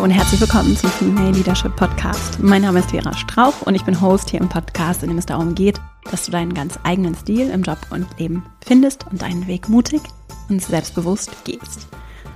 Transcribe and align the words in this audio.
Und 0.00 0.10
herzlich 0.12 0.40
willkommen 0.40 0.74
zum 0.78 0.88
Female 0.88 1.32
Leadership 1.32 1.76
Podcast. 1.76 2.42
Mein 2.42 2.62
Name 2.62 2.78
ist 2.78 2.90
Vera 2.90 3.12
Strauch 3.12 3.60
und 3.66 3.74
ich 3.74 3.84
bin 3.84 4.00
Host 4.00 4.30
hier 4.30 4.40
im 4.40 4.48
Podcast, 4.48 5.02
in 5.02 5.10
dem 5.10 5.18
es 5.18 5.26
darum 5.26 5.54
geht, 5.54 5.78
dass 6.10 6.24
du 6.24 6.32
deinen 6.32 6.54
ganz 6.54 6.78
eigenen 6.84 7.14
Stil 7.14 7.50
im 7.50 7.62
Job 7.62 7.76
und 7.90 8.06
Leben 8.18 8.42
findest 8.64 9.04
und 9.10 9.20
deinen 9.20 9.46
Weg 9.46 9.68
mutig 9.68 10.00
und 10.48 10.62
selbstbewusst 10.62 11.44
gehst. 11.44 11.86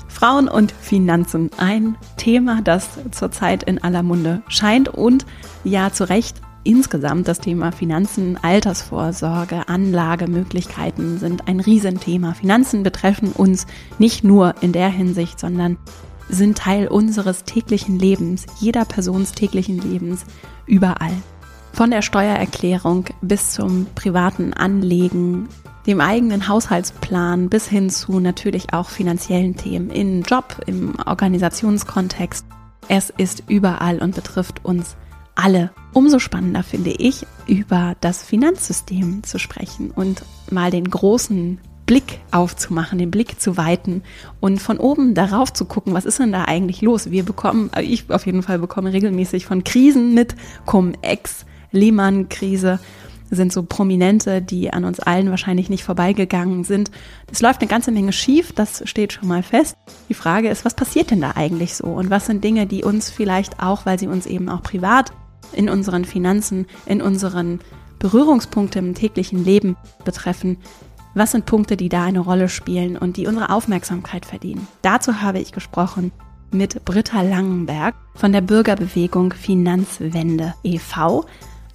Frauen 0.08 0.46
und 0.46 0.72
Finanzen, 0.72 1.50
ein 1.56 1.96
Thema, 2.18 2.60
das 2.60 2.98
zurzeit 3.12 3.62
in 3.62 3.82
aller 3.82 4.02
Munde 4.02 4.42
scheint 4.48 4.90
und 4.90 5.24
ja 5.64 5.90
zu 5.90 6.06
Recht 6.06 6.42
insgesamt 6.64 7.28
das 7.28 7.40
Thema 7.40 7.72
Finanzen, 7.72 8.38
Altersvorsorge, 8.42 9.68
Anlagemöglichkeiten 9.68 11.18
sind 11.18 11.48
ein 11.48 11.60
Riesenthema. 11.60 12.34
Finanzen 12.34 12.82
betreffen 12.82 13.32
uns 13.32 13.66
nicht 13.98 14.22
nur 14.22 14.54
in 14.60 14.72
der 14.72 14.90
Hinsicht, 14.90 15.40
sondern 15.40 15.78
sind 16.28 16.58
Teil 16.58 16.88
unseres 16.88 17.44
täglichen 17.44 17.98
Lebens, 17.98 18.46
jeder 18.60 18.84
Persons 18.84 19.32
täglichen 19.32 19.78
Lebens, 19.78 20.24
überall. 20.66 21.12
Von 21.72 21.90
der 21.90 22.02
Steuererklärung 22.02 23.06
bis 23.20 23.52
zum 23.52 23.86
privaten 23.94 24.52
Anlegen, 24.54 25.48
dem 25.86 26.00
eigenen 26.00 26.48
Haushaltsplan 26.48 27.48
bis 27.48 27.68
hin 27.68 27.90
zu 27.90 28.20
natürlich 28.20 28.72
auch 28.72 28.88
finanziellen 28.88 29.56
Themen 29.56 29.90
im 29.90 30.22
Job, 30.22 30.62
im 30.66 30.94
Organisationskontext. 31.04 32.46
Es 32.88 33.10
ist 33.10 33.44
überall 33.48 33.98
und 33.98 34.14
betrifft 34.14 34.64
uns 34.64 34.96
alle. 35.34 35.72
Umso 35.92 36.18
spannender 36.18 36.62
finde 36.62 36.90
ich, 36.90 37.26
über 37.46 37.96
das 38.00 38.22
Finanzsystem 38.22 39.22
zu 39.24 39.38
sprechen 39.38 39.90
und 39.90 40.22
mal 40.50 40.70
den 40.70 40.88
großen 40.88 41.58
Blick 41.86 42.20
aufzumachen, 42.30 42.98
den 42.98 43.10
Blick 43.10 43.40
zu 43.40 43.56
weiten 43.56 44.02
und 44.40 44.60
von 44.60 44.78
oben 44.78 45.14
darauf 45.14 45.52
zu 45.52 45.64
gucken, 45.66 45.94
was 45.94 46.04
ist 46.04 46.18
denn 46.18 46.32
da 46.32 46.44
eigentlich 46.44 46.80
los? 46.80 47.10
Wir 47.10 47.24
bekommen, 47.24 47.70
äh, 47.76 47.82
ich 47.82 48.10
auf 48.10 48.26
jeden 48.26 48.42
Fall 48.42 48.58
bekomme 48.58 48.92
regelmäßig 48.92 49.46
von 49.46 49.64
Krisen 49.64 50.14
mit, 50.14 50.34
Cum-Ex, 50.66 51.44
Lehman-Krise, 51.72 52.78
sind 53.30 53.52
so 53.52 53.62
Prominente, 53.62 54.40
die 54.42 54.72
an 54.72 54.84
uns 54.84 55.00
allen 55.00 55.30
wahrscheinlich 55.30 55.70
nicht 55.70 55.82
vorbeigegangen 55.82 56.64
sind. 56.64 56.90
Es 57.32 57.40
läuft 57.40 57.60
eine 57.60 57.68
ganze 57.68 57.90
Menge 57.90 58.12
schief, 58.12 58.52
das 58.52 58.82
steht 58.88 59.12
schon 59.12 59.28
mal 59.28 59.42
fest. 59.42 59.76
Die 60.08 60.14
Frage 60.14 60.48
ist, 60.48 60.64
was 60.64 60.74
passiert 60.74 61.10
denn 61.10 61.20
da 61.20 61.32
eigentlich 61.34 61.74
so? 61.74 61.86
Und 61.86 62.10
was 62.10 62.26
sind 62.26 62.44
Dinge, 62.44 62.66
die 62.66 62.84
uns 62.84 63.10
vielleicht 63.10 63.60
auch, 63.60 63.86
weil 63.86 63.98
sie 63.98 64.08
uns 64.08 64.26
eben 64.26 64.48
auch 64.48 64.62
privat 64.62 65.12
in 65.52 65.68
unseren 65.68 66.04
Finanzen, 66.04 66.66
in 66.86 67.02
unseren 67.02 67.60
Berührungspunkten 67.98 68.88
im 68.88 68.94
täglichen 68.94 69.44
Leben 69.44 69.76
betreffen, 70.04 70.58
was 71.14 71.32
sind 71.32 71.46
Punkte, 71.46 71.76
die 71.76 71.88
da 71.88 72.04
eine 72.04 72.20
Rolle 72.20 72.48
spielen 72.48 72.96
und 72.96 73.16
die 73.16 73.26
unsere 73.26 73.50
Aufmerksamkeit 73.50 74.26
verdienen? 74.26 74.66
Dazu 74.82 75.22
habe 75.22 75.38
ich 75.38 75.52
gesprochen 75.52 76.12
mit 76.50 76.84
Britta 76.84 77.22
Langenberg 77.22 77.94
von 78.14 78.32
der 78.32 78.40
Bürgerbewegung 78.40 79.32
Finanzwende 79.32 80.54
e.V., 80.62 81.24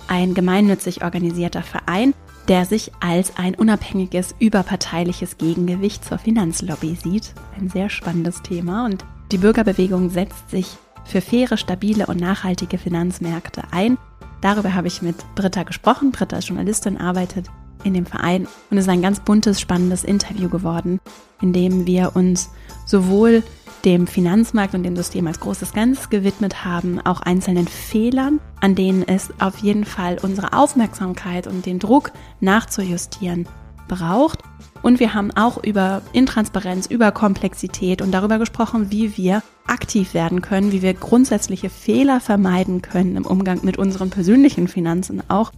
ein 0.08 0.34
gemeinnützig 0.34 1.04
organisierter 1.04 1.62
Verein, 1.62 2.14
der 2.48 2.66
sich 2.66 2.92
als 3.00 3.38
ein 3.38 3.54
unabhängiges, 3.54 4.34
überparteiliches 4.40 5.38
Gegengewicht 5.38 6.04
zur 6.04 6.18
Finanzlobby 6.18 6.96
sieht. 6.96 7.34
Ein 7.60 7.70
sehr 7.70 7.90
spannendes 7.90 8.42
Thema 8.42 8.86
und 8.86 9.06
die 9.32 9.38
Bürgerbewegung 9.38 10.10
setzt 10.10 10.50
sich 10.50 10.78
für 11.06 11.22
faire, 11.22 11.58
stabile 11.58 12.08
und 12.08 12.20
nachhaltige 12.20 12.80
Finanzmärkte 12.80 13.64
ein. 13.72 13.98
Darüber 14.42 14.74
habe 14.74 14.88
ich 14.88 15.02
mit 15.02 15.18
Britta 15.36 15.64
gesprochen. 15.64 16.12
Britta 16.12 16.38
ist 16.38 16.48
Journalistin, 16.48 16.98
arbeitet 16.98 17.50
in 17.84 17.94
dem 17.94 18.06
Verein. 18.06 18.48
Und 18.70 18.78
es 18.78 18.86
ist 18.86 18.90
ein 18.90 19.02
ganz 19.02 19.20
buntes, 19.20 19.60
spannendes 19.60 20.04
Interview 20.04 20.50
geworden, 20.50 21.00
in 21.42 21.54
dem 21.54 21.86
wir 21.86 22.16
uns 22.16 22.50
sowohl 22.86 23.44
dem 23.86 24.08
Finanzmarkt 24.08 24.76
und 24.76 24.84
dem 24.84 24.96
System 24.96 25.28
als 25.28 25.40
großes 25.40 25.74
Ganzes 25.74 26.10
gewidmet 26.10 26.66
haben, 26.66 27.00
auch 27.00 27.22
einzelnen 27.22 27.68
Fehlern, 27.68 28.40
an 28.60 28.76
denen 28.76 29.08
es 29.08 29.30
auf 29.40 29.58
jeden 29.60 29.86
Fall 29.86 30.18
unsere 30.22 30.54
Aufmerksamkeit 30.54 31.48
und 31.48 31.66
den 31.66 31.80
Druck 31.80 32.12
nachzujustieren 32.42 33.48
braucht. 33.88 34.40
Und 34.82 35.00
wir 35.00 35.14
haben 35.14 35.32
auch 35.32 35.62
über 35.62 36.02
Intransparenz, 36.14 36.88
über 36.88 37.12
Komplexität 37.12 38.02
und 38.02 38.12
darüber 38.12 38.40
gesprochen, 38.40 38.92
wie 38.92 39.18
wir 39.18 39.44
aktiv 39.68 40.14
werden 40.14 40.42
können, 40.42 40.72
wie 40.72 40.82
wir 40.82 40.94
grundsätzliche 40.94 41.70
Fehler 41.70 42.20
vermeiden 42.22 42.82
können 42.82 43.18
im 43.18 43.26
Umgang 43.26 43.60
mit 43.64 43.78
unseren 43.78 44.10
persönlichen 44.10 44.68
Finanzen 44.68 45.22
auch 45.30 45.52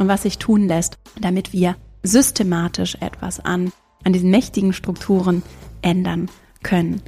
und 0.00 0.08
was 0.08 0.22
sich 0.22 0.38
tun 0.38 0.66
lässt, 0.66 0.98
damit 1.20 1.52
wir 1.52 1.76
systematisch 2.02 2.96
etwas 3.00 3.38
an, 3.38 3.70
an 4.02 4.14
diesen 4.14 4.30
mächtigen 4.30 4.72
Strukturen 4.72 5.42
ändern 5.82 6.30
können. 6.62 7.02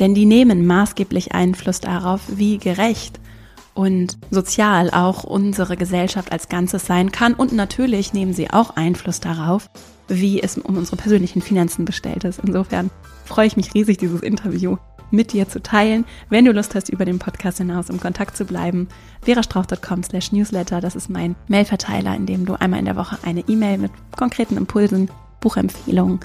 Denn 0.00 0.14
die 0.14 0.24
nehmen 0.24 0.66
maßgeblich 0.66 1.32
Einfluss 1.32 1.80
darauf, 1.80 2.22
wie 2.28 2.56
gerecht 2.58 3.20
und 3.74 4.16
sozial 4.30 4.90
auch 4.90 5.22
unsere 5.22 5.76
Gesellschaft 5.76 6.32
als 6.32 6.48
Ganzes 6.48 6.86
sein 6.86 7.12
kann. 7.12 7.34
Und 7.34 7.52
natürlich 7.52 8.14
nehmen 8.14 8.32
sie 8.32 8.50
auch 8.50 8.70
Einfluss 8.76 9.20
darauf, 9.20 9.68
wie 10.08 10.42
es 10.42 10.56
um 10.56 10.76
unsere 10.76 10.96
persönlichen 10.96 11.42
Finanzen 11.42 11.84
bestellt 11.84 12.24
ist. 12.24 12.40
Insofern 12.42 12.90
freue 13.24 13.46
ich 13.46 13.56
mich 13.56 13.74
riesig, 13.74 13.98
dieses 13.98 14.22
Interview 14.22 14.78
mit 15.10 15.32
dir 15.32 15.48
zu 15.48 15.62
teilen. 15.62 16.04
Wenn 16.28 16.44
du 16.44 16.52
Lust 16.52 16.74
hast, 16.74 16.88
über 16.88 17.04
den 17.04 17.18
Podcast 17.18 17.58
hinaus 17.58 17.90
im 17.90 18.00
Kontakt 18.00 18.36
zu 18.36 18.44
bleiben, 18.44 18.88
verastrauch.com 19.28 20.02
slash 20.02 20.32
newsletter, 20.32 20.80
das 20.80 20.96
ist 20.96 21.10
mein 21.10 21.36
Mailverteiler, 21.48 22.16
in 22.16 22.24
dem 22.24 22.46
du 22.46 22.54
einmal 22.54 22.78
in 22.78 22.86
der 22.86 22.96
Woche 22.96 23.18
eine 23.24 23.40
E-Mail 23.40 23.76
mit 23.76 23.92
konkreten 24.16 24.56
Impulsen, 24.56 25.10
Buchempfehlungen 25.40 26.20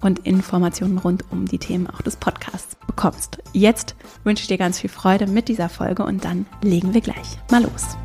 und 0.00 0.20
Informationen 0.20 0.96
rund 0.96 1.24
um 1.30 1.44
die 1.44 1.58
Themen 1.58 1.86
auch 1.86 2.00
des 2.00 2.16
Podcasts 2.16 2.76
bekommst. 2.86 3.38
Jetzt 3.52 3.94
wünsche 4.24 4.40
ich 4.40 4.48
dir 4.48 4.56
ganz 4.56 4.80
viel 4.80 4.88
Freude 4.88 5.26
mit 5.26 5.48
dieser 5.48 5.68
Folge 5.68 6.02
und 6.02 6.24
dann 6.24 6.46
legen 6.62 6.94
wir 6.94 7.02
gleich 7.02 7.38
mal 7.50 7.62
los. 7.62 7.98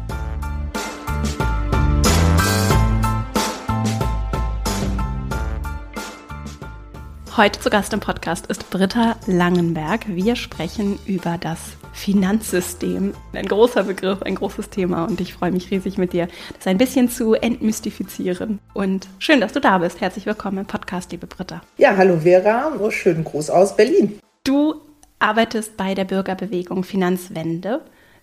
Heute 7.38 7.62
zu 7.62 7.70
Gast 7.70 7.94
im 7.94 8.02
Podcast 8.02 8.48
ist 8.48 8.70
Britta 8.70 9.16
Langenberg. 9.28 10.10
Wir 10.10 10.36
sprechen 10.36 11.00
über 11.06 11.38
das 11.38 11.78
Finanzsystem. 11.94 13.14
Ein 13.34 13.46
großer 13.46 13.84
Begriff, 13.84 14.22
ein 14.22 14.36
großes 14.36 14.70
Thema 14.70 15.06
und 15.06 15.22
ich 15.22 15.34
freue 15.34 15.52
mich 15.52 15.72
riesig 15.72 15.98
mit 15.98 16.14
dir, 16.14 16.28
das 16.56 16.68
ein 16.68 16.78
bisschen 16.78 17.10
zu 17.10 17.34
entmystifizieren. 17.34 18.60
Und 18.74 19.08
schön, 19.20 19.42
dass 19.42 19.54
du 19.54 19.60
da 19.60 19.78
bist. 19.78 20.02
Herzlich 20.02 20.26
willkommen 20.26 20.60
im 20.60 20.66
Podcast, 20.66 21.12
liebe 21.12 21.28
Britta. 21.28 21.62
Ja, 21.78 21.96
hallo 21.98 22.20
Vera, 22.20 22.74
oh, 22.80 22.90
schönen 22.92 23.24
Gruß 23.24 23.50
aus 23.50 23.76
Berlin. 23.76 24.20
Du 24.44 24.76
arbeitest 25.20 25.78
bei 25.78 25.94
der 25.94 26.06
Bürgerbewegung 26.06 26.84
Finanzwende. 26.84 27.82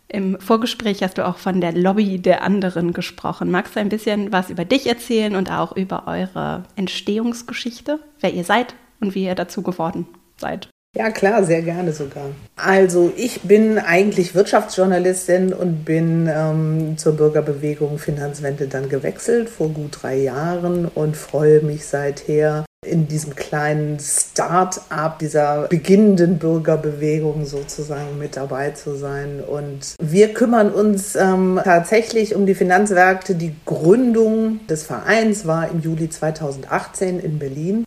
Im 0.08 0.40
Vorgespräch 0.40 1.02
hast 1.02 1.18
du 1.18 1.26
auch 1.26 1.36
von 1.36 1.60
der 1.60 1.72
Lobby 1.72 2.18
der 2.18 2.42
anderen 2.42 2.94
gesprochen. 2.94 3.50
Magst 3.50 3.76
du 3.76 3.80
ein 3.80 3.90
bisschen 3.90 4.32
was 4.32 4.48
über 4.48 4.64
dich 4.64 4.86
erzählen 4.86 5.36
und 5.36 5.50
auch 5.50 5.76
über 5.76 6.06
eure 6.06 6.62
Entstehungsgeschichte, 6.76 8.00
wer 8.20 8.32
ihr 8.32 8.44
seid, 8.44 8.74
und 9.00 9.14
wie 9.14 9.24
ihr 9.24 9.34
dazu 9.34 9.62
geworden 9.62 10.08
seid. 10.38 10.70
Ja, 10.96 11.10
klar, 11.10 11.44
sehr 11.44 11.62
gerne 11.62 11.92
sogar. 11.92 12.30
Also 12.56 13.12
ich 13.16 13.42
bin 13.42 13.78
eigentlich 13.78 14.34
Wirtschaftsjournalistin 14.34 15.52
und 15.52 15.84
bin 15.84 16.28
ähm, 16.32 16.98
zur 16.98 17.12
Bürgerbewegung 17.12 17.98
Finanzwende 17.98 18.66
dann 18.66 18.88
gewechselt 18.88 19.50
vor 19.50 19.68
gut 19.68 19.98
drei 20.02 20.16
Jahren 20.16 20.86
und 20.86 21.16
freue 21.16 21.60
mich 21.60 21.86
seither 21.86 22.64
in 22.84 23.06
diesem 23.06 23.36
kleinen 23.36 23.98
Start-up 24.00 25.18
dieser 25.18 25.68
beginnenden 25.68 26.38
Bürgerbewegung 26.38 27.44
sozusagen 27.44 28.18
mit 28.18 28.36
dabei 28.36 28.70
zu 28.70 28.96
sein. 28.96 29.40
Und 29.40 29.94
wir 30.00 30.32
kümmern 30.32 30.70
uns 30.72 31.14
ähm, 31.14 31.60
tatsächlich 31.62 32.34
um 32.34 32.46
die 32.46 32.54
Finanzmärkte. 32.54 33.34
Die 33.34 33.54
Gründung 33.66 34.66
des 34.68 34.84
Vereins 34.84 35.46
war 35.46 35.70
im 35.70 35.80
Juli 35.80 36.08
2018 36.08 37.20
in 37.20 37.38
Berlin. 37.38 37.84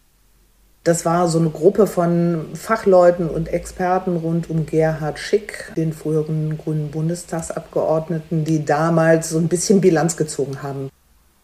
Das 0.83 1.05
war 1.05 1.27
so 1.27 1.37
eine 1.37 1.51
Gruppe 1.51 1.85
von 1.85 2.47
Fachleuten 2.55 3.29
und 3.29 3.49
Experten 3.49 4.17
rund 4.17 4.49
um 4.49 4.65
Gerhard 4.65 5.19
Schick, 5.19 5.71
den 5.77 5.93
früheren 5.93 6.57
grünen 6.57 6.89
Bundestagsabgeordneten, 6.89 8.45
die 8.45 8.65
damals 8.65 9.29
so 9.29 9.37
ein 9.37 9.47
bisschen 9.47 9.79
Bilanz 9.79 10.17
gezogen 10.17 10.63
haben. 10.63 10.89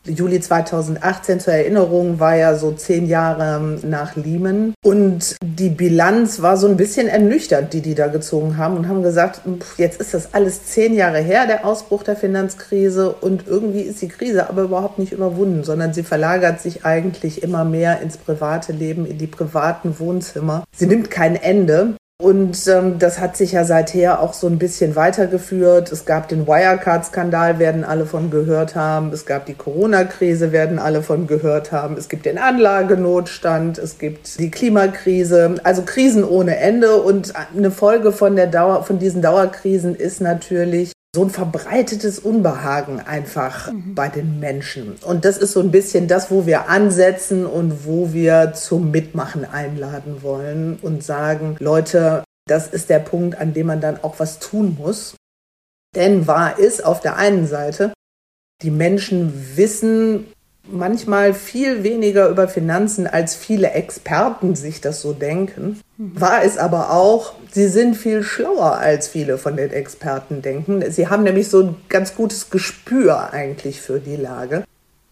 Juli 0.07 0.39
2018 0.39 1.39
zur 1.39 1.53
Erinnerung 1.53 2.19
war 2.19 2.35
ja 2.35 2.55
so 2.55 2.71
zehn 2.71 3.07
Jahre 3.07 3.79
nach 3.83 4.15
Lehman. 4.15 4.73
Und 4.83 5.35
die 5.43 5.69
Bilanz 5.69 6.41
war 6.41 6.57
so 6.57 6.67
ein 6.67 6.77
bisschen 6.77 7.07
ernüchternd, 7.07 7.73
die 7.73 7.81
die 7.81 7.95
da 7.95 8.07
gezogen 8.07 8.57
haben 8.57 8.77
und 8.77 8.87
haben 8.87 9.03
gesagt, 9.03 9.41
jetzt 9.77 9.99
ist 9.99 10.13
das 10.13 10.33
alles 10.33 10.65
zehn 10.65 10.93
Jahre 10.93 11.19
her, 11.19 11.47
der 11.47 11.65
Ausbruch 11.65 12.03
der 12.03 12.15
Finanzkrise. 12.15 13.13
Und 13.13 13.47
irgendwie 13.47 13.81
ist 13.81 14.01
die 14.01 14.07
Krise 14.07 14.49
aber 14.49 14.63
überhaupt 14.63 14.99
nicht 14.99 15.11
überwunden, 15.11 15.63
sondern 15.63 15.93
sie 15.93 16.03
verlagert 16.03 16.61
sich 16.61 16.85
eigentlich 16.85 17.43
immer 17.43 17.65
mehr 17.65 18.01
ins 18.01 18.17
private 18.17 18.71
Leben, 18.71 19.05
in 19.05 19.17
die 19.17 19.27
privaten 19.27 19.99
Wohnzimmer. 19.99 20.63
Sie 20.75 20.87
nimmt 20.87 21.11
kein 21.11 21.35
Ende. 21.35 21.95
Und 22.19 22.65
ähm, 22.67 22.97
das 22.97 23.19
hat 23.19 23.37
sich 23.37 23.51
ja 23.51 23.63
seither 23.63 24.21
auch 24.21 24.33
so 24.33 24.47
ein 24.47 24.57
bisschen 24.57 24.95
weitergeführt. 24.95 25.91
Es 25.91 26.05
gab 26.05 26.27
den 26.27 26.47
Wirecard-Skandal, 26.47 27.59
werden 27.59 27.83
alle 27.83 28.07
von 28.07 28.31
gehört 28.31 28.75
haben. 28.75 29.13
Es 29.13 29.27
gab 29.27 29.45
die 29.45 29.53
Corona-Krise, 29.53 30.51
werden 30.51 30.79
alle 30.79 31.03
von 31.03 31.27
gehört 31.27 31.71
haben. 31.71 31.95
Es 31.95 32.09
gibt 32.09 32.25
den 32.25 32.39
Anlagenotstand, 32.39 33.77
es 33.77 33.99
gibt 33.99 34.39
die 34.39 34.49
Klimakrise, 34.49 35.57
also 35.63 35.83
Krisen 35.83 36.23
ohne 36.23 36.57
Ende. 36.57 36.95
Und 36.95 37.33
eine 37.55 37.69
Folge 37.69 38.11
von, 38.11 38.35
der 38.35 38.47
Dauer, 38.47 38.83
von 38.83 38.97
diesen 38.97 39.21
Dauerkrisen 39.21 39.93
ist 39.93 40.19
natürlich 40.19 40.93
so 41.17 41.23
ein 41.23 41.31
verbreitetes 41.31 42.19
Unbehagen 42.19 42.99
einfach 42.99 43.71
mhm. 43.71 43.95
bei 43.95 44.07
den 44.07 44.39
Menschen. 44.39 44.97
Und 45.03 45.25
das 45.25 45.39
ist 45.39 45.53
so 45.53 45.61
ein 45.61 45.71
bisschen 45.71 46.07
das, 46.07 46.29
wo 46.29 46.45
wir 46.45 46.69
ansetzen 46.69 47.47
und 47.47 47.87
wo 47.87 48.13
wir 48.13 48.53
zum 48.53 48.91
Mitmachen 48.91 49.43
einladen 49.43 50.21
wollen 50.21 50.77
und 50.79 51.03
sagen, 51.03 51.55
Leute, 51.57 52.23
das 52.47 52.67
ist 52.67 52.91
der 52.91 52.99
Punkt, 52.99 53.35
an 53.35 53.51
dem 53.55 53.65
man 53.65 53.81
dann 53.81 54.03
auch 54.03 54.19
was 54.19 54.37
tun 54.37 54.77
muss. 54.79 55.15
Denn 55.95 56.27
wahr 56.27 56.59
ist 56.59 56.85
auf 56.85 56.99
der 56.99 57.15
einen 57.15 57.47
Seite, 57.47 57.93
die 58.61 58.69
Menschen 58.69 59.57
wissen, 59.57 60.27
manchmal 60.71 61.33
viel 61.33 61.83
weniger 61.83 62.29
über 62.29 62.47
Finanzen, 62.47 63.07
als 63.07 63.35
viele 63.35 63.71
Experten 63.71 64.55
sich 64.55 64.81
das 64.81 65.01
so 65.01 65.13
denken. 65.13 65.81
War 65.97 66.43
es 66.43 66.57
aber 66.57 66.91
auch, 66.91 67.33
sie 67.51 67.67
sind 67.67 67.95
viel 67.95 68.23
schlauer, 68.23 68.73
als 68.73 69.07
viele 69.07 69.37
von 69.37 69.57
den 69.57 69.71
Experten 69.71 70.41
denken. 70.41 70.83
Sie 70.91 71.07
haben 71.07 71.23
nämlich 71.23 71.49
so 71.49 71.63
ein 71.63 71.75
ganz 71.89 72.15
gutes 72.15 72.49
Gespür 72.49 73.33
eigentlich 73.33 73.81
für 73.81 73.99
die 73.99 74.15
Lage. 74.15 74.63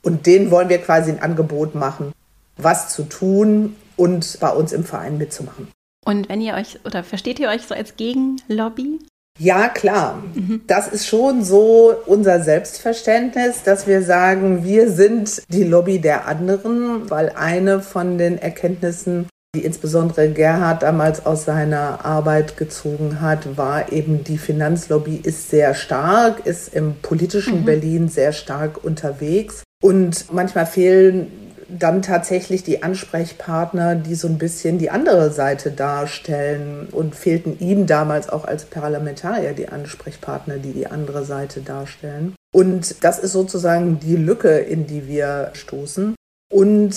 Und 0.04 0.25
denen 0.28 0.52
wollen 0.52 0.69
wir 0.69 0.78
quasi 0.78 1.12
ein 1.12 1.22
Angebot 1.22 1.74
machen, 1.74 2.12
was 2.57 2.90
zu 2.90 3.04
tun 3.04 3.75
und 3.96 4.38
bei 4.40 4.50
uns 4.50 4.72
im 4.72 4.84
Verein 4.84 5.18
mitzumachen. 5.18 5.68
Und 6.06 6.30
wenn 6.30 6.42
ihr 6.42 6.54
euch, 6.54 6.80
oder 6.86 7.04
versteht 7.04 7.40
ihr 7.40 7.50
euch 7.50 7.63
so 7.63 7.74
als 7.74 7.96
Gegenlobby? 7.96 9.00
Ja, 9.37 9.67
klar. 9.67 10.23
Mhm. 10.33 10.61
Das 10.65 10.87
ist 10.87 11.07
schon 11.07 11.43
so 11.43 11.93
unser 12.05 12.41
Selbstverständnis, 12.41 13.63
dass 13.63 13.85
wir 13.85 14.01
sagen, 14.01 14.63
wir 14.63 14.89
sind 14.89 15.43
die 15.49 15.63
Lobby 15.63 15.99
der 15.99 16.25
anderen, 16.27 17.09
weil 17.09 17.29
eine 17.35 17.81
von 17.81 18.17
den 18.17 18.37
Erkenntnissen, 18.37 19.27
die 19.53 19.65
insbesondere 19.65 20.29
Gerhard 20.29 20.83
damals 20.83 21.25
aus 21.25 21.43
seiner 21.45 22.05
Arbeit 22.05 22.55
gezogen 22.55 23.19
hat, 23.19 23.57
war 23.57 23.91
eben, 23.91 24.23
die 24.23 24.37
Finanzlobby 24.37 25.19
ist 25.21 25.49
sehr 25.49 25.73
stark, 25.73 26.45
ist 26.45 26.73
im 26.73 26.95
politischen 27.01 27.61
mhm. 27.61 27.65
Berlin 27.65 28.07
sehr 28.07 28.31
stark 28.31 28.83
unterwegs. 28.83 29.63
Und 29.83 30.31
manchmal 30.31 30.65
fehlen 30.65 31.44
dann 31.67 32.01
tatsächlich 32.01 32.63
die 32.63 32.83
Ansprechpartner, 32.83 33.95
die 33.95 34.15
so 34.15 34.27
ein 34.27 34.38
bisschen 34.38 34.77
die 34.77 34.89
andere 34.89 35.31
Seite 35.31 35.71
darstellen 35.71 36.88
und 36.91 37.15
fehlten 37.15 37.57
ihm 37.59 37.88
damals 37.88 38.29
auch 38.29 38.45
als 38.45 38.65
Parlamentarier 38.65 39.53
die 39.53 39.69
Ansprechpartner, 39.69 40.57
die 40.57 40.73
die 40.73 40.88
andere 40.88 41.25
Seite 41.25 41.62
darstellen. 41.62 42.35
Und 42.53 43.03
das 43.03 43.19
ist 43.19 43.33
sozusagen 43.33 44.00
die 44.00 44.15
Lücke, 44.15 44.59
in 44.59 44.88
die 44.88 45.07
wir 45.07 45.51
stoßen. 45.53 46.15
Und 46.51 46.95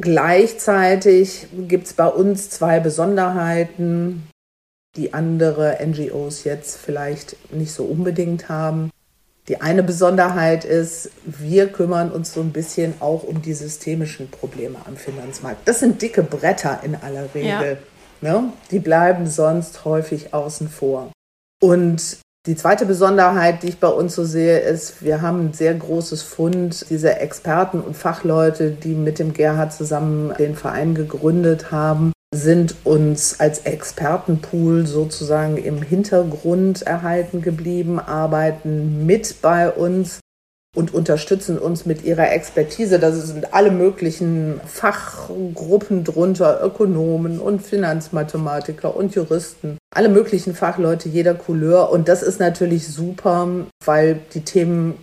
gleichzeitig 0.00 1.46
gibt 1.68 1.86
es 1.86 1.92
bei 1.92 2.06
uns 2.06 2.50
zwei 2.50 2.80
Besonderheiten, 2.80 4.28
die 4.96 5.14
andere 5.14 5.78
NGOs 5.84 6.44
jetzt 6.44 6.76
vielleicht 6.76 7.36
nicht 7.52 7.72
so 7.72 7.84
unbedingt 7.84 8.48
haben. 8.48 8.90
Die 9.48 9.60
eine 9.60 9.82
Besonderheit 9.82 10.64
ist, 10.64 11.10
wir 11.24 11.68
kümmern 11.68 12.12
uns 12.12 12.32
so 12.32 12.40
ein 12.40 12.52
bisschen 12.52 12.94
auch 13.00 13.24
um 13.24 13.42
die 13.42 13.54
systemischen 13.54 14.30
Probleme 14.30 14.76
am 14.86 14.96
Finanzmarkt. 14.96 15.66
Das 15.66 15.80
sind 15.80 16.00
dicke 16.00 16.22
Bretter 16.22 16.80
in 16.84 16.94
aller 16.94 17.34
Regel. 17.34 17.78
Ja. 18.20 18.40
Ne? 18.40 18.52
Die 18.70 18.78
bleiben 18.78 19.26
sonst 19.26 19.84
häufig 19.84 20.32
außen 20.32 20.68
vor. 20.68 21.10
Und 21.60 22.18
die 22.46 22.56
zweite 22.56 22.86
Besonderheit, 22.86 23.62
die 23.62 23.68
ich 23.68 23.78
bei 23.78 23.88
uns 23.88 24.14
so 24.14 24.24
sehe, 24.24 24.58
ist, 24.60 25.02
wir 25.02 25.22
haben 25.22 25.46
ein 25.46 25.52
sehr 25.52 25.74
großes 25.74 26.22
Fund 26.22 26.88
dieser 26.90 27.20
Experten 27.20 27.80
und 27.80 27.96
Fachleute, 27.96 28.70
die 28.70 28.94
mit 28.94 29.18
dem 29.18 29.32
Gerhard 29.32 29.72
zusammen 29.72 30.34
den 30.38 30.56
Verein 30.56 30.94
gegründet 30.94 31.70
haben, 31.70 32.12
sind 32.32 32.76
uns 32.84 33.38
als 33.40 33.60
Expertenpool 33.60 34.86
sozusagen 34.86 35.58
im 35.58 35.82
Hintergrund 35.82 36.82
erhalten 36.82 37.42
geblieben, 37.42 38.00
arbeiten 38.00 39.04
mit 39.06 39.42
bei 39.42 39.70
uns 39.70 40.20
und 40.74 40.94
unterstützen 40.94 41.58
uns 41.58 41.84
mit 41.84 42.02
ihrer 42.04 42.32
Expertise. 42.32 42.98
Da 42.98 43.12
sind 43.12 43.52
alle 43.52 43.70
möglichen 43.70 44.60
Fachgruppen 44.66 46.04
drunter, 46.04 46.64
Ökonomen 46.64 47.38
und 47.38 47.60
Finanzmathematiker 47.60 48.96
und 48.96 49.14
Juristen, 49.14 49.76
alle 49.94 50.08
möglichen 50.08 50.54
Fachleute 50.54 51.10
jeder 51.10 51.34
Couleur. 51.34 51.90
Und 51.90 52.08
das 52.08 52.22
ist 52.22 52.40
natürlich 52.40 52.88
super, 52.88 53.46
weil 53.84 54.20
die 54.32 54.40
Themen 54.40 54.94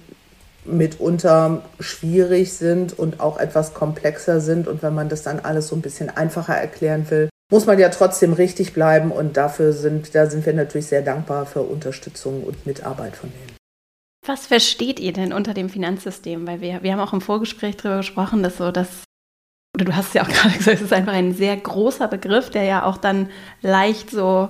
mitunter 0.66 1.64
schwierig 1.80 2.54
sind 2.54 2.98
und 2.98 3.20
auch 3.20 3.38
etwas 3.40 3.74
komplexer 3.74 4.42
sind. 4.42 4.68
Und 4.68 4.84
wenn 4.84 4.94
man 4.94 5.10
das 5.10 5.24
dann 5.24 5.40
alles 5.40 5.68
so 5.68 5.76
ein 5.76 5.82
bisschen 5.82 6.10
einfacher 6.10 6.56
erklären 6.56 7.10
will, 7.10 7.30
muss 7.52 7.66
man 7.66 7.80
ja 7.80 7.90
trotzdem 7.90 8.34
richtig 8.34 8.74
bleiben. 8.74 9.12
Und 9.12 9.38
dafür 9.38 9.74
sind, 9.74 10.14
da 10.16 10.28
sind 10.28 10.46
wir 10.46 10.54
natürlich 10.54 10.88
sehr 10.88 11.02
dankbar 11.02 11.46
für 11.46 11.62
Unterstützung 11.62 12.44
und 12.44 12.66
Mitarbeit 12.66 13.16
von 13.16 13.32
denen. 13.32 13.58
Was 14.26 14.48
versteht 14.48 15.00
ihr 15.00 15.14
denn 15.14 15.34
unter 15.34 15.54
dem 15.54 15.70
Finanzsystem? 15.70 16.46
Weil 16.46 16.62
wir, 16.62 16.84
wir 16.84 16.92
haben 16.92 17.00
auch 17.00 17.14
im 17.14 17.22
Vorgespräch 17.22 17.78
darüber 17.78 17.98
gesprochen, 17.98 18.44
dass 18.44 18.58
so 18.58 18.72
das, 18.72 19.04
oder 19.76 19.86
du 19.86 19.96
hast 19.96 20.14
ja 20.14 20.24
auch 20.24 20.28
gerade 20.30 20.58
gesagt, 20.58 20.78
es 20.78 20.84
ist 20.84 20.94
einfach 20.94 21.14
ein 21.14 21.34
sehr 21.34 21.56
großer 21.58 22.08
Begriff, 22.08 22.50
der 22.50 22.64
ja 22.64 22.84
auch 22.84 22.98
dann 22.98 23.30
leicht 23.62 24.12
so, 24.12 24.50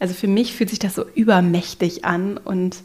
also 0.00 0.14
für 0.14 0.28
mich 0.28 0.54
fühlt 0.54 0.70
sich 0.70 0.78
das 0.78 0.94
so 0.94 1.04
übermächtig 1.14 2.04
an 2.04 2.38
und 2.38 2.82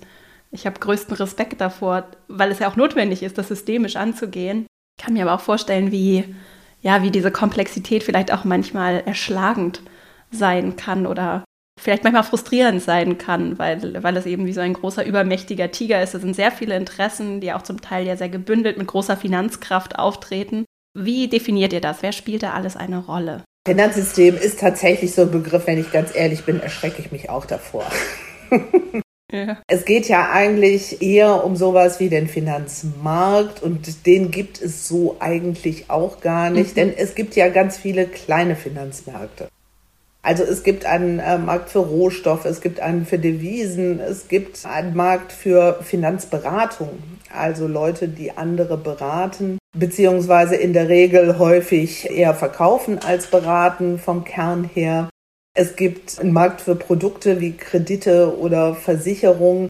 ich 0.51 0.65
habe 0.65 0.79
größten 0.79 1.15
Respekt 1.15 1.61
davor, 1.61 2.05
weil 2.27 2.51
es 2.51 2.59
ja 2.59 2.69
auch 2.69 2.75
notwendig 2.75 3.23
ist, 3.23 3.37
das 3.37 3.47
systemisch 3.47 3.95
anzugehen. 3.95 4.65
Ich 4.97 5.05
kann 5.05 5.13
mir 5.13 5.23
aber 5.23 5.35
auch 5.35 5.41
vorstellen, 5.43 5.91
wie, 5.91 6.35
ja, 6.81 7.03
wie 7.03 7.11
diese 7.11 7.31
Komplexität 7.31 8.03
vielleicht 8.03 8.33
auch 8.33 8.43
manchmal 8.43 9.01
erschlagend 9.05 9.81
sein 10.31 10.75
kann 10.75 11.05
oder 11.05 11.43
vielleicht 11.79 12.03
manchmal 12.03 12.23
frustrierend 12.23 12.81
sein 12.81 13.17
kann, 13.17 13.59
weil, 13.59 14.01
weil 14.03 14.17
es 14.17 14.25
eben 14.25 14.45
wie 14.45 14.53
so 14.53 14.61
ein 14.61 14.73
großer, 14.73 15.05
übermächtiger 15.05 15.71
Tiger 15.71 16.01
ist. 16.01 16.15
Es 16.15 16.21
sind 16.21 16.35
sehr 16.35 16.51
viele 16.51 16.75
Interessen, 16.75 17.39
die 17.39 17.53
auch 17.53 17.61
zum 17.61 17.81
Teil 17.81 18.07
ja 18.07 18.17
sehr 18.17 18.29
gebündelt 18.29 18.77
mit 18.77 18.87
großer 18.87 19.15
Finanzkraft 19.15 19.99
auftreten. 19.99 20.65
Wie 20.97 21.27
definiert 21.27 21.73
ihr 21.73 21.81
das? 21.81 22.01
Wer 22.01 22.11
spielt 22.11 22.41
da 22.41 22.53
alles 22.53 22.75
eine 22.75 22.97
Rolle? 22.97 23.43
Finanzsystem 23.67 24.35
ist 24.35 24.59
tatsächlich 24.59 25.13
so 25.13 25.23
ein 25.23 25.31
Begriff, 25.31 25.67
wenn 25.67 25.79
ich 25.79 25.91
ganz 25.91 26.15
ehrlich 26.15 26.45
bin, 26.45 26.59
erschrecke 26.59 27.01
ich 27.01 27.11
mich 27.11 27.29
auch 27.29 27.45
davor. 27.45 27.85
Ja. 29.31 29.57
Es 29.67 29.83
geht 29.83 30.07
ja 30.07 30.29
eigentlich 30.31 31.01
eher 31.01 31.43
um 31.43 31.57
sowas 31.57 31.99
wie 31.99 32.07
den 32.07 32.27
Finanzmarkt 32.27 33.61
und 33.61 34.05
den 34.05 34.31
gibt 34.31 34.61
es 34.61 34.87
so 34.87 35.17
eigentlich 35.19 35.89
auch 35.89 36.21
gar 36.21 36.49
nicht, 36.49 36.71
mhm. 36.71 36.75
denn 36.75 36.93
es 36.97 37.13
gibt 37.13 37.35
ja 37.35 37.49
ganz 37.49 37.77
viele 37.77 38.05
kleine 38.05 38.55
Finanzmärkte. 38.55 39.49
Also 40.21 40.43
es 40.43 40.63
gibt 40.63 40.85
einen 40.85 41.19
äh, 41.19 41.37
Markt 41.37 41.69
für 41.69 41.79
Rohstoffe, 41.79 42.45
es 42.45 42.61
gibt 42.61 42.79
einen 42.79 43.05
für 43.05 43.19
Devisen, 43.19 43.99
es 43.99 44.29
gibt 44.29 44.65
einen 44.65 44.95
Markt 44.95 45.31
für 45.31 45.79
Finanzberatung, 45.83 46.99
also 47.33 47.67
Leute, 47.67 48.07
die 48.07 48.31
andere 48.31 48.77
beraten, 48.77 49.57
beziehungsweise 49.77 50.55
in 50.55 50.71
der 50.73 50.87
Regel 50.87 51.37
häufig 51.37 52.09
eher 52.09 52.33
verkaufen 52.33 52.99
als 52.99 53.27
beraten 53.27 53.99
vom 53.99 54.23
Kern 54.23 54.69
her. 54.73 55.09
Es 55.59 55.75
gibt 55.75 56.19
einen 56.19 56.33
Markt 56.33 56.61
für 56.61 56.75
Produkte 56.75 57.41
wie 57.41 57.53
Kredite 57.53 58.37
oder 58.37 58.75
Versicherungen. 58.75 59.69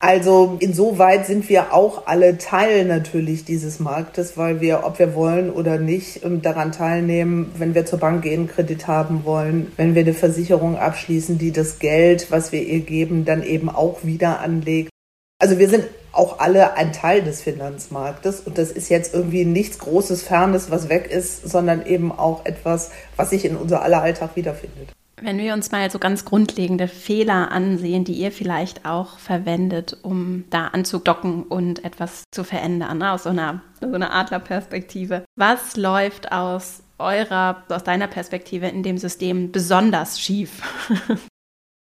Also 0.00 0.56
insoweit 0.58 1.26
sind 1.26 1.48
wir 1.48 1.72
auch 1.72 2.08
alle 2.08 2.38
Teil 2.38 2.84
natürlich 2.84 3.44
dieses 3.44 3.78
Marktes, 3.78 4.36
weil 4.36 4.60
wir, 4.60 4.82
ob 4.82 4.98
wir 4.98 5.14
wollen 5.14 5.52
oder 5.52 5.78
nicht, 5.78 6.24
ähm, 6.24 6.42
daran 6.42 6.72
teilnehmen, 6.72 7.52
wenn 7.56 7.76
wir 7.76 7.86
zur 7.86 8.00
Bank 8.00 8.24
gehen, 8.24 8.48
Kredit 8.48 8.88
haben 8.88 9.24
wollen, 9.24 9.70
wenn 9.76 9.94
wir 9.94 10.02
eine 10.02 10.12
Versicherung 10.12 10.76
abschließen, 10.76 11.38
die 11.38 11.52
das 11.52 11.78
Geld, 11.78 12.32
was 12.32 12.50
wir 12.50 12.64
ihr 12.64 12.80
geben, 12.80 13.24
dann 13.24 13.44
eben 13.44 13.68
auch 13.68 14.02
wieder 14.02 14.40
anlegt. 14.40 14.90
Also 15.38 15.60
wir 15.60 15.68
sind 15.68 15.84
auch 16.10 16.40
alle 16.40 16.74
ein 16.74 16.92
Teil 16.92 17.22
des 17.22 17.42
Finanzmarktes 17.42 18.40
und 18.40 18.58
das 18.58 18.72
ist 18.72 18.88
jetzt 18.88 19.14
irgendwie 19.14 19.44
nichts 19.44 19.78
Großes, 19.78 20.24
Fernes, 20.24 20.72
was 20.72 20.88
weg 20.88 21.08
ist, 21.08 21.48
sondern 21.48 21.86
eben 21.86 22.10
auch 22.10 22.44
etwas, 22.44 22.90
was 23.14 23.30
sich 23.30 23.44
in 23.44 23.54
unser 23.54 23.82
aller 23.82 24.02
Alltag 24.02 24.34
wiederfindet. 24.34 24.88
Wenn 25.24 25.38
wir 25.38 25.52
uns 25.52 25.70
mal 25.70 25.88
so 25.88 26.00
ganz 26.00 26.24
grundlegende 26.24 26.88
Fehler 26.88 27.52
ansehen, 27.52 28.04
die 28.04 28.14
ihr 28.14 28.32
vielleicht 28.32 28.84
auch 28.84 29.20
verwendet, 29.20 29.96
um 30.02 30.44
da 30.50 30.66
anzudocken 30.68 31.44
und 31.44 31.84
etwas 31.84 32.24
zu 32.32 32.42
verändern, 32.42 32.98
ne? 32.98 33.12
aus 33.12 33.22
so 33.22 33.30
einer, 33.30 33.62
so 33.80 33.86
einer 33.86 34.12
Adlerperspektive. 34.12 35.24
Was 35.36 35.76
läuft 35.76 36.32
aus 36.32 36.82
eurer, 36.98 37.62
aus 37.68 37.84
deiner 37.84 38.08
Perspektive 38.08 38.66
in 38.66 38.82
dem 38.82 38.98
System 38.98 39.52
besonders 39.52 40.20
schief? 40.20 40.62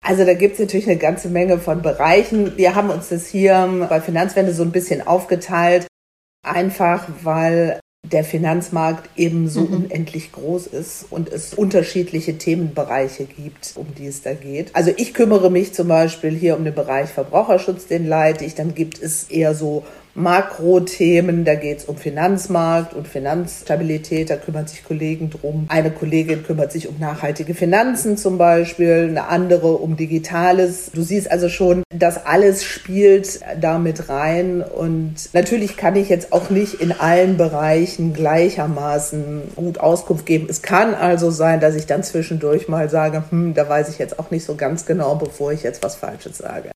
Also 0.00 0.24
da 0.24 0.32
gibt 0.32 0.54
es 0.54 0.60
natürlich 0.60 0.86
eine 0.86 0.96
ganze 0.96 1.28
Menge 1.28 1.58
von 1.58 1.82
Bereichen. 1.82 2.56
Wir 2.56 2.76
haben 2.76 2.88
uns 2.88 3.08
das 3.08 3.26
hier 3.26 3.68
bei 3.90 4.00
Finanzwende 4.00 4.54
so 4.54 4.62
ein 4.62 4.70
bisschen 4.70 5.06
aufgeteilt, 5.06 5.86
einfach 6.46 7.08
weil 7.24 7.80
der 8.04 8.24
Finanzmarkt 8.24 9.10
eben 9.16 9.48
so 9.48 9.62
mhm. 9.62 9.84
unendlich 9.84 10.32
groß 10.32 10.68
ist 10.68 11.06
und 11.10 11.28
es 11.28 11.52
unterschiedliche 11.52 12.38
Themenbereiche 12.38 13.24
gibt, 13.24 13.72
um 13.74 13.86
die 13.96 14.06
es 14.06 14.22
da 14.22 14.34
geht. 14.34 14.74
Also 14.74 14.92
ich 14.96 15.14
kümmere 15.14 15.50
mich 15.50 15.74
zum 15.74 15.88
Beispiel 15.88 16.34
hier 16.34 16.56
um 16.56 16.64
den 16.64 16.74
Bereich 16.74 17.10
Verbraucherschutz, 17.10 17.86
den 17.86 18.06
leite 18.06 18.44
ich. 18.44 18.54
Dann 18.54 18.74
gibt 18.74 19.02
es 19.02 19.24
eher 19.24 19.54
so 19.54 19.84
Makrothemen, 20.18 21.44
da 21.44 21.54
geht 21.54 21.78
es 21.78 21.84
um 21.84 21.96
Finanzmarkt 21.96 22.92
und 22.92 23.06
Finanzstabilität, 23.06 24.30
da 24.30 24.36
kümmern 24.36 24.66
sich 24.66 24.84
Kollegen 24.84 25.30
drum. 25.30 25.66
Eine 25.68 25.90
Kollegin 25.90 26.42
kümmert 26.42 26.72
sich 26.72 26.88
um 26.88 26.98
nachhaltige 26.98 27.54
Finanzen 27.54 28.16
zum 28.16 28.36
Beispiel, 28.36 29.06
eine 29.08 29.28
andere 29.28 29.74
um 29.74 29.96
Digitales. 29.96 30.90
Du 30.92 31.02
siehst 31.02 31.30
also 31.30 31.48
schon, 31.48 31.84
das 31.94 32.26
alles 32.26 32.64
spielt 32.64 33.40
damit 33.60 34.08
rein 34.08 34.62
und 34.62 35.14
natürlich 35.32 35.76
kann 35.76 35.94
ich 35.94 36.08
jetzt 36.08 36.32
auch 36.32 36.50
nicht 36.50 36.74
in 36.74 36.92
allen 36.92 37.36
Bereichen 37.36 38.12
gleichermaßen 38.12 39.52
gut 39.54 39.78
Auskunft 39.78 40.26
geben. 40.26 40.48
Es 40.50 40.62
kann 40.62 40.94
also 40.94 41.30
sein, 41.30 41.60
dass 41.60 41.76
ich 41.76 41.86
dann 41.86 42.02
zwischendurch 42.02 42.68
mal 42.68 42.90
sage, 42.90 43.22
hm, 43.30 43.54
da 43.54 43.68
weiß 43.68 43.88
ich 43.88 43.98
jetzt 43.98 44.18
auch 44.18 44.32
nicht 44.32 44.44
so 44.44 44.56
ganz 44.56 44.84
genau, 44.84 45.14
bevor 45.14 45.52
ich 45.52 45.62
jetzt 45.62 45.82
was 45.84 45.94
Falsches 45.94 46.38
sage. 46.38 46.70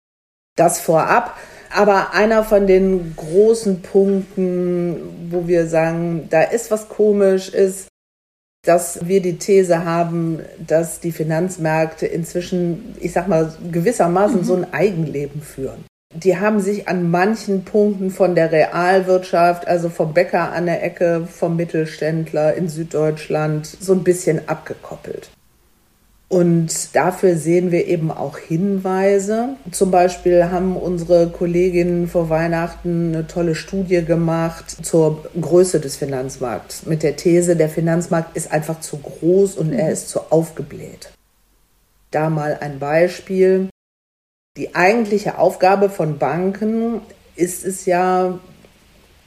Das 0.57 0.81
vorab. 0.81 1.37
Aber 1.75 2.13
einer 2.13 2.45
von 2.45 2.67
den 2.67 3.15
großen 3.17 3.83
Punkten, 3.83 5.31
wo 5.31 5.49
wir 5.49 5.67
sagen, 5.67 6.29
da 6.31 6.43
ist 6.43 6.71
was 6.71 6.89
komisch, 6.89 7.49
ist, 7.49 7.89
dass 8.65 9.07
wir 9.09 9.21
die 9.21 9.39
These 9.39 9.85
haben, 9.85 10.41
dass 10.65 11.01
die 11.01 11.13
Finanzmärkte 11.13 12.07
inzwischen, 12.07 12.95
ich 13.01 13.13
sag 13.13 13.27
mal, 13.27 13.53
gewissermaßen 13.73 14.41
mhm. 14.41 14.45
so 14.45 14.55
ein 14.55 14.73
Eigenleben 14.73 15.43
führen. 15.43 15.85
Die 16.15 16.39
haben 16.39 16.61
sich 16.61 16.89
an 16.89 17.11
manchen 17.11 17.65
Punkten 17.65 18.11
von 18.11 18.35
der 18.35 18.53
Realwirtschaft, 18.53 19.67
also 19.67 19.89
vom 19.89 20.13
Bäcker 20.13 20.53
an 20.53 20.67
der 20.67 20.85
Ecke, 20.85 21.27
vom 21.27 21.57
Mittelständler 21.57 22.55
in 22.55 22.69
Süddeutschland, 22.69 23.67
so 23.67 23.95
ein 23.95 24.05
bisschen 24.05 24.47
abgekoppelt. 24.47 25.31
Und 26.33 26.97
dafür 26.97 27.37
sehen 27.37 27.73
wir 27.73 27.89
eben 27.89 28.11
auch 28.11 28.39
Hinweise. 28.39 29.51
Zum 29.71 29.91
Beispiel 29.91 30.47
haben 30.47 30.79
unsere 30.79 31.29
Kolleginnen 31.29 32.09
vor 32.09 32.31
Weihnachten 32.31 33.15
eine 33.15 33.27
tolle 33.27 33.55
Studie 33.55 34.03
gemacht 34.03 34.71
zur 34.83 35.27
Größe 35.39 35.79
des 35.79 35.97
Finanzmarkts 35.97 36.87
mit 36.87 37.03
der 37.03 37.17
These, 37.17 37.55
der 37.55 37.69
Finanzmarkt 37.69 38.35
ist 38.35 38.51
einfach 38.51 38.81
zu 38.81 38.97
groß 38.97 39.57
und 39.57 39.75
er 39.75 39.93
ist 39.93 40.09
zu 40.09 40.33
aufgebläht. 40.33 41.11
Da 42.11 42.31
mal 42.31 42.57
ein 42.63 42.79
Beispiel. 42.79 43.69
Die 44.57 44.75
eigentliche 44.75 45.37
Aufgabe 45.37 45.91
von 45.91 46.17
Banken 46.17 47.03
ist 47.37 47.63
es 47.63 47.85
ja, 47.85 48.39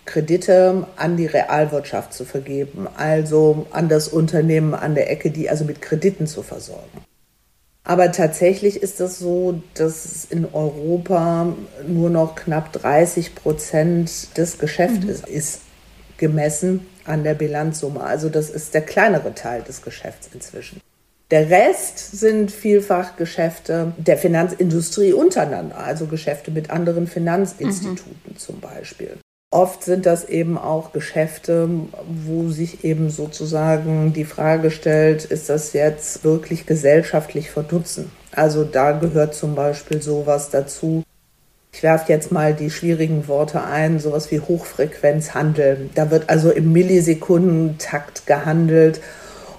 Kredite 0.05 0.87
an 0.95 1.17
die 1.17 1.25
Realwirtschaft 1.25 2.13
zu 2.13 2.25
vergeben, 2.25 2.87
also 2.95 3.65
an 3.71 3.89
das 3.89 4.07
Unternehmen 4.07 4.73
an 4.73 4.95
der 4.95 5.11
Ecke, 5.11 5.31
die 5.31 5.49
also 5.49 5.65
mit 5.65 5.81
Krediten 5.81 6.27
zu 6.27 6.43
versorgen. 6.43 7.01
Aber 7.83 8.11
tatsächlich 8.11 8.77
ist 8.81 8.93
es 8.93 8.97
das 8.97 9.19
so, 9.19 9.61
dass 9.75 10.25
in 10.25 10.45
Europa 10.51 11.55
nur 11.87 12.09
noch 12.09 12.35
knapp 12.35 12.73
30 12.73 13.35
Prozent 13.35 14.35
des 14.37 14.57
Geschäftes 14.57 15.21
mhm. 15.21 15.33
ist 15.33 15.61
gemessen 16.17 16.87
an 17.05 17.23
der 17.23 17.35
Bilanzsumme. 17.35 18.01
Also 18.01 18.29
das 18.29 18.49
ist 18.49 18.73
der 18.73 18.81
kleinere 18.81 19.35
Teil 19.35 19.61
des 19.61 19.83
Geschäfts 19.83 20.29
inzwischen. 20.33 20.81
Der 21.31 21.49
Rest 21.49 22.19
sind 22.19 22.51
vielfach 22.51 23.17
Geschäfte 23.17 23.93
der 23.97 24.17
Finanzindustrie 24.17 25.13
untereinander, 25.13 25.77
also 25.77 26.05
Geschäfte 26.05 26.51
mit 26.51 26.69
anderen 26.69 27.07
Finanzinstituten 27.07 28.33
mhm. 28.33 28.37
zum 28.37 28.59
Beispiel. 28.59 29.17
Oft 29.55 29.85
sind 29.85 30.05
das 30.05 30.27
eben 30.27 30.57
auch 30.57 30.91
Geschäfte, 30.91 31.69
wo 32.25 32.49
sich 32.49 32.83
eben 32.83 33.09
sozusagen 33.09 34.11
die 34.11 34.25
Frage 34.25 34.69
stellt, 34.69 35.23
ist 35.23 35.47
das 35.47 35.71
jetzt 35.71 36.25
wirklich 36.25 36.65
gesellschaftlich 36.65 37.51
von 37.51 37.65
Nutzen? 37.71 38.11
Also 38.33 38.65
da 38.65 38.91
gehört 38.91 39.33
zum 39.33 39.55
Beispiel 39.55 40.01
sowas 40.01 40.49
dazu. 40.49 41.03
Ich 41.71 41.83
werfe 41.83 42.11
jetzt 42.11 42.33
mal 42.33 42.53
die 42.53 42.69
schwierigen 42.69 43.29
Worte 43.29 43.63
ein, 43.63 43.99
sowas 43.99 44.29
wie 44.29 44.41
Hochfrequenzhandel. 44.41 45.89
Da 45.95 46.11
wird 46.11 46.29
also 46.29 46.51
im 46.51 46.73
Millisekundentakt 46.73 48.27
gehandelt 48.27 48.99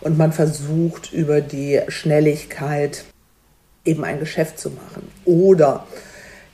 und 0.03 0.19
man 0.19 0.33
versucht 0.33 1.11
über 1.11 1.41
die 1.41 1.81
Schnelligkeit 1.88 3.05
eben 3.87 4.05
ein 4.05 4.19
Geschäft 4.19 4.59
zu 4.59 4.69
machen. 4.69 5.09
Oder 5.25 5.87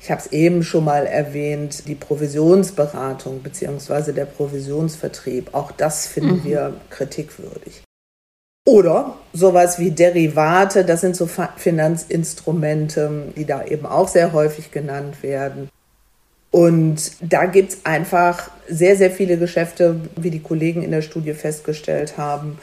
ich 0.03 0.11
habe 0.11 0.21
es 0.21 0.33
eben 0.33 0.65
schon 0.65 0.85
mal 0.85 1.07
erwähnt, 1.07 1.87
die 1.87 1.95
Provisionsberatung 1.95 3.39
bzw. 3.41 4.13
der 4.13 4.25
Provisionsvertrieb. 4.25 5.55
Auch 5.55 5.71
das 5.71 6.09
finden 6.09 6.39
mhm. 6.39 6.45
wir 6.45 6.75
kritikwürdig. 6.91 7.85
Oder 8.67 9.17
sowas 9.33 9.79
wie 9.79 9.93
Derivate, 9.93 10.85
das 10.85 11.03
sind 11.03 11.15
so 11.15 11.29
Finanzinstrumente, 11.57 13.33
die 13.37 13.45
da 13.45 13.65
eben 13.65 13.87
auch 13.87 14.09
sehr 14.09 14.33
häufig 14.33 14.73
genannt 14.73 15.23
werden. 15.23 15.69
Und 16.51 17.13
da 17.21 17.47
gibt 17.47 17.73
es 17.73 17.87
einfach 17.87 18.51
sehr, 18.69 18.97
sehr 18.97 19.11
viele 19.11 19.39
Geschäfte, 19.39 20.01
wie 20.17 20.31
die 20.31 20.43
Kollegen 20.43 20.83
in 20.83 20.91
der 20.91 21.03
Studie 21.03 21.33
festgestellt 21.33 22.19
haben. 22.19 22.59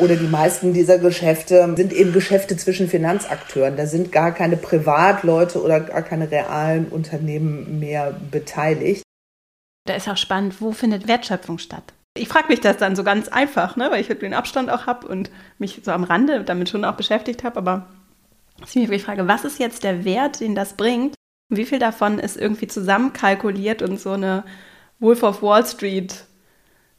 Oder 0.00 0.16
die 0.16 0.26
meisten 0.26 0.72
dieser 0.72 0.98
Geschäfte 0.98 1.74
sind 1.76 1.92
eben 1.92 2.12
Geschäfte 2.12 2.56
zwischen 2.56 2.88
Finanzakteuren. 2.88 3.76
Da 3.76 3.86
sind 3.86 4.12
gar 4.12 4.32
keine 4.32 4.56
Privatleute 4.56 5.62
oder 5.62 5.80
gar 5.80 6.02
keine 6.02 6.30
realen 6.30 6.86
Unternehmen 6.88 7.80
mehr 7.80 8.14
beteiligt. 8.30 9.02
Da 9.86 9.94
ist 9.94 10.08
auch 10.08 10.16
spannend, 10.16 10.60
wo 10.60 10.72
findet 10.72 11.08
Wertschöpfung 11.08 11.58
statt? 11.58 11.92
Ich 12.16 12.28
frage 12.28 12.48
mich 12.48 12.60
das 12.60 12.76
dann 12.76 12.94
so 12.94 13.02
ganz 13.02 13.28
einfach, 13.28 13.76
ne, 13.76 13.90
weil 13.90 14.00
ich 14.00 14.06
den 14.06 14.34
Abstand 14.34 14.70
auch 14.70 14.86
habe 14.86 15.08
und 15.08 15.30
mich 15.58 15.80
so 15.84 15.90
am 15.90 16.04
Rande 16.04 16.44
damit 16.44 16.68
schon 16.68 16.84
auch 16.84 16.94
beschäftigt 16.94 17.42
habe. 17.42 17.56
Aber 17.56 17.88
ich 18.58 18.74
mich 18.76 18.84
wirklich 18.84 19.02
frage, 19.02 19.26
was 19.26 19.44
ist 19.44 19.58
jetzt 19.58 19.82
der 19.82 20.04
Wert, 20.04 20.40
den 20.40 20.54
das 20.54 20.74
bringt, 20.74 21.14
wie 21.48 21.64
viel 21.64 21.80
davon 21.80 22.18
ist 22.18 22.36
irgendwie 22.36 22.68
zusammenkalkuliert 22.68 23.82
und 23.82 23.98
so 24.00 24.12
eine 24.12 24.44
Wolf 25.00 25.22
of 25.22 25.42
Wall 25.42 25.66
Street 25.66 26.24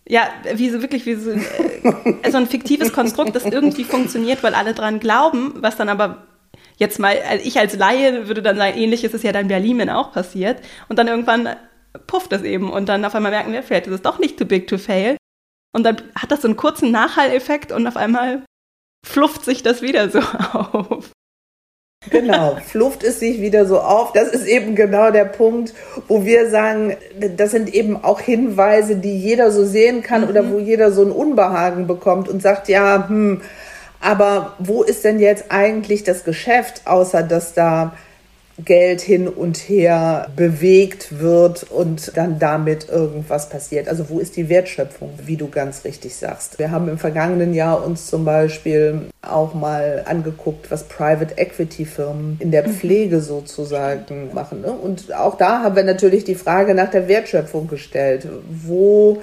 ja, 0.08 0.30
wie 0.54 0.70
so 0.70 0.82
wirklich 0.82 1.06
wie 1.06 1.16
so, 1.16 1.32
äh, 1.32 2.32
so 2.32 2.38
ein 2.38 2.48
fiktives 2.48 2.94
Konstrukt, 2.94 3.36
das 3.36 3.46
irgendwie 3.46 3.84
funktioniert, 3.84 4.44
weil 4.44 4.54
alle 4.54 4.74
dran 4.74 5.00
glauben, 5.00 5.54
was 5.58 5.78
dann 5.78 5.90
aber 5.90 6.28
jetzt 6.78 7.00
mal, 7.00 7.18
also 7.28 7.46
ich 7.46 7.58
als 7.58 7.76
Laie 7.76 8.28
würde 8.28 8.42
dann 8.42 8.58
sagen, 8.58 8.78
ähnliches 8.78 9.14
ist 9.14 9.24
ja 9.24 9.32
dann 9.32 9.48
Berlin 9.48 9.90
auch 9.90 10.12
passiert. 10.12 10.62
Und 10.90 11.00
dann 11.00 11.08
irgendwann 11.08 11.56
pufft 12.08 12.34
es 12.34 12.44
eben 12.44 12.72
und 12.72 12.90
dann 12.90 13.06
auf 13.06 13.16
einmal 13.16 13.32
merken 13.32 13.54
wir, 13.54 13.64
vielleicht 13.64 13.88
ist 13.88 13.94
es 13.94 14.02
doch 14.02 14.20
nicht 14.20 14.38
too 14.38 14.46
big 14.46 14.68
to 14.68 14.78
fail. 14.78 15.18
Und 15.74 15.84
dann 15.84 15.98
hat 16.16 16.32
das 16.32 16.42
so 16.42 16.48
einen 16.48 16.58
kurzen 16.58 16.92
Nachhalleffekt 16.92 17.72
und 17.72 17.88
auf 17.88 17.98
einmal 17.98 18.44
flufft 19.06 19.44
sich 19.44 19.64
das 19.64 19.82
wieder 19.82 20.10
so 20.10 20.20
auf. 20.54 21.12
Genau, 22.10 22.58
flufft 22.66 23.04
es 23.04 23.20
sich 23.20 23.42
wieder 23.42 23.66
so 23.66 23.80
auf. 23.80 24.14
Das 24.14 24.30
ist 24.30 24.46
eben 24.46 24.76
genau 24.76 25.12
der 25.12 25.26
Punkt, 25.26 25.74
wo 26.08 26.26
wir 26.26 26.50
sagen, 26.50 26.96
das 27.38 27.52
sind 27.52 27.74
eben 27.74 28.04
auch 28.04 28.20
Hinweise, 28.20 28.96
die 28.96 29.18
jeder 29.18 29.52
so 29.52 29.66
sehen 29.66 30.02
kann 30.04 30.22
mhm. 30.22 30.30
oder 30.30 30.52
wo 30.52 30.60
jeder 30.60 30.92
so 30.92 31.04
ein 31.04 31.12
Unbehagen 31.12 31.88
bekommt 31.88 32.30
und 32.30 32.42
sagt, 32.42 32.68
ja, 32.68 33.08
hm, 33.08 33.42
aber 34.00 34.54
wo 34.60 34.84
ist 34.84 35.04
denn 35.04 35.20
jetzt 35.20 35.46
eigentlich 35.50 36.04
das 36.04 36.24
Geschäft, 36.24 36.82
außer 36.86 37.24
dass 37.24 37.54
da 37.54 37.94
Geld 38.64 39.02
hin 39.02 39.28
und 39.28 39.58
her 39.58 40.30
bewegt 40.36 41.20
wird 41.20 41.64
und 41.70 42.16
dann 42.16 42.40
damit 42.40 42.88
irgendwas 42.88 43.50
passiert. 43.50 43.90
Also 43.90 44.10
wo 44.10 44.20
ist 44.20 44.38
die 44.38 44.48
Wertschöpfung, 44.48 45.12
wie 45.26 45.36
du 45.36 45.50
ganz 45.50 45.84
richtig 45.84 46.16
sagst. 46.16 46.58
Wir 46.58 46.72
haben 46.72 46.88
im 46.88 46.98
vergangenen 46.98 47.54
Jahr 47.54 47.86
uns 47.86 48.08
zum 48.08 48.24
Beispiel 48.24 49.10
auch 49.22 49.54
mal 49.54 50.04
angeguckt, 50.06 50.72
was 50.72 50.84
Private 50.84 51.38
Equity 51.38 51.86
Firmen 51.86 52.38
in 52.40 52.52
der 52.52 52.68
mhm. 52.68 52.74
Pflege 52.74 53.20
sozusagen 53.20 54.34
machen. 54.34 54.62
Ne? 54.62 54.72
Und 54.72 55.14
auch 55.14 55.38
da 55.38 55.64
haben 55.64 55.76
wir 55.76 55.84
natürlich 55.84 56.24
die 56.24 56.36
Frage 56.36 56.76
nach 56.76 56.92
der 56.92 57.10
Wertschöpfung 57.10 57.68
gestellt. 57.68 58.28
Wo 58.48 59.22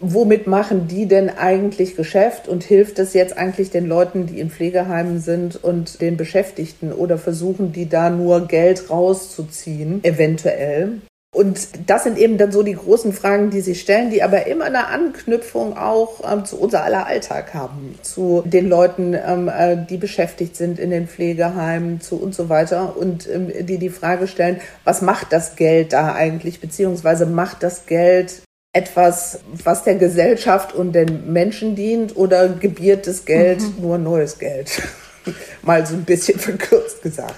womit 0.00 0.46
machen 0.46 0.86
die 0.88 1.06
denn 1.06 1.28
eigentlich 1.28 1.96
Geschäft 1.96 2.48
und 2.48 2.62
hilft 2.62 2.98
es 2.98 3.14
jetzt 3.14 3.36
eigentlich 3.36 3.70
den 3.70 3.86
Leuten, 3.86 4.26
die 4.26 4.40
in 4.40 4.50
Pflegeheimen 4.50 5.20
sind 5.20 5.62
und 5.62 6.00
den 6.00 6.16
Beschäftigten 6.16 6.92
oder 6.92 7.18
versuchen 7.18 7.72
die 7.72 7.88
da 7.88 8.10
nur 8.10 8.46
Geld 8.46 8.90
rauszuziehen, 8.90 10.02
eventuell? 10.04 11.00
Und 11.34 11.68
das 11.88 12.04
sind 12.04 12.16
eben 12.16 12.38
dann 12.38 12.52
so 12.52 12.62
die 12.62 12.74
großen 12.74 13.12
Fragen, 13.12 13.50
die 13.50 13.60
sie 13.60 13.74
stellen, 13.74 14.10
die 14.10 14.22
aber 14.22 14.46
immer 14.46 14.64
eine 14.64 14.86
Anknüpfung 14.86 15.76
auch 15.76 16.20
ähm, 16.30 16.46
zu 16.46 16.58
unser 16.58 16.84
aller 16.84 17.06
Alltag 17.06 17.52
haben, 17.52 17.98
zu 18.00 18.42
den 18.46 18.68
Leuten, 18.68 19.14
ähm, 19.14 19.48
äh, 19.48 19.76
die 19.76 19.98
beschäftigt 19.98 20.56
sind 20.56 20.78
in 20.78 20.90
den 20.90 21.06
Pflegeheimen, 21.06 22.00
zu 22.00 22.16
und 22.16 22.34
so 22.34 22.48
weiter 22.48 22.96
und 22.96 23.28
ähm, 23.28 23.52
die 23.60 23.76
die 23.76 23.90
Frage 23.90 24.26
stellen, 24.26 24.60
was 24.84 25.02
macht 25.02 25.32
das 25.32 25.54
Geld 25.56 25.92
da 25.92 26.14
eigentlich, 26.14 26.60
beziehungsweise 26.60 27.26
macht 27.26 27.62
das 27.62 27.84
Geld 27.84 28.40
etwas, 28.72 29.40
was 29.64 29.84
der 29.84 29.96
Gesellschaft 29.96 30.74
und 30.74 30.92
den 30.92 31.32
Menschen 31.32 31.74
dient 31.74 32.16
oder 32.16 32.48
gebiert 32.48 33.06
das 33.06 33.24
Geld 33.24 33.60
mhm. 33.60 33.82
nur 33.82 33.98
neues 33.98 34.38
Geld? 34.38 34.82
Mal 35.62 35.86
so 35.86 35.94
ein 35.94 36.04
bisschen 36.04 36.38
verkürzt 36.38 37.02
gesagt. 37.02 37.34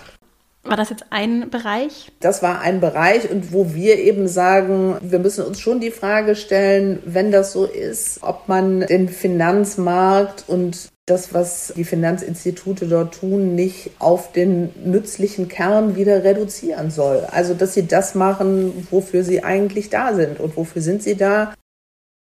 War 0.63 0.77
das 0.77 0.91
jetzt 0.91 1.07
ein 1.09 1.49
Bereich? 1.49 2.13
Das 2.21 2.43
war 2.43 2.61
ein 2.61 2.81
Bereich 2.81 3.31
und 3.31 3.53
wo 3.53 3.75
wir 3.75 3.99
eben 3.99 4.29
sagen, 4.29 4.99
wir 5.01 5.19
müssen 5.19 5.45
uns 5.45 5.59
schon 5.59 5.81
die 5.81 5.91
Frage 5.91 6.37
stellen, 6.37 7.03
wenn 7.07 7.33
das 7.33 7.53
so 7.53 7.65
ist, 7.65 8.19
ob 8.23 8.47
man 8.47 8.81
den 8.81 9.09
Finanzmarkt 9.09 10.45
und 10.49 10.91
das, 11.11 11.35
was 11.35 11.73
die 11.76 11.85
Finanzinstitute 11.85 12.87
dort 12.87 13.14
tun, 13.14 13.55
nicht 13.55 13.90
auf 13.99 14.33
den 14.33 14.71
nützlichen 14.85 15.49
Kern 15.49 15.97
wieder 15.97 16.25
reduzieren 16.25 16.90
soll. 16.90 17.26
Also, 17.31 17.55
dass 17.55 17.75
sie 17.75 17.87
das 17.87 18.14
machen, 18.14 18.87
wofür 18.90 19.25
sie 19.25 19.43
eigentlich 19.43 19.90
da 19.90 20.14
sind. 20.14 20.40
Und 20.40 20.57
wofür 20.57 20.83
sind 20.83 21.02
sie 21.02 21.17
da? 21.17 21.55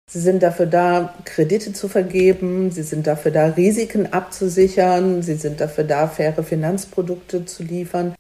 Sie 0.10 0.20
sind 0.20 0.44
dafür 0.44 0.68
da, 0.68 1.16
Kredite 1.26 1.74
zu 1.74 1.88
vergeben. 1.88 2.72
Sie 2.72 2.84
sind 2.84 3.08
dafür 3.08 3.32
da, 3.32 3.48
Risiken 3.48 4.14
abzusichern. 4.14 5.24
Sie 5.24 5.36
sind 5.36 5.60
dafür 5.60 5.84
da, 5.84 6.08
faire 6.08 6.44
Finanzprodukte 6.44 7.46
zu 7.46 7.64
liefern. 7.64 8.14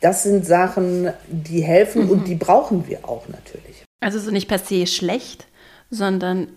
Das 0.00 0.22
sind 0.22 0.46
Sachen, 0.46 1.12
die 1.28 1.62
helfen 1.62 2.04
mhm. 2.04 2.10
und 2.10 2.28
die 2.28 2.34
brauchen 2.34 2.88
wir 2.88 3.08
auch 3.08 3.26
natürlich. 3.28 3.84
Also 4.00 4.18
so 4.18 4.30
nicht 4.30 4.48
per 4.48 4.58
se 4.58 4.86
schlecht, 4.86 5.46
sondern 5.90 6.48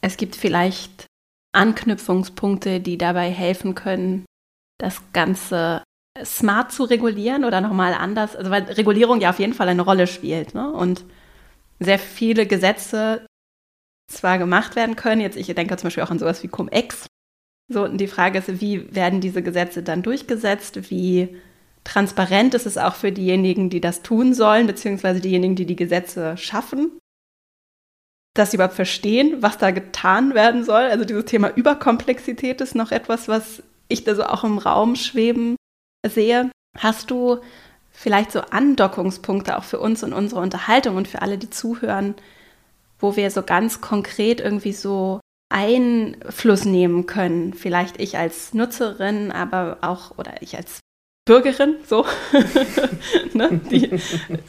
es 0.00 0.16
gibt 0.16 0.36
vielleicht 0.36 1.06
Anknüpfungspunkte, 1.52 2.80
die 2.80 2.98
dabei 2.98 3.30
helfen 3.30 3.74
können, 3.74 4.24
das 4.78 5.00
Ganze 5.12 5.82
smart 6.24 6.72
zu 6.72 6.84
regulieren 6.84 7.44
oder 7.44 7.60
nochmal 7.60 7.94
anders. 7.94 8.36
Also 8.36 8.50
weil 8.50 8.64
Regulierung 8.64 9.20
ja 9.20 9.30
auf 9.30 9.38
jeden 9.38 9.54
Fall 9.54 9.68
eine 9.68 9.82
Rolle 9.82 10.06
spielt. 10.06 10.54
Ne? 10.54 10.70
Und 10.70 11.04
sehr 11.80 11.98
viele 11.98 12.46
Gesetze 12.46 13.26
zwar 14.10 14.38
gemacht 14.38 14.76
werden 14.76 14.96
können, 14.96 15.20
jetzt 15.20 15.36
ich 15.36 15.46
denke 15.46 15.76
zum 15.76 15.86
Beispiel 15.86 16.02
auch 16.02 16.10
an 16.10 16.18
sowas 16.18 16.42
wie 16.42 16.48
Cum-Ex. 16.48 17.06
So, 17.72 17.84
und 17.84 17.98
die 17.98 18.08
Frage 18.08 18.38
ist, 18.38 18.60
wie 18.60 18.94
werden 18.94 19.20
diese 19.20 19.42
Gesetze 19.42 19.82
dann 19.82 20.02
durchgesetzt? 20.02 20.90
Wie 20.90 21.36
transparent 21.84 22.54
ist 22.54 22.66
es 22.66 22.76
auch 22.76 22.94
für 22.94 23.10
diejenigen, 23.10 23.70
die 23.70 23.80
das 23.80 24.02
tun 24.02 24.34
sollen, 24.34 24.66
beziehungsweise 24.66 25.20
diejenigen, 25.20 25.56
die 25.56 25.66
die 25.66 25.76
Gesetze 25.76 26.36
schaffen, 26.36 26.98
dass 28.34 28.50
sie 28.50 28.56
überhaupt 28.56 28.74
verstehen, 28.74 29.42
was 29.42 29.58
da 29.58 29.70
getan 29.70 30.34
werden 30.34 30.64
soll. 30.64 30.82
Also 30.82 31.04
dieses 31.04 31.26
Thema 31.26 31.50
Überkomplexität 31.54 32.60
ist 32.60 32.74
noch 32.74 32.90
etwas, 32.90 33.28
was 33.28 33.62
ich 33.88 34.04
da 34.04 34.14
so 34.14 34.24
auch 34.24 34.44
im 34.44 34.58
Raum 34.58 34.96
schweben 34.96 35.56
sehe. 36.06 36.50
Hast 36.78 37.10
du 37.10 37.38
vielleicht 37.90 38.32
so 38.32 38.40
Andockungspunkte 38.40 39.56
auch 39.58 39.64
für 39.64 39.78
uns 39.78 40.02
und 40.02 40.12
unsere 40.12 40.40
Unterhaltung 40.40 40.96
und 40.96 41.08
für 41.08 41.20
alle, 41.20 41.36
die 41.36 41.50
zuhören, 41.50 42.14
wo 42.98 43.16
wir 43.16 43.30
so 43.30 43.42
ganz 43.42 43.80
konkret 43.80 44.40
irgendwie 44.40 44.72
so 44.72 45.20
Einfluss 45.50 46.64
nehmen 46.64 47.04
können. 47.06 47.52
Vielleicht 47.52 48.00
ich 48.00 48.16
als 48.16 48.54
Nutzerin, 48.54 49.30
aber 49.30 49.78
auch, 49.82 50.16
oder 50.18 50.40
ich 50.40 50.56
als 50.56 50.80
Bürgerin, 51.24 51.76
so, 51.88 52.04
ne, 53.32 53.60
die, 53.70 53.90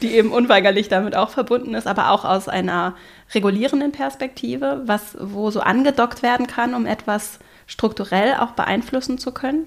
die 0.02 0.16
eben 0.16 0.32
unweigerlich 0.32 0.88
damit 0.88 1.14
auch 1.14 1.30
verbunden 1.30 1.74
ist, 1.74 1.86
aber 1.86 2.10
auch 2.10 2.24
aus 2.24 2.48
einer 2.48 2.96
regulierenden 3.32 3.92
Perspektive, 3.92 4.82
was, 4.84 5.16
wo 5.20 5.52
so 5.52 5.60
angedockt 5.60 6.24
werden 6.24 6.48
kann, 6.48 6.74
um 6.74 6.86
etwas 6.86 7.38
strukturell 7.66 8.34
auch 8.34 8.52
beeinflussen 8.52 9.18
zu 9.18 9.30
können? 9.30 9.66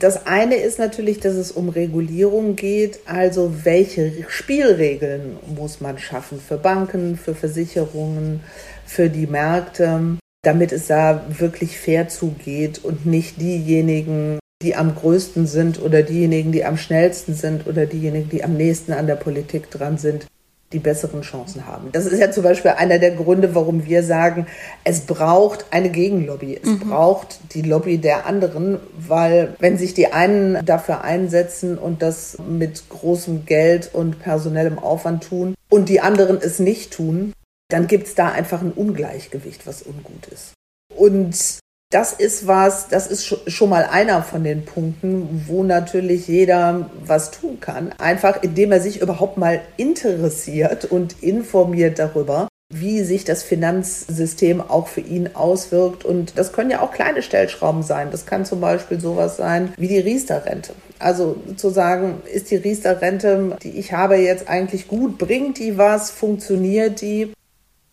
Das 0.00 0.26
eine 0.26 0.56
ist 0.56 0.80
natürlich, 0.80 1.20
dass 1.20 1.34
es 1.34 1.52
um 1.52 1.68
Regulierung 1.68 2.56
geht, 2.56 3.00
also 3.06 3.64
welche 3.64 4.26
Spielregeln 4.28 5.36
muss 5.56 5.80
man 5.80 5.98
schaffen 5.98 6.40
für 6.40 6.56
Banken, 6.56 7.16
für 7.16 7.34
Versicherungen, 7.34 8.40
für 8.84 9.10
die 9.10 9.26
Märkte, 9.26 10.18
damit 10.42 10.72
es 10.72 10.88
da 10.88 11.24
wirklich 11.28 11.78
fair 11.78 12.08
zugeht 12.08 12.84
und 12.84 13.06
nicht 13.06 13.40
diejenigen 13.40 14.38
die 14.62 14.74
am 14.74 14.94
größten 14.94 15.46
sind 15.46 15.80
oder 15.80 16.02
diejenigen, 16.02 16.52
die 16.52 16.64
am 16.64 16.76
schnellsten 16.76 17.34
sind 17.34 17.66
oder 17.66 17.86
diejenigen, 17.86 18.28
die 18.28 18.42
am 18.42 18.54
nächsten 18.54 18.92
an 18.92 19.06
der 19.06 19.14
Politik 19.16 19.70
dran 19.70 19.98
sind, 19.98 20.26
die 20.72 20.80
besseren 20.80 21.22
Chancen 21.22 21.66
haben. 21.66 21.90
Das 21.92 22.04
ist 22.04 22.18
ja 22.18 22.30
zum 22.30 22.42
Beispiel 22.42 22.72
einer 22.72 22.98
der 22.98 23.12
Gründe, 23.12 23.54
warum 23.54 23.86
wir 23.86 24.02
sagen, 24.02 24.46
es 24.84 25.00
braucht 25.00 25.66
eine 25.70 25.88
Gegenlobby. 25.88 26.60
Es 26.62 26.68
mhm. 26.68 26.80
braucht 26.80 27.38
die 27.54 27.62
Lobby 27.62 27.98
der 27.98 28.26
anderen, 28.26 28.78
weil 28.98 29.54
wenn 29.60 29.78
sich 29.78 29.94
die 29.94 30.12
einen 30.12 30.64
dafür 30.66 31.02
einsetzen 31.02 31.78
und 31.78 32.02
das 32.02 32.36
mit 32.46 32.88
großem 32.90 33.46
Geld 33.46 33.90
und 33.94 34.20
personellem 34.20 34.78
Aufwand 34.78 35.24
tun 35.24 35.54
und 35.70 35.88
die 35.88 36.00
anderen 36.00 36.38
es 36.38 36.58
nicht 36.58 36.92
tun, 36.92 37.32
dann 37.70 37.86
gibt 37.86 38.08
es 38.08 38.14
da 38.14 38.30
einfach 38.30 38.60
ein 38.60 38.72
Ungleichgewicht, 38.72 39.66
was 39.66 39.82
ungut 39.82 40.26
ist. 40.30 40.52
Und 40.94 41.60
das 41.90 42.12
ist 42.12 42.46
was, 42.46 42.88
das 42.88 43.06
ist 43.06 43.50
schon 43.50 43.70
mal 43.70 43.84
einer 43.84 44.22
von 44.22 44.44
den 44.44 44.64
Punkten, 44.64 45.44
wo 45.46 45.62
natürlich 45.64 46.28
jeder 46.28 46.90
was 47.04 47.30
tun 47.30 47.60
kann. 47.60 47.92
Einfach 47.98 48.42
indem 48.42 48.72
er 48.72 48.80
sich 48.80 49.00
überhaupt 49.00 49.38
mal 49.38 49.62
interessiert 49.78 50.84
und 50.84 51.22
informiert 51.22 51.98
darüber, 51.98 52.48
wie 52.70 53.02
sich 53.02 53.24
das 53.24 53.42
Finanzsystem 53.42 54.60
auch 54.60 54.88
für 54.88 55.00
ihn 55.00 55.30
auswirkt. 55.34 56.04
Und 56.04 56.36
das 56.36 56.52
können 56.52 56.70
ja 56.70 56.82
auch 56.82 56.92
kleine 56.92 57.22
Stellschrauben 57.22 57.82
sein. 57.82 58.08
Das 58.10 58.26
kann 58.26 58.44
zum 58.44 58.60
Beispiel 58.60 59.00
sowas 59.00 59.38
sein 59.38 59.72
wie 59.78 59.88
die 59.88 59.98
Riester-Rente. 59.98 60.74
Also 60.98 61.36
zu 61.56 61.70
sagen, 61.70 62.20
ist 62.30 62.50
die 62.50 62.56
Riester-Rente, 62.56 63.56
die 63.62 63.78
ich 63.78 63.94
habe, 63.94 64.16
jetzt 64.16 64.46
eigentlich 64.46 64.88
gut? 64.88 65.16
Bringt 65.16 65.58
die 65.58 65.78
was? 65.78 66.10
Funktioniert 66.10 67.00
die? 67.00 67.32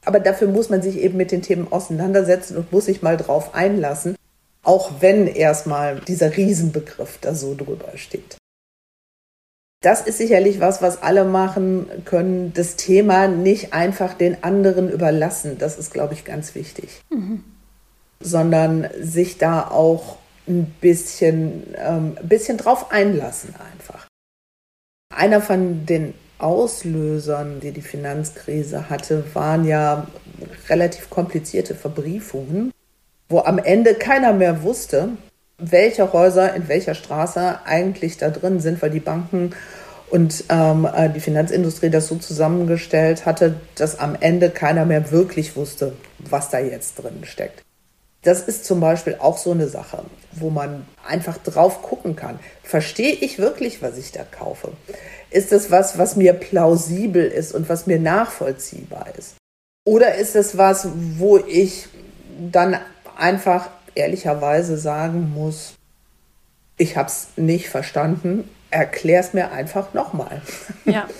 Aber 0.05 0.19
dafür 0.19 0.47
muss 0.47 0.69
man 0.69 0.81
sich 0.81 0.97
eben 0.97 1.17
mit 1.17 1.31
den 1.31 1.41
Themen 1.41 1.71
auseinandersetzen 1.71 2.57
und 2.57 2.71
muss 2.71 2.85
sich 2.85 3.01
mal 3.01 3.17
drauf 3.17 3.53
einlassen, 3.55 4.15
auch 4.63 5.01
wenn 5.01 5.27
erstmal 5.27 5.99
dieser 6.01 6.37
Riesenbegriff 6.37 7.17
da 7.21 7.33
so 7.33 7.55
drüber 7.55 7.97
steht. 7.97 8.37
Das 9.81 10.01
ist 10.01 10.17
sicherlich 10.17 10.59
was, 10.59 10.81
was 10.81 11.03
alle 11.03 11.25
machen 11.25 11.87
können, 12.05 12.53
das 12.53 12.75
Thema 12.75 13.27
nicht 13.27 13.73
einfach 13.73 14.15
den 14.15 14.43
anderen 14.43 14.89
überlassen. 14.89 15.57
Das 15.59 15.77
ist, 15.77 15.93
glaube 15.93 16.15
ich, 16.15 16.25
ganz 16.25 16.55
wichtig. 16.55 17.01
Mhm. 17.11 17.43
Sondern 18.19 18.89
sich 18.99 19.37
da 19.37 19.67
auch 19.69 20.17
ein 20.47 20.73
bisschen, 20.81 21.75
ähm, 21.77 22.17
ein 22.19 22.27
bisschen 22.27 22.57
drauf 22.57 22.91
einlassen 22.91 23.53
einfach. 23.73 24.07
Einer 25.13 25.41
von 25.41 25.85
den 25.85 26.15
Auslösern, 26.45 27.60
die 27.60 27.71
die 27.71 27.81
Finanzkrise 27.81 28.88
hatte, 28.88 29.23
waren 29.34 29.65
ja 29.65 30.05
relativ 30.69 31.10
komplizierte 31.10 31.73
Verbriefungen, 31.73 32.71
wo 33.29 33.39
am 33.39 33.58
Ende 33.58 33.95
keiner 33.95 34.31
mehr 34.31 34.62
wusste, 34.62 35.10
welche 35.58 36.13
Häuser 36.13 36.53
in 36.53 36.67
welcher 36.67 36.93
Straße 36.93 37.65
eigentlich 37.65 38.17
da 38.17 38.29
drin 38.29 38.60
sind, 38.60 38.79
weil 38.84 38.91
die 38.91 38.99
Banken 38.99 39.55
und 40.12 40.43
ähm, 40.49 40.88
äh, 40.93 41.10
die 41.10 41.19
Finanzindustrie 41.19 41.89
das 41.89 42.10
so 42.10 42.17
zusammengestellt 42.17 43.25
hatte, 43.25 43.55
dass 43.73 43.97
am 43.97 44.15
Ende 44.19 44.51
keiner 44.51 44.86
mehr 44.86 45.10
wirklich 45.10 45.55
wusste, 45.55 45.93
was 46.19 46.51
da 46.51 46.60
jetzt 46.60 47.01
drin 47.01 47.23
steckt. 47.23 47.63
Das 48.21 48.41
ist 48.41 48.65
zum 48.65 48.79
Beispiel 48.79 49.17
auch 49.19 49.38
so 49.38 49.51
eine 49.51 49.67
Sache, 49.67 50.03
wo 50.31 50.51
man 50.51 50.86
einfach 51.08 51.38
drauf 51.38 51.81
gucken 51.81 52.15
kann. 52.15 52.39
Verstehe 52.62 53.13
ich 53.13 53.39
wirklich, 53.39 53.81
was 53.81 53.97
ich 53.97 54.12
da 54.12 54.23
kaufe? 54.23 54.73
Ist 55.29 55.51
es 55.51 55.71
was, 55.71 55.97
was 55.97 56.15
mir 56.15 56.33
plausibel 56.33 57.25
ist 57.25 57.53
und 57.53 57.67
was 57.69 57.88
mir 57.88 57.99
nachvollziehbar 57.99 59.07
ist? 59.17 59.35
Oder 59.85 60.15
ist 60.15 60.35
es 60.35 60.57
was, 60.57 60.88
wo 61.17 61.38
ich 61.38 61.88
dann 62.51 62.77
einfach 63.17 63.69
ehrlicherweise 63.93 64.77
sagen 64.77 65.31
muss, 65.33 65.73
ich 66.77 66.97
habe 66.97 67.07
es 67.07 67.27
nicht 67.38 67.69
verstanden, 67.69 68.49
erklär 68.69 69.21
es 69.21 69.33
mir 69.33 69.51
einfach 69.51 69.93
nochmal. 69.93 70.41
Ja. 70.85 71.07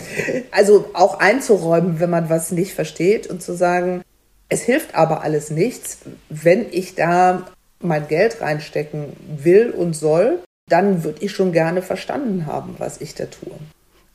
Also 0.52 0.90
auch 0.94 1.20
einzuräumen, 1.20 2.00
wenn 2.00 2.10
man 2.10 2.30
was 2.30 2.52
nicht 2.52 2.74
versteht 2.74 3.28
und 3.28 3.42
zu 3.42 3.54
sagen, 3.54 4.02
es 4.50 4.62
hilft 4.62 4.96
aber 4.96 5.22
alles 5.22 5.50
nichts, 5.50 6.00
wenn 6.30 6.66
ich 6.72 6.96
da 6.96 7.48
mein 7.80 8.08
Geld 8.08 8.42
reinstecken 8.42 9.14
will 9.28 9.72
und 9.72 9.94
soll, 9.94 10.40
dann 10.70 11.04
würde 11.04 11.24
ich 11.24 11.32
schon 11.32 11.52
gerne 11.52 11.82
verstanden 11.82 12.46
haben, 12.46 12.76
was 12.78 13.02
ich 13.02 13.16
da 13.16 13.26
tue. 13.26 13.54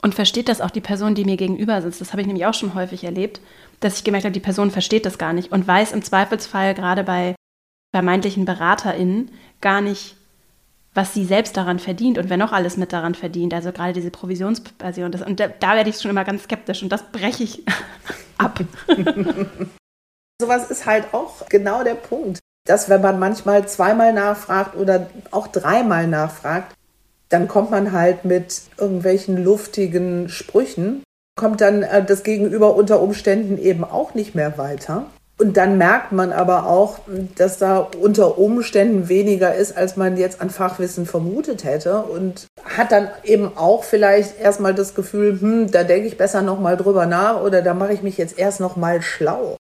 Und 0.01 0.15
versteht 0.15 0.49
das 0.49 0.61
auch 0.61 0.71
die 0.71 0.81
Person, 0.81 1.13
die 1.13 1.25
mir 1.25 1.37
gegenüber 1.37 1.81
sitzt? 1.81 2.01
Das 2.01 2.11
habe 2.11 2.21
ich 2.21 2.27
nämlich 2.27 2.45
auch 2.45 2.53
schon 2.53 2.73
häufig 2.73 3.03
erlebt, 3.03 3.39
dass 3.79 3.97
ich 3.97 4.03
gemerkt 4.03 4.25
habe, 4.25 4.33
die 4.33 4.39
Person 4.39 4.71
versteht 4.71 5.05
das 5.05 5.17
gar 5.17 5.33
nicht 5.33 5.51
und 5.51 5.67
weiß 5.67 5.91
im 5.91 6.03
Zweifelsfall 6.03 6.73
gerade 6.73 7.03
bei 7.03 7.35
vermeintlichen 7.93 8.45
BeraterInnen 8.45 9.31
gar 9.59 9.81
nicht, 9.81 10.15
was 10.93 11.13
sie 11.13 11.25
selbst 11.25 11.55
daran 11.55 11.79
verdient 11.79 12.17
und 12.17 12.29
wer 12.29 12.37
noch 12.37 12.51
alles 12.51 12.77
mit 12.77 12.93
daran 12.93 13.15
verdient. 13.15 13.53
Also 13.53 13.71
gerade 13.71 13.93
diese 13.93 14.11
Provisionsversion. 14.11 15.13
Und 15.25 15.39
da, 15.39 15.47
da 15.47 15.75
werde 15.75 15.89
ich 15.89 15.97
schon 15.97 16.11
immer 16.11 16.25
ganz 16.25 16.43
skeptisch 16.43 16.81
und 16.81 16.89
das 16.89 17.03
breche 17.11 17.43
ich 17.43 17.63
ab. 18.37 18.59
Sowas 20.41 20.71
ist 20.71 20.85
halt 20.87 21.13
auch 21.13 21.47
genau 21.47 21.83
der 21.83 21.93
Punkt, 21.93 22.39
dass 22.67 22.89
wenn 22.89 23.01
man 23.01 23.19
manchmal 23.19 23.67
zweimal 23.67 24.11
nachfragt 24.13 24.75
oder 24.75 25.07
auch 25.29 25.47
dreimal 25.47 26.07
nachfragt, 26.07 26.73
dann 27.31 27.47
kommt 27.47 27.71
man 27.71 27.91
halt 27.91 28.25
mit 28.25 28.61
irgendwelchen 28.77 29.43
luftigen 29.43 30.29
Sprüchen, 30.29 31.03
kommt 31.35 31.61
dann 31.61 31.81
äh, 31.83 32.03
das 32.05 32.23
Gegenüber 32.23 32.75
unter 32.75 33.01
Umständen 33.01 33.57
eben 33.57 33.83
auch 33.83 34.13
nicht 34.13 34.35
mehr 34.35 34.57
weiter. 34.57 35.05
Und 35.39 35.57
dann 35.57 35.79
merkt 35.79 36.11
man 36.11 36.31
aber 36.33 36.67
auch, 36.67 36.99
dass 37.35 37.57
da 37.57 37.79
unter 37.79 38.37
Umständen 38.37 39.09
weniger 39.09 39.55
ist, 39.55 39.75
als 39.75 39.97
man 39.97 40.15
jetzt 40.15 40.39
an 40.39 40.51
Fachwissen 40.51 41.07
vermutet 41.07 41.63
hätte 41.63 42.03
und 42.03 42.45
hat 42.63 42.91
dann 42.91 43.07
eben 43.23 43.57
auch 43.57 43.83
vielleicht 43.83 44.39
erstmal 44.39 44.75
das 44.75 44.93
Gefühl, 44.93 45.41
hm, 45.41 45.71
da 45.71 45.83
denke 45.83 46.07
ich 46.07 46.17
besser 46.17 46.43
nochmal 46.43 46.77
drüber 46.77 47.07
nach 47.07 47.41
oder 47.41 47.63
da 47.63 47.73
mache 47.73 47.93
ich 47.93 48.03
mich 48.03 48.19
jetzt 48.19 48.37
erst 48.37 48.59
nochmal 48.59 49.01
schlau. 49.01 49.57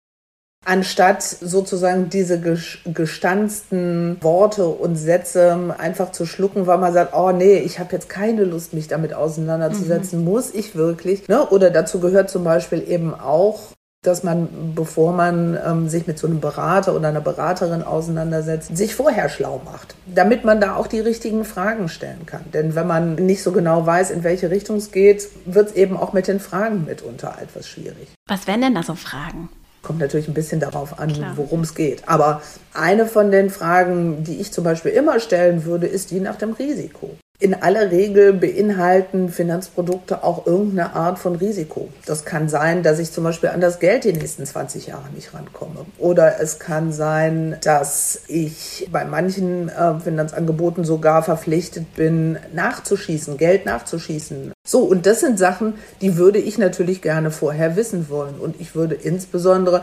Anstatt 0.65 1.23
sozusagen 1.23 2.11
diese 2.11 2.39
gestanzten 2.85 4.19
Worte 4.21 4.67
und 4.67 4.97
Sätze 4.97 5.75
einfach 5.79 6.13
zu 6.13 6.27
schlucken, 6.27 6.67
weil 6.67 6.79
man 6.79 6.93
sagt, 6.93 7.15
oh 7.15 7.33
nee, 7.33 7.59
ich 7.59 7.79
habe 7.79 7.93
jetzt 7.93 8.11
keine 8.11 8.45
Lust, 8.45 8.75
mich 8.75 8.87
damit 8.87 9.15
auseinanderzusetzen, 9.15 10.21
mhm. 10.21 10.27
muss 10.27 10.53
ich 10.53 10.77
wirklich. 10.77 11.29
Ne? 11.29 11.49
Oder 11.49 11.71
dazu 11.71 11.99
gehört 11.99 12.29
zum 12.29 12.45
Beispiel 12.45 12.85
eben 12.87 13.15
auch 13.15 13.73
dass 14.03 14.23
man, 14.23 14.73
bevor 14.75 15.13
man 15.13 15.59
ähm, 15.63 15.89
sich 15.91 16.07
mit 16.07 16.19
so 16.19 16.27
einem 16.27 16.41
Berater 16.41 16.97
oder 16.97 17.09
einer 17.09 17.21
Beraterin 17.21 17.83
auseinandersetzt, 17.83 18.75
sich 18.75 18.95
vorher 18.95 19.29
schlau 19.29 19.61
macht, 19.63 19.95
damit 20.07 20.43
man 20.43 20.59
da 20.59 20.77
auch 20.77 20.87
die 20.87 21.01
richtigen 21.01 21.45
Fragen 21.45 21.91
stellen 21.91 22.25
kann. 22.25 22.51
Denn 22.55 22.75
wenn 22.75 22.87
man 22.87 23.17
nicht 23.17 23.43
so 23.43 23.53
genau 23.53 23.85
weiß, 23.85 24.11
in 24.11 24.25
welche 24.25 24.51
Richtung 24.51 24.77
es 24.77 24.91
geht, 24.91 25.29
wird 25.45 25.69
es 25.69 25.75
eben 25.75 25.99
auch 25.99 26.15
mit 26.15 26.29
den 26.29 26.41
Fragen 26.41 26.87
mitunter 26.87 27.37
etwas 27.43 27.69
schwierig. 27.69 28.09
Was 28.27 28.47
wären 28.47 28.63
denn 28.63 28.75
da 28.75 28.83
so 28.83 28.95
Fragen? 28.95 29.51
Kommt 29.83 29.99
natürlich 29.99 30.29
ein 30.29 30.35
bisschen 30.35 30.61
darauf 30.61 30.99
an, 30.99 31.33
worum 31.37 31.61
es 31.61 31.75
geht. 31.75 32.09
Aber 32.09 32.43
eine 32.75 33.07
von 33.07 33.31
den 33.31 33.51
Fragen, 33.51 34.25
die 34.25 34.41
ich 34.41 34.53
zum 34.53 34.65
Beispiel 34.65 34.93
immer 34.93 35.21
stellen 35.21 35.65
würde, 35.65 35.87
ist 35.87 36.11
die 36.11 36.21
nach 36.21 36.37
dem 36.37 36.53
Risiko 36.53 37.17
in 37.41 37.55
aller 37.55 37.91
Regel 37.91 38.35
beinhalten 38.35 39.31
Finanzprodukte 39.31 40.23
auch 40.23 40.47
irgendeine 40.47 40.95
Art 40.95 41.19
von 41.19 41.37
Risiko. 41.37 41.89
Das 42.05 42.27
kann 42.27 42.51
sein, 42.51 42.83
dass 42.83 42.99
ich 42.99 43.13
zum 43.13 43.25
Beispiel 43.25 43.49
an 43.49 43.63
das 43.63 43.79
Geld 43.81 44.05
die 44.05 44.13
nächsten 44.13 44.45
20 44.45 44.89
Jahre 44.89 45.09
nicht 45.15 45.33
rankomme. 45.33 45.87
Oder 45.97 46.39
es 46.39 46.59
kann 46.59 46.93
sein, 46.93 47.57
dass 47.65 48.21
ich 48.29 48.89
bei 48.93 49.07
manchen 49.07 49.71
äh, 49.71 49.99
Finanzangeboten 49.99 50.85
sogar 50.85 51.23
verpflichtet 51.23 51.95
bin, 51.95 52.39
nachzuschießen, 52.53 53.39
Geld 53.39 53.65
nachzuschießen. 53.65 54.53
So, 54.69 54.81
und 54.81 55.07
das 55.07 55.21
sind 55.21 55.39
Sachen, 55.39 55.75
die 56.03 56.19
würde 56.19 56.39
ich 56.39 56.59
natürlich 56.59 57.01
gerne 57.01 57.31
vorher 57.31 57.75
wissen 57.75 58.11
wollen. 58.11 58.35
Und 58.39 58.61
ich 58.61 58.75
würde 58.75 58.95
insbesondere, 58.95 59.83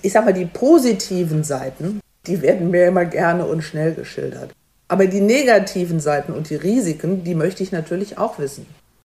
ich 0.00 0.12
sag 0.12 0.24
mal, 0.24 0.32
die 0.32 0.46
positiven 0.46 1.44
Seiten, 1.44 2.00
die 2.26 2.40
werden 2.40 2.70
mir 2.70 2.86
immer 2.86 3.04
gerne 3.04 3.44
und 3.44 3.60
schnell 3.60 3.92
geschildert. 3.92 4.54
Aber 4.92 5.06
die 5.06 5.22
negativen 5.22 6.00
Seiten 6.00 6.34
und 6.34 6.50
die 6.50 6.54
Risiken, 6.54 7.24
die 7.24 7.34
möchte 7.34 7.62
ich 7.62 7.72
natürlich 7.72 8.18
auch 8.18 8.38
wissen. 8.38 8.66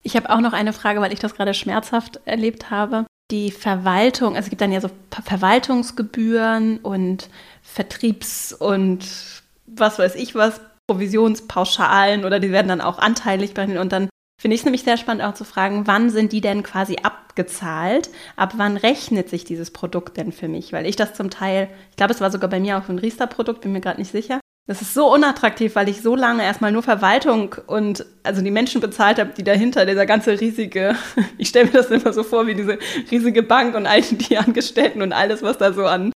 Ich 0.04 0.18
habe 0.18 0.30
auch 0.30 0.42
noch 0.42 0.52
eine 0.52 0.74
Frage, 0.74 1.00
weil 1.00 1.14
ich 1.14 1.20
das 1.20 1.36
gerade 1.36 1.54
schmerzhaft 1.54 2.20
erlebt 2.26 2.70
habe. 2.70 3.06
Die 3.32 3.50
Verwaltung, 3.50 4.36
also 4.36 4.48
es 4.48 4.50
gibt 4.50 4.60
dann 4.60 4.74
ja 4.74 4.82
so 4.82 4.90
Verwaltungsgebühren 5.24 6.80
und 6.80 7.30
Vertriebs- 7.62 8.52
und 8.52 9.06
was 9.68 10.00
weiß 10.00 10.16
ich 10.16 10.36
was, 10.36 10.60
Provisionspauschalen 10.88 12.26
oder 12.26 12.42
die 12.42 12.52
werden 12.52 12.68
dann 12.68 12.82
auch 12.82 13.00
anteilig 13.00 13.54
berechnet. 13.54 13.80
Und 13.80 13.94
dann 13.94 14.10
finde 14.38 14.56
ich 14.56 14.62
es 14.62 14.66
nämlich 14.66 14.84
sehr 14.84 14.98
spannend 14.98 15.24
auch 15.24 15.34
zu 15.34 15.46
fragen, 15.46 15.88
wann 15.88 16.10
sind 16.10 16.34
die 16.34 16.42
denn 16.42 16.62
quasi 16.62 16.98
abgezahlt? 17.04 18.10
Ab 18.36 18.56
wann 18.58 18.76
rechnet 18.76 19.30
sich 19.30 19.46
dieses 19.46 19.72
Produkt 19.72 20.18
denn 20.18 20.34
für 20.34 20.50
mich? 20.50 20.74
Weil 20.74 20.86
ich 20.86 20.98
das 20.98 21.14
zum 21.14 21.30
Teil, 21.30 21.70
ich 21.92 21.96
glaube, 21.96 22.14
es 22.14 22.20
war 22.20 22.32
sogar 22.32 22.50
bei 22.50 22.60
mir 22.60 22.78
auch 22.78 22.90
ein 22.90 23.00
Riester-Produkt, 23.00 23.62
bin 23.62 23.72
mir 23.72 23.80
gerade 23.80 24.02
nicht 24.02 24.12
sicher. 24.12 24.42
Das 24.70 24.84
ist 24.84 24.94
so 24.94 25.12
unattraktiv, 25.12 25.74
weil 25.74 25.90
ich 25.90 26.04
so 26.04 26.16
lange 26.16 26.44
erstmal 26.44 26.72
nur 26.72 26.84
Verwaltung 26.84 27.56
und 27.66 28.06
also 28.22 28.44
die 28.44 28.52
Menschen 28.52 28.82
bezahlt 28.82 29.18
habe, 29.18 29.32
die 29.36 29.44
dahinter, 29.44 29.88
dieser 29.88 30.06
ganze 30.06 30.40
riesige, 30.40 30.96
ich 31.40 31.50
stelle 31.50 31.66
mir 31.66 31.72
das 31.72 31.90
immer 31.90 32.14
so 32.14 32.22
vor, 32.22 32.46
wie 32.46 32.54
diese 32.54 32.78
riesige 33.10 33.42
Bank 33.42 33.76
und 33.76 33.88
all 33.88 34.04
die 34.04 34.38
Angestellten 34.38 35.02
und 35.02 35.12
alles, 35.12 35.42
was 35.42 35.58
da 35.58 35.74
so 35.74 35.88
an, 35.88 36.12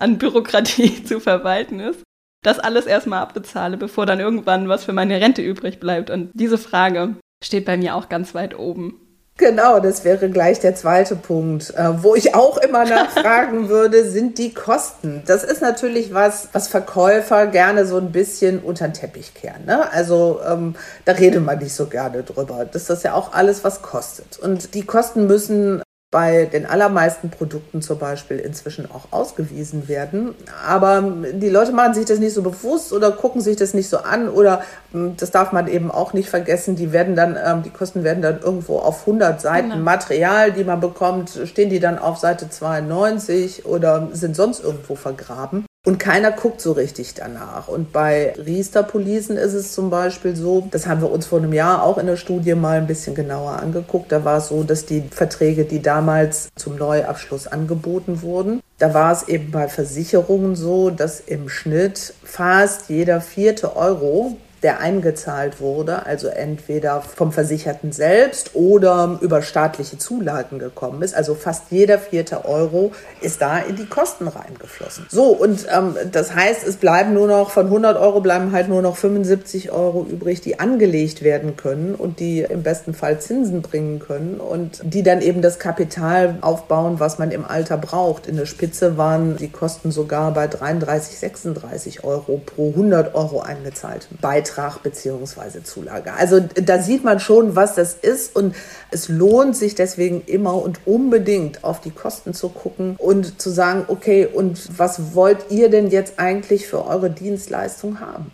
an 0.00 0.16
Bürokratie 0.16 1.04
zu 1.04 1.20
verwalten 1.20 1.78
ist. 1.78 2.02
Das 2.42 2.58
alles 2.58 2.86
erstmal 2.86 3.20
abbezahle, 3.20 3.76
bevor 3.76 4.06
dann 4.06 4.18
irgendwann 4.18 4.70
was 4.70 4.84
für 4.84 4.94
meine 4.94 5.20
Rente 5.20 5.42
übrig 5.42 5.78
bleibt. 5.78 6.08
Und 6.08 6.30
diese 6.32 6.56
Frage 6.56 7.16
steht 7.44 7.66
bei 7.66 7.76
mir 7.76 7.96
auch 7.96 8.08
ganz 8.08 8.34
weit 8.34 8.58
oben. 8.58 9.09
Genau, 9.40 9.80
das 9.80 10.04
wäre 10.04 10.28
gleich 10.28 10.60
der 10.60 10.74
zweite 10.74 11.16
Punkt, 11.16 11.72
äh, 11.74 12.02
wo 12.02 12.14
ich 12.14 12.34
auch 12.34 12.58
immer 12.58 12.84
nachfragen 12.84 13.68
würde, 13.70 14.04
sind 14.04 14.36
die 14.36 14.52
Kosten. 14.52 15.22
Das 15.26 15.44
ist 15.44 15.62
natürlich 15.62 16.12
was, 16.12 16.48
was 16.52 16.68
Verkäufer 16.68 17.46
gerne 17.46 17.86
so 17.86 17.96
ein 17.96 18.12
bisschen 18.12 18.58
unter 18.58 18.86
den 18.86 18.92
Teppich 18.92 19.32
kehren. 19.32 19.64
Ne? 19.64 19.90
Also 19.90 20.40
ähm, 20.46 20.74
da 21.06 21.12
redet 21.12 21.42
man 21.42 21.58
nicht 21.58 21.72
so 21.72 21.86
gerne 21.86 22.22
drüber. 22.22 22.66
Das 22.70 22.90
ist 22.90 23.02
ja 23.02 23.14
auch 23.14 23.32
alles, 23.32 23.64
was 23.64 23.80
kostet. 23.80 24.38
Und 24.38 24.74
die 24.74 24.84
Kosten 24.84 25.26
müssen 25.26 25.82
bei 26.10 26.46
den 26.46 26.66
allermeisten 26.66 27.30
Produkten 27.30 27.82
zum 27.82 27.98
Beispiel 27.98 28.38
inzwischen 28.38 28.90
auch 28.90 29.12
ausgewiesen 29.12 29.86
werden. 29.86 30.34
Aber 30.66 31.02
die 31.32 31.48
Leute 31.48 31.70
machen 31.70 31.94
sich 31.94 32.04
das 32.04 32.18
nicht 32.18 32.34
so 32.34 32.42
bewusst 32.42 32.92
oder 32.92 33.12
gucken 33.12 33.40
sich 33.40 33.56
das 33.56 33.74
nicht 33.74 33.88
so 33.88 33.98
an 33.98 34.28
oder 34.28 34.62
hm, 34.90 35.16
das 35.16 35.30
darf 35.30 35.52
man 35.52 35.68
eben 35.68 35.90
auch 35.90 36.12
nicht 36.12 36.28
vergessen. 36.28 36.74
Die 36.74 36.92
werden 36.92 37.14
dann, 37.14 37.38
ähm, 37.42 37.62
die 37.62 37.70
Kosten 37.70 38.02
werden 38.02 38.22
dann 38.22 38.40
irgendwo 38.40 38.80
auf 38.80 39.02
100 39.02 39.40
Seiten 39.40 39.70
genau. 39.70 39.82
Material, 39.82 40.50
die 40.50 40.64
man 40.64 40.80
bekommt, 40.80 41.38
stehen 41.44 41.70
die 41.70 41.80
dann 41.80 41.98
auf 41.98 42.18
Seite 42.18 42.50
92 42.50 43.64
oder 43.66 44.08
sind 44.12 44.34
sonst 44.34 44.64
irgendwo 44.64 44.96
vergraben. 44.96 45.64
Und 45.86 45.98
keiner 45.98 46.30
guckt 46.30 46.60
so 46.60 46.72
richtig 46.72 47.14
danach. 47.14 47.68
Und 47.68 47.90
bei 47.90 48.34
Riester-Policen 48.36 49.38
ist 49.38 49.54
es 49.54 49.72
zum 49.72 49.88
Beispiel 49.88 50.36
so, 50.36 50.68
das 50.70 50.86
haben 50.86 51.00
wir 51.00 51.10
uns 51.10 51.24
vor 51.24 51.38
einem 51.38 51.54
Jahr 51.54 51.82
auch 51.82 51.96
in 51.96 52.04
der 52.04 52.18
Studie 52.18 52.54
mal 52.54 52.76
ein 52.76 52.86
bisschen 52.86 53.14
genauer 53.14 53.52
angeguckt. 53.52 54.12
Da 54.12 54.22
war 54.22 54.38
es 54.38 54.48
so, 54.48 54.62
dass 54.62 54.84
die 54.84 55.02
Verträge, 55.10 55.64
die 55.64 55.80
damals 55.80 56.50
zum 56.54 56.76
Neuabschluss 56.76 57.46
angeboten 57.46 58.20
wurden, 58.20 58.60
da 58.76 58.92
war 58.92 59.12
es 59.12 59.28
eben 59.28 59.50
bei 59.50 59.68
Versicherungen 59.68 60.54
so, 60.54 60.90
dass 60.90 61.20
im 61.20 61.48
Schnitt 61.48 62.12
fast 62.24 62.90
jeder 62.90 63.22
vierte 63.22 63.74
Euro 63.74 64.36
der 64.62 64.80
eingezahlt 64.80 65.60
wurde, 65.60 66.04
also 66.04 66.28
entweder 66.28 67.00
vom 67.00 67.32
Versicherten 67.32 67.92
selbst 67.92 68.50
oder 68.54 69.18
über 69.22 69.40
staatliche 69.40 69.96
Zulagen 69.96 70.58
gekommen 70.58 71.02
ist. 71.02 71.14
Also 71.14 71.34
fast 71.34 71.64
jeder 71.70 71.98
vierte 71.98 72.44
Euro 72.44 72.92
ist 73.22 73.40
da 73.40 73.58
in 73.58 73.76
die 73.76 73.86
Kosten 73.86 74.28
reingeflossen. 74.28 75.06
So, 75.08 75.28
und 75.28 75.66
ähm, 75.74 75.94
das 76.12 76.34
heißt, 76.34 76.66
es 76.66 76.76
bleiben 76.76 77.14
nur 77.14 77.26
noch, 77.26 77.50
von 77.50 77.66
100 77.66 77.96
Euro 77.96 78.20
bleiben 78.20 78.52
halt 78.52 78.68
nur 78.68 78.82
noch 78.82 78.96
75 78.96 79.70
Euro 79.70 80.06
übrig, 80.08 80.42
die 80.42 80.60
angelegt 80.60 81.22
werden 81.22 81.56
können 81.56 81.94
und 81.94 82.20
die 82.20 82.40
im 82.40 82.62
besten 82.62 82.92
Fall 82.92 83.18
Zinsen 83.18 83.62
bringen 83.62 83.98
können 83.98 84.40
und 84.40 84.80
die 84.84 85.02
dann 85.02 85.22
eben 85.22 85.40
das 85.40 85.58
Kapital 85.58 86.36
aufbauen, 86.42 87.00
was 87.00 87.18
man 87.18 87.30
im 87.30 87.46
Alter 87.46 87.78
braucht. 87.78 88.26
In 88.26 88.36
der 88.36 88.46
Spitze 88.46 88.98
waren 88.98 89.36
die 89.38 89.48
Kosten 89.48 89.90
sogar 89.90 90.32
bei 90.34 90.46
33, 90.46 91.18
36 91.18 92.04
Euro 92.04 92.42
pro 92.44 92.68
100 92.70 93.14
Euro 93.14 93.40
eingezahlten 93.40 94.18
Beitrag. 94.20 94.49
Beitrag 94.50 94.82
bzw. 94.82 95.62
Zulage. 95.62 96.12
Also 96.12 96.40
da 96.40 96.78
sieht 96.80 97.04
man 97.04 97.20
schon, 97.20 97.56
was 97.56 97.74
das 97.74 97.94
ist 97.94 98.34
und 98.34 98.54
es 98.90 99.08
lohnt 99.08 99.56
sich 99.56 99.74
deswegen 99.74 100.22
immer 100.26 100.54
und 100.62 100.86
unbedingt 100.86 101.64
auf 101.64 101.80
die 101.80 101.90
Kosten 101.90 102.34
zu 102.34 102.48
gucken 102.48 102.96
und 102.98 103.40
zu 103.40 103.50
sagen, 103.50 103.84
okay, 103.88 104.26
und 104.26 104.78
was 104.78 105.14
wollt 105.14 105.50
ihr 105.50 105.70
denn 105.70 105.90
jetzt 105.90 106.18
eigentlich 106.18 106.66
für 106.66 106.86
eure 106.86 107.10
Dienstleistung 107.10 108.00
haben? 108.00 108.30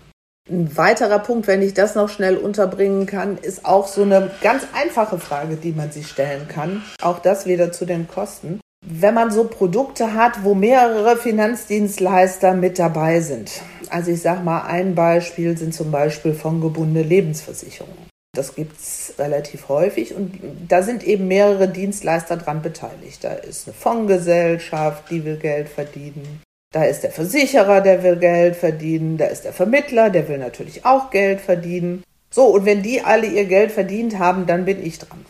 Ein 0.48 0.76
weiterer 0.76 1.18
Punkt, 1.18 1.48
wenn 1.48 1.60
ich 1.60 1.74
das 1.74 1.96
noch 1.96 2.08
schnell 2.08 2.36
unterbringen 2.36 3.06
kann, 3.06 3.36
ist 3.36 3.64
auch 3.64 3.88
so 3.88 4.02
eine 4.02 4.30
ganz 4.42 4.62
einfache 4.74 5.18
Frage, 5.18 5.56
die 5.56 5.72
man 5.72 5.90
sich 5.90 6.06
stellen 6.06 6.46
kann. 6.46 6.84
Auch 7.02 7.18
das 7.18 7.46
wieder 7.46 7.72
zu 7.72 7.84
den 7.84 8.06
Kosten 8.06 8.60
wenn 8.88 9.14
man 9.14 9.32
so 9.32 9.44
Produkte 9.44 10.14
hat, 10.14 10.44
wo 10.44 10.54
mehrere 10.54 11.16
Finanzdienstleister 11.16 12.54
mit 12.54 12.78
dabei 12.78 13.20
sind. 13.20 13.50
Also 13.90 14.10
ich 14.10 14.22
sage 14.22 14.42
mal, 14.42 14.62
ein 14.62 14.94
Beispiel 14.94 15.56
sind 15.56 15.74
zum 15.74 15.90
Beispiel 15.90 16.34
fondgebundene 16.34 17.06
Lebensversicherungen. 17.06 18.06
Das 18.34 18.54
gibt 18.54 18.78
es 18.78 19.14
relativ 19.18 19.68
häufig 19.68 20.14
und 20.14 20.38
da 20.68 20.82
sind 20.82 21.04
eben 21.04 21.26
mehrere 21.26 21.68
Dienstleister 21.68 22.36
dran 22.36 22.60
beteiligt. 22.60 23.24
Da 23.24 23.32
ist 23.32 23.66
eine 23.66 23.74
Fondsgesellschaft, 23.74 25.10
die 25.10 25.24
will 25.24 25.38
Geld 25.38 25.68
verdienen. 25.68 26.42
Da 26.72 26.84
ist 26.84 27.00
der 27.00 27.12
Versicherer, 27.12 27.80
der 27.80 28.02
will 28.02 28.16
Geld 28.16 28.56
verdienen. 28.56 29.16
Da 29.16 29.26
ist 29.26 29.44
der 29.44 29.54
Vermittler, 29.54 30.10
der 30.10 30.28
will 30.28 30.38
natürlich 30.38 30.84
auch 30.84 31.10
Geld 31.10 31.40
verdienen. 31.40 32.02
So, 32.30 32.44
und 32.46 32.66
wenn 32.66 32.82
die 32.82 33.00
alle 33.00 33.26
ihr 33.26 33.46
Geld 33.46 33.72
verdient 33.72 34.18
haben, 34.18 34.46
dann 34.46 34.66
bin 34.66 34.84
ich 34.84 34.98
dran 34.98 35.24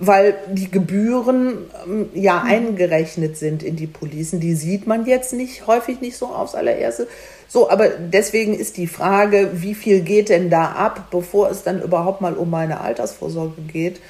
weil 0.00 0.34
die 0.48 0.70
Gebühren 0.70 1.70
ähm, 1.86 2.08
ja 2.14 2.40
mhm. 2.40 2.50
eingerechnet 2.50 3.36
sind 3.36 3.62
in 3.62 3.76
die 3.76 3.86
Policen. 3.86 4.40
Die 4.40 4.54
sieht 4.54 4.86
man 4.86 5.06
jetzt 5.06 5.32
nicht, 5.34 5.66
häufig 5.66 6.00
nicht 6.00 6.16
so 6.16 6.26
aufs 6.26 6.54
allererste. 6.54 7.06
So, 7.52 7.68
aber 7.68 7.88
deswegen 7.88 8.54
ist 8.54 8.76
die 8.76 8.86
Frage, 8.86 9.50
wie 9.54 9.74
viel 9.74 10.02
geht 10.02 10.28
denn 10.28 10.50
da 10.50 10.70
ab, 10.70 11.08
bevor 11.10 11.50
es 11.50 11.64
dann 11.64 11.82
überhaupt 11.82 12.20
mal 12.20 12.34
um 12.34 12.48
meine 12.48 12.80
Altersvorsorge 12.80 13.60
geht, 13.62 14.00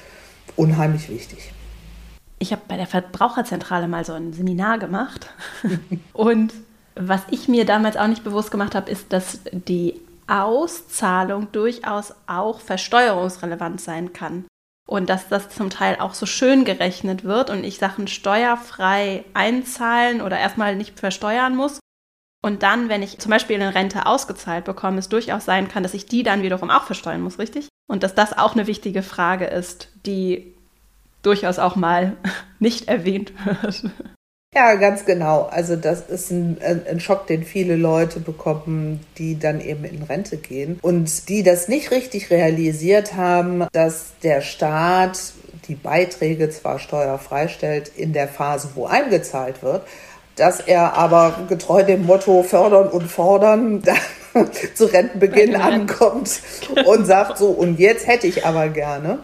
unheimlich 0.55 1.09
wichtig. 1.09 1.51
Ich 2.37 2.51
habe 2.51 2.61
bei 2.67 2.77
der 2.77 2.85
Verbraucherzentrale 2.85 3.87
mal 3.87 4.05
so 4.05 4.13
ein 4.13 4.31
Seminar 4.31 4.77
gemacht. 4.77 5.31
Und 6.13 6.53
was 6.95 7.21
ich 7.31 7.47
mir 7.47 7.65
damals 7.65 7.97
auch 7.97 8.05
nicht 8.05 8.23
bewusst 8.23 8.51
gemacht 8.51 8.75
habe, 8.75 8.91
ist, 8.91 9.11
dass 9.11 9.39
die 9.51 9.99
Auszahlung 10.27 11.51
durchaus 11.51 12.13
auch 12.27 12.59
versteuerungsrelevant 12.59 13.81
sein 13.81 14.13
kann 14.13 14.45
und 14.87 15.09
dass 15.09 15.29
das 15.29 15.49
zum 15.49 15.71
Teil 15.71 15.97
auch 15.99 16.13
so 16.13 16.27
schön 16.27 16.63
gerechnet 16.63 17.23
wird 17.23 17.49
und 17.49 17.63
ich 17.63 17.79
Sachen 17.79 18.07
steuerfrei 18.07 19.25
einzahlen 19.33 20.21
oder 20.21 20.37
erstmal 20.37 20.75
nicht 20.75 20.99
versteuern 20.99 21.55
muss. 21.55 21.79
Und 22.43 22.63
dann, 22.63 22.89
wenn 22.89 23.03
ich 23.03 23.19
zum 23.19 23.29
Beispiel 23.29 23.55
eine 23.55 23.75
Rente 23.75 24.07
ausgezahlt 24.07 24.65
bekomme, 24.65 24.97
es 24.97 25.09
durchaus 25.09 25.45
sein 25.45 25.67
kann, 25.67 25.83
dass 25.83 25.93
ich 25.93 26.07
die 26.07 26.23
dann 26.23 26.41
wiederum 26.41 26.71
auch 26.71 26.85
versteuern 26.85 27.21
muss, 27.21 27.37
richtig? 27.37 27.67
Und 27.87 28.03
dass 28.03 28.15
das 28.15 28.35
auch 28.37 28.53
eine 28.53 28.67
wichtige 28.67 29.03
Frage 29.03 29.45
ist, 29.45 29.89
die 30.05 30.53
durchaus 31.21 31.59
auch 31.59 31.75
mal 31.75 32.17
nicht 32.59 32.87
erwähnt 32.87 33.33
wird. 33.45 33.83
Ja, 34.53 34.75
ganz 34.75 35.05
genau. 35.05 35.43
Also 35.43 35.77
das 35.77 36.09
ist 36.09 36.29
ein, 36.29 36.57
ein, 36.61 36.99
Schock, 36.99 37.25
den 37.25 37.43
viele 37.43 37.77
Leute 37.77 38.19
bekommen, 38.19 38.99
die 39.17 39.39
dann 39.39 39.61
eben 39.61 39.85
in 39.85 40.03
Rente 40.03 40.35
gehen 40.35 40.77
und 40.81 41.29
die 41.29 41.41
das 41.41 41.69
nicht 41.69 41.91
richtig 41.91 42.31
realisiert 42.31 43.15
haben, 43.15 43.65
dass 43.71 44.11
der 44.23 44.41
Staat 44.41 45.33
die 45.69 45.75
Beiträge 45.75 46.49
zwar 46.49 46.79
steuerfrei 46.79 47.47
stellt 47.47 47.87
in 47.95 48.11
der 48.11 48.27
Phase, 48.27 48.71
wo 48.75 48.87
eingezahlt 48.87 49.63
wird, 49.63 49.87
dass 50.41 50.59
er 50.59 50.95
aber 50.95 51.45
getreu 51.47 51.83
dem 51.83 52.05
Motto 52.05 52.41
fördern 52.41 52.87
und 52.87 53.03
fordern 53.03 53.83
zu 54.73 54.85
Rentenbeginn 54.85 55.55
ankommt 55.55 56.41
und 56.85 57.05
sagt 57.05 57.37
so, 57.37 57.49
und 57.49 57.79
jetzt 57.79 58.07
hätte 58.07 58.25
ich 58.25 58.45
aber 58.45 58.69
gerne 58.69 59.21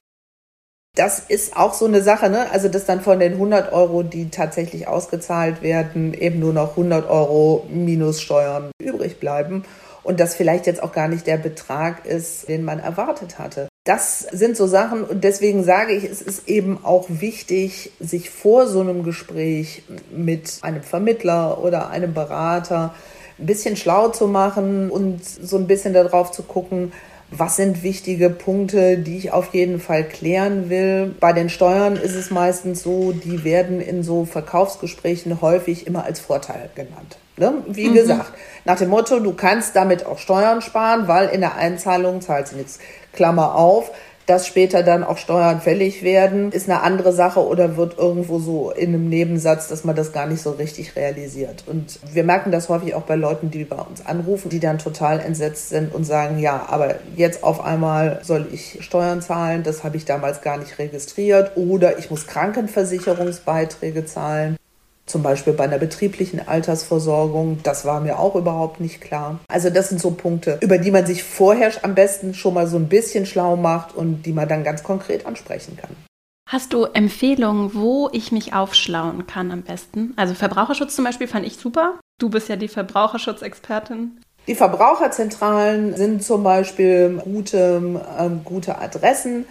das 0.98 1.20
ist 1.20 1.56
auch 1.56 1.76
so 1.76 1.86
eine 1.86 2.02
Sache, 2.02 2.28
ne? 2.28 2.50
Also, 2.52 2.70
dass 2.70 2.86
dann 2.86 3.02
von 3.02 3.20
den 3.20 3.34
100 3.34 3.72
Euro, 3.72 4.02
die 4.02 4.30
tatsächlich 4.30 4.88
ausgezahlt 4.88 5.62
werden, 5.62 6.14
eben 6.14 6.40
nur 6.40 6.54
noch 6.54 6.72
100 6.72 7.08
Euro 7.08 7.68
minus 7.70 8.20
Steuern 8.20 8.72
übrig 8.82 9.20
bleiben 9.20 9.64
und 10.02 10.20
das 10.20 10.34
vielleicht 10.34 10.66
jetzt 10.66 10.82
auch 10.82 10.92
gar 10.92 11.08
nicht 11.08 11.28
der 11.28 11.38
Betrag 11.38 12.06
ist, 12.06 12.50
den 12.50 12.64
man 12.64 12.80
erwartet 12.80 13.38
hatte. 13.38 13.68
Das 13.88 14.20
sind 14.20 14.58
so 14.58 14.68
Sachen 14.68 15.06
und 15.06 15.24
deswegen 15.24 15.64
sage 15.64 15.94
ich, 15.94 16.04
es 16.04 16.22
ist 16.22 16.50
eben 16.50 16.84
auch 16.84 17.06
wichtig, 17.08 17.94
sich 18.02 18.30
vor 18.30 18.68
so 18.68 18.82
einem 18.82 19.04
Gespräch 19.04 19.84
mit 20.12 20.58
einem 20.62 20.84
Vermittler 20.84 21.64
oder 21.64 21.90
einem 21.90 22.14
Berater 22.14 22.94
ein 23.40 23.46
bisschen 23.46 23.78
schlau 23.78 24.10
zu 24.10 24.28
machen 24.28 24.90
und 24.90 25.24
so 25.24 25.56
ein 25.56 25.68
bisschen 25.68 25.94
darauf 25.94 26.32
zu 26.34 26.44
gucken, 26.44 26.92
was 27.32 27.56
sind 27.56 27.82
wichtige 27.82 28.30
Punkte, 28.30 28.98
die 28.98 29.20
ich 29.20 29.32
auf 29.32 29.54
jeden 29.54 29.80
Fall 29.80 30.04
klären 30.04 30.70
will. 30.70 31.16
Bei 31.22 31.32
den 31.32 31.48
Steuern 31.48 31.96
ist 31.96 32.16
es 32.16 32.30
meistens 32.30 32.84
so, 32.84 33.14
die 33.14 33.46
werden 33.46 33.80
in 33.80 34.04
so 34.04 34.26
Verkaufsgesprächen 34.26 35.40
häufig 35.40 35.88
immer 35.88 36.04
als 36.04 36.20
Vorteil 36.20 36.70
genannt. 36.76 37.20
Ne? 37.38 37.64
Wie 37.68 37.90
mhm. 37.90 37.94
gesagt, 37.94 38.34
nach 38.66 38.78
dem 38.78 38.90
Motto, 38.90 39.20
du 39.20 39.34
kannst 39.34 39.76
damit 39.76 40.06
auch 40.06 40.18
Steuern 40.18 40.62
sparen, 40.62 41.08
weil 41.08 41.30
in 41.30 41.42
der 41.42 41.56
Einzahlung 41.56 42.20
zahlst 42.22 42.54
du 42.54 42.58
nichts. 42.58 42.80
Klammer 43.14 43.56
auf, 43.56 43.92
dass 44.28 44.46
später 44.46 44.84
dann 44.84 45.04
auch 45.04 45.18
Steuern 45.18 45.62
fällig 45.62 46.04
werden, 46.04 46.52
ist 46.52 46.70
eine 46.70 46.82
andere 46.82 47.14
Sache 47.14 47.40
oder 47.40 47.78
wird 47.78 47.98
irgendwo 47.98 48.40
so 48.40 48.72
in 48.72 48.90
einem 48.90 49.08
Nebensatz, 49.08 49.70
dass 49.70 49.86
man 49.86 49.96
das 49.96 50.12
gar 50.12 50.28
nicht 50.28 50.42
so 50.42 50.52
richtig 50.52 50.96
realisiert. 50.98 51.64
Und 51.66 52.00
wir 52.12 52.26
merken 52.26 52.52
das 52.52 52.68
häufig 52.68 52.94
auch 52.94 53.04
bei 53.04 53.16
Leuten, 53.16 53.52
die 53.52 53.64
bei 53.64 53.78
uns 53.78 54.06
anrufen, 54.06 54.50
die 54.50 54.60
dann 54.60 54.80
total 54.80 55.22
entsetzt 55.22 55.70
sind 55.70 55.96
und 55.96 56.04
sagen, 56.04 56.40
ja, 56.40 56.66
aber 56.70 56.96
jetzt 57.16 57.44
auf 57.44 57.64
einmal 57.64 58.20
soll 58.24 58.48
ich 58.52 58.80
Steuern 58.82 59.22
zahlen, 59.22 59.64
das 59.64 59.86
habe 59.86 59.96
ich 59.96 60.04
damals 60.04 60.42
gar 60.42 60.58
nicht 60.58 60.78
registriert 60.78 61.52
oder 61.56 61.98
ich 61.98 62.12
muss 62.12 62.28
Krankenversicherungsbeiträge 62.28 64.06
zahlen 64.06 64.58
zum 65.08 65.24
Beispiel 65.24 65.54
bei 65.54 65.64
einer 65.64 65.80
betrieblichen 65.80 66.48
Altersversorgung. 66.48 67.60
Das 67.64 67.86
war 67.86 68.00
mir 68.02 68.20
auch 68.20 68.36
überhaupt 68.36 68.80
nicht 68.80 69.02
klar. 69.02 69.40
Also 69.48 69.70
das 69.70 69.90
sind 69.90 70.00
so 70.00 70.12
Punkte, 70.12 70.60
über 70.62 70.78
die 70.78 70.92
man 70.92 71.06
sich 71.06 71.24
vorher 71.24 71.72
am 71.82 71.96
besten 71.96 72.34
schon 72.34 72.54
mal 72.54 72.68
so 72.68 72.78
ein 72.78 72.90
bisschen 72.90 73.26
schlau 73.26 73.56
macht 73.56 73.96
und 73.96 74.24
die 74.24 74.34
man 74.34 74.48
dann 74.48 74.64
ganz 74.64 74.84
konkret 74.84 75.26
ansprechen 75.26 75.78
kann. 75.78 75.96
Hast 76.48 76.72
du 76.72 76.86
Empfehlungen, 76.86 77.74
wo 77.74 78.10
ich 78.14 78.32
mich 78.32 78.54
aufschlauen 78.54 79.28
kann 79.28 79.52
am 79.52 79.64
besten? 79.64 80.14
Also 80.16 80.34
Verbraucherschutz 80.34 80.96
zum 80.96 81.04
Beispiel 81.04 81.28
fand 81.28 81.46
ich 81.46 81.58
super. 81.58 82.00
Du 82.20 82.30
bist 82.30 82.48
ja 82.48 82.56
die 82.56 82.70
Verbraucherschutzexpertin. 82.70 84.22
Die 84.48 84.56
Verbraucherzentralen 84.56 85.98
sind 85.98 86.24
zum 86.24 86.44
Beispiel 86.44 87.22
gute, 87.22 88.02
äh, 88.18 88.30
gute 88.46 88.78
Adressen. 88.78 89.46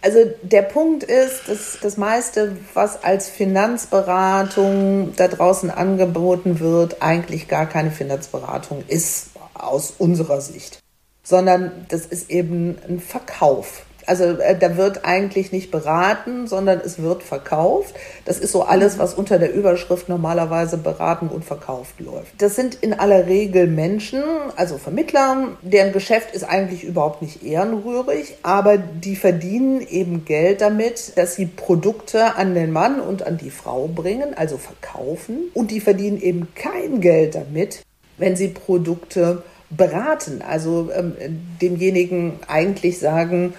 Also 0.00 0.30
der 0.42 0.62
Punkt 0.62 1.02
ist, 1.02 1.48
dass 1.48 1.78
das 1.82 1.96
meiste, 1.96 2.56
was 2.74 3.02
als 3.02 3.28
Finanzberatung 3.28 5.12
da 5.16 5.26
draußen 5.26 5.70
angeboten 5.70 6.60
wird, 6.60 7.02
eigentlich 7.02 7.48
gar 7.48 7.66
keine 7.66 7.90
Finanzberatung 7.90 8.84
ist 8.86 9.30
aus 9.54 9.92
unserer 9.98 10.40
Sicht, 10.40 10.80
sondern 11.24 11.86
das 11.88 12.06
ist 12.06 12.30
eben 12.30 12.78
ein 12.88 13.00
Verkauf. 13.00 13.84
Also 14.08 14.24
äh, 14.24 14.58
da 14.58 14.76
wird 14.76 15.04
eigentlich 15.04 15.52
nicht 15.52 15.70
beraten, 15.70 16.46
sondern 16.46 16.80
es 16.80 17.00
wird 17.02 17.22
verkauft. 17.22 17.94
Das 18.24 18.38
ist 18.38 18.52
so 18.52 18.62
alles, 18.62 18.98
was 18.98 19.12
unter 19.12 19.38
der 19.38 19.52
Überschrift 19.52 20.08
normalerweise 20.08 20.78
beraten 20.78 21.28
und 21.28 21.44
verkauft 21.44 22.00
läuft. 22.00 22.32
Das 22.38 22.56
sind 22.56 22.76
in 22.76 22.94
aller 22.94 23.26
Regel 23.26 23.66
Menschen, 23.66 24.22
also 24.56 24.78
Vermittler, 24.78 25.48
deren 25.60 25.92
Geschäft 25.92 26.34
ist 26.34 26.44
eigentlich 26.44 26.84
überhaupt 26.84 27.20
nicht 27.20 27.42
ehrenrührig, 27.44 28.36
aber 28.42 28.78
die 28.78 29.14
verdienen 29.14 29.86
eben 29.86 30.24
Geld 30.24 30.62
damit, 30.62 31.16
dass 31.16 31.34
sie 31.34 31.46
Produkte 31.46 32.36
an 32.36 32.54
den 32.54 32.72
Mann 32.72 33.00
und 33.00 33.26
an 33.26 33.36
die 33.36 33.50
Frau 33.50 33.88
bringen, 33.88 34.32
also 34.34 34.56
verkaufen. 34.56 35.50
Und 35.52 35.70
die 35.70 35.80
verdienen 35.80 36.20
eben 36.20 36.48
kein 36.54 37.02
Geld 37.02 37.34
damit, 37.34 37.82
wenn 38.16 38.36
sie 38.36 38.48
Produkte 38.48 39.42
beraten, 39.70 40.42
also 40.46 40.90
ähm, 40.94 41.14
demjenigen 41.60 42.38
eigentlich 42.46 42.98
sagen, 42.98 43.52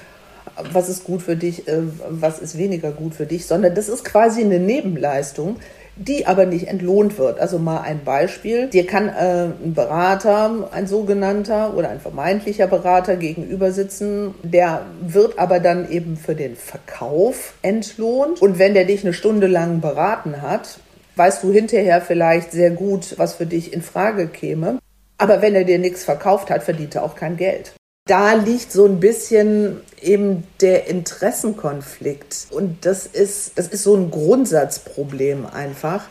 was 0.72 0.90
ist 0.90 1.04
gut 1.04 1.22
für 1.22 1.36
dich, 1.36 1.68
äh, 1.68 1.82
was 2.10 2.40
ist 2.40 2.58
weniger 2.58 2.92
gut 2.92 3.16
für 3.16 3.26
dich, 3.26 3.46
sondern 3.46 3.76
das 3.76 3.90
ist 3.90 4.06
quasi 4.06 4.42
eine 4.42 4.60
Nebenleistung, 4.60 5.58
die 6.00 6.26
aber 6.26 6.46
nicht 6.46 6.68
entlohnt 6.68 7.18
wird. 7.18 7.40
Also 7.40 7.60
mal 7.60 7.82
ein 7.82 8.04
Beispiel. 8.04 8.68
Dir 8.68 8.86
kann 8.86 9.10
äh, 9.10 9.46
ein 9.64 9.74
Berater, 9.74 10.70
ein 10.72 10.88
sogenannter 10.88 11.76
oder 11.76 11.90
ein 11.90 12.00
vermeintlicher 12.00 12.68
Berater 12.68 13.18
gegenüber 13.18 13.72
sitzen, 13.72 14.34
der 14.44 14.86
wird 15.02 15.38
aber 15.38 15.60
dann 15.60 15.90
eben 15.92 16.16
für 16.18 16.36
den 16.36 16.56
Verkauf 16.56 17.54
entlohnt. 17.62 18.42
Und 18.42 18.60
wenn 18.60 18.74
der 18.74 18.86
dich 18.86 19.04
eine 19.04 19.14
Stunde 19.14 19.48
lang 19.48 19.82
beraten 19.82 20.42
hat, 20.42 20.80
weißt 21.16 21.44
du 21.44 21.52
hinterher 21.52 22.02
vielleicht 22.02 22.52
sehr 22.54 22.72
gut, 22.72 23.16
was 23.18 23.34
für 23.34 23.46
dich 23.46 23.74
in 23.74 23.82
Frage 23.82 24.28
käme. 24.28 24.80
Aber 25.18 25.42
wenn 25.42 25.54
er 25.54 25.66
dir 25.66 25.80
nichts 25.80 26.06
verkauft 26.06 26.50
hat, 26.50 26.64
verdient 26.64 26.96
er 26.96 27.04
auch 27.04 27.16
kein 27.16 27.36
Geld 27.36 27.74
da 28.10 28.34
liegt 28.34 28.72
so 28.72 28.86
ein 28.86 29.00
bisschen 29.00 29.82
eben 30.02 30.44
der 30.62 30.88
Interessenkonflikt. 30.88 32.48
Und 32.50 32.86
das 32.86 33.06
ist, 33.06 33.52
das 33.56 33.68
ist 33.68 33.84
so 33.84 33.96
ein 33.96 34.10
Grundsatzproblem 34.10 35.46
einfach, 35.46 36.06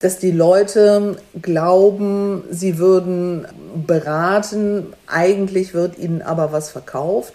dass 0.00 0.18
die 0.18 0.30
Leute 0.30 1.16
glauben, 1.42 2.44
sie 2.50 2.78
würden 2.78 3.46
beraten, 3.86 4.94
eigentlich 5.06 5.74
wird 5.74 5.98
ihnen 5.98 6.22
aber 6.22 6.52
was 6.52 6.70
verkauft. 6.70 7.34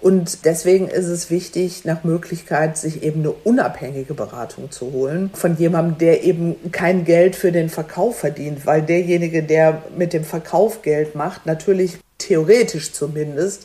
Und 0.00 0.44
deswegen 0.44 0.86
ist 0.86 1.06
es 1.06 1.28
wichtig, 1.28 1.84
nach 1.84 2.04
Möglichkeit 2.04 2.78
sich 2.78 3.02
eben 3.02 3.20
eine 3.20 3.32
unabhängige 3.32 4.14
Beratung 4.14 4.70
zu 4.70 4.92
holen 4.92 5.30
von 5.34 5.56
jemandem, 5.56 5.98
der 5.98 6.22
eben 6.22 6.70
kein 6.70 7.04
Geld 7.04 7.34
für 7.34 7.50
den 7.50 7.68
Verkauf 7.68 8.20
verdient, 8.20 8.64
weil 8.64 8.82
derjenige, 8.82 9.42
der 9.42 9.82
mit 9.96 10.12
dem 10.12 10.22
Verkauf 10.22 10.82
Geld 10.82 11.16
macht, 11.16 11.46
natürlich 11.46 11.98
theoretisch 12.18 12.92
zumindest, 12.92 13.64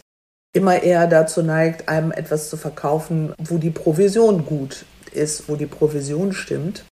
immer 0.53 0.83
eher 0.83 1.07
dazu 1.07 1.41
neigt, 1.41 1.89
einem 1.89 2.11
etwas 2.11 2.49
zu 2.49 2.57
verkaufen, 2.57 3.33
wo 3.39 3.57
die 3.57 3.71
Provision 3.71 4.45
gut 4.45 4.85
ist, 5.11 5.49
wo 5.49 5.55
die 5.55 5.65
Provision 5.65 6.33
stimmt. 6.33 6.85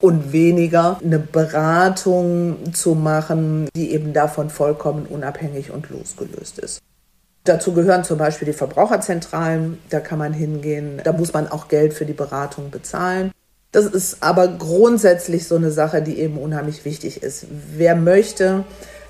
Und 0.00 0.32
weniger 0.32 1.00
eine 1.02 1.18
Beratung 1.18 2.72
zu 2.72 2.94
machen, 2.94 3.68
die 3.74 3.90
eben 3.90 4.12
davon 4.12 4.48
vollkommen 4.48 5.06
unabhängig 5.06 5.72
und 5.72 5.90
losgelöst 5.90 6.60
ist. 6.60 6.78
Dazu 7.42 7.72
gehören 7.72 8.04
zum 8.04 8.16
Beispiel 8.16 8.46
die 8.46 8.52
Verbraucherzentralen, 8.52 9.78
da 9.90 9.98
kann 9.98 10.18
man 10.18 10.32
hingehen, 10.32 11.00
da 11.02 11.12
muss 11.12 11.32
man 11.32 11.48
auch 11.48 11.66
Geld 11.66 11.94
für 11.94 12.04
die 12.04 12.12
Beratung 12.12 12.70
bezahlen. 12.70 13.32
Das 13.72 13.86
ist 13.86 14.22
aber 14.22 14.46
grundsätzlich 14.48 15.48
so 15.48 15.56
eine 15.56 15.72
Sache, 15.72 16.00
die 16.00 16.18
eben 16.18 16.38
unheimlich 16.38 16.84
wichtig 16.84 17.22
ist. 17.22 17.46
Wer 17.50 17.96
möchte, 17.96 18.64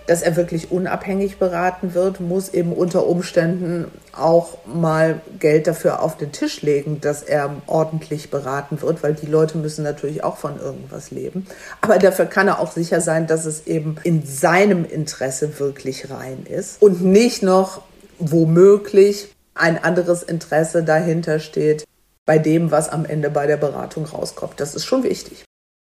dass 0.09 0.23
er 0.23 0.37
wirklich 0.37 0.71
unabhängig 0.73 1.39
beraten 1.39 1.93
wird, 1.93 2.19
muss 2.19 2.49
eben 2.49 2.73
unter 2.73 3.07
Umständen 3.07 3.91
auch 4.13 4.57
mal 4.67 5.21
Geld 5.39 5.67
dafür 5.67 6.03
auf 6.03 6.17
den 6.17 6.33
Tisch 6.33 6.63
legen, 6.63 7.03
dass 7.03 7.23
er 7.23 7.55
ordentlich 7.67 8.31
beraten 8.31 8.81
wird, 8.81 9.03
weil 9.03 9.13
die 9.13 9.27
Leute 9.27 9.59
müssen 9.59 9.85
natürlich 9.85 10.25
auch 10.25 10.39
von 10.39 10.59
irgendwas 10.59 11.11
leben. 11.11 11.47
Aber 11.83 11.99
dafür 11.99 12.25
kann 12.25 12.49
er 12.49 12.59
auch 12.59 12.73
sicher 12.73 13.03
sein, 13.03 13.27
dass 13.27 13.45
es 13.45 13.67
eben 13.67 13.97
in 14.03 14.25
seinem 14.25 14.87
Interesse 14.87 15.61
wirklich 15.61 16.11
rein 16.11 16.47
ist 16.49 16.81
und 16.81 17.05
nicht 17.05 17.43
noch 17.43 17.83
womöglich 18.19 19.35
ein 19.55 19.83
anderes 19.83 20.23
Interesse 20.23 20.85
dahinter 20.85 21.39
steht 21.39 21.85
bei 22.25 22.39
dem, 22.39 22.71
was 22.71 22.89
am 22.89 23.05
Ende 23.05 23.29
bei 23.29 23.47
der 23.47 23.59
Beratung 23.59 24.07
rauskommt. 24.07 24.59
Das 24.59 24.75
ist 24.75 24.87
schon 24.87 25.03
wichtig. 25.03 25.45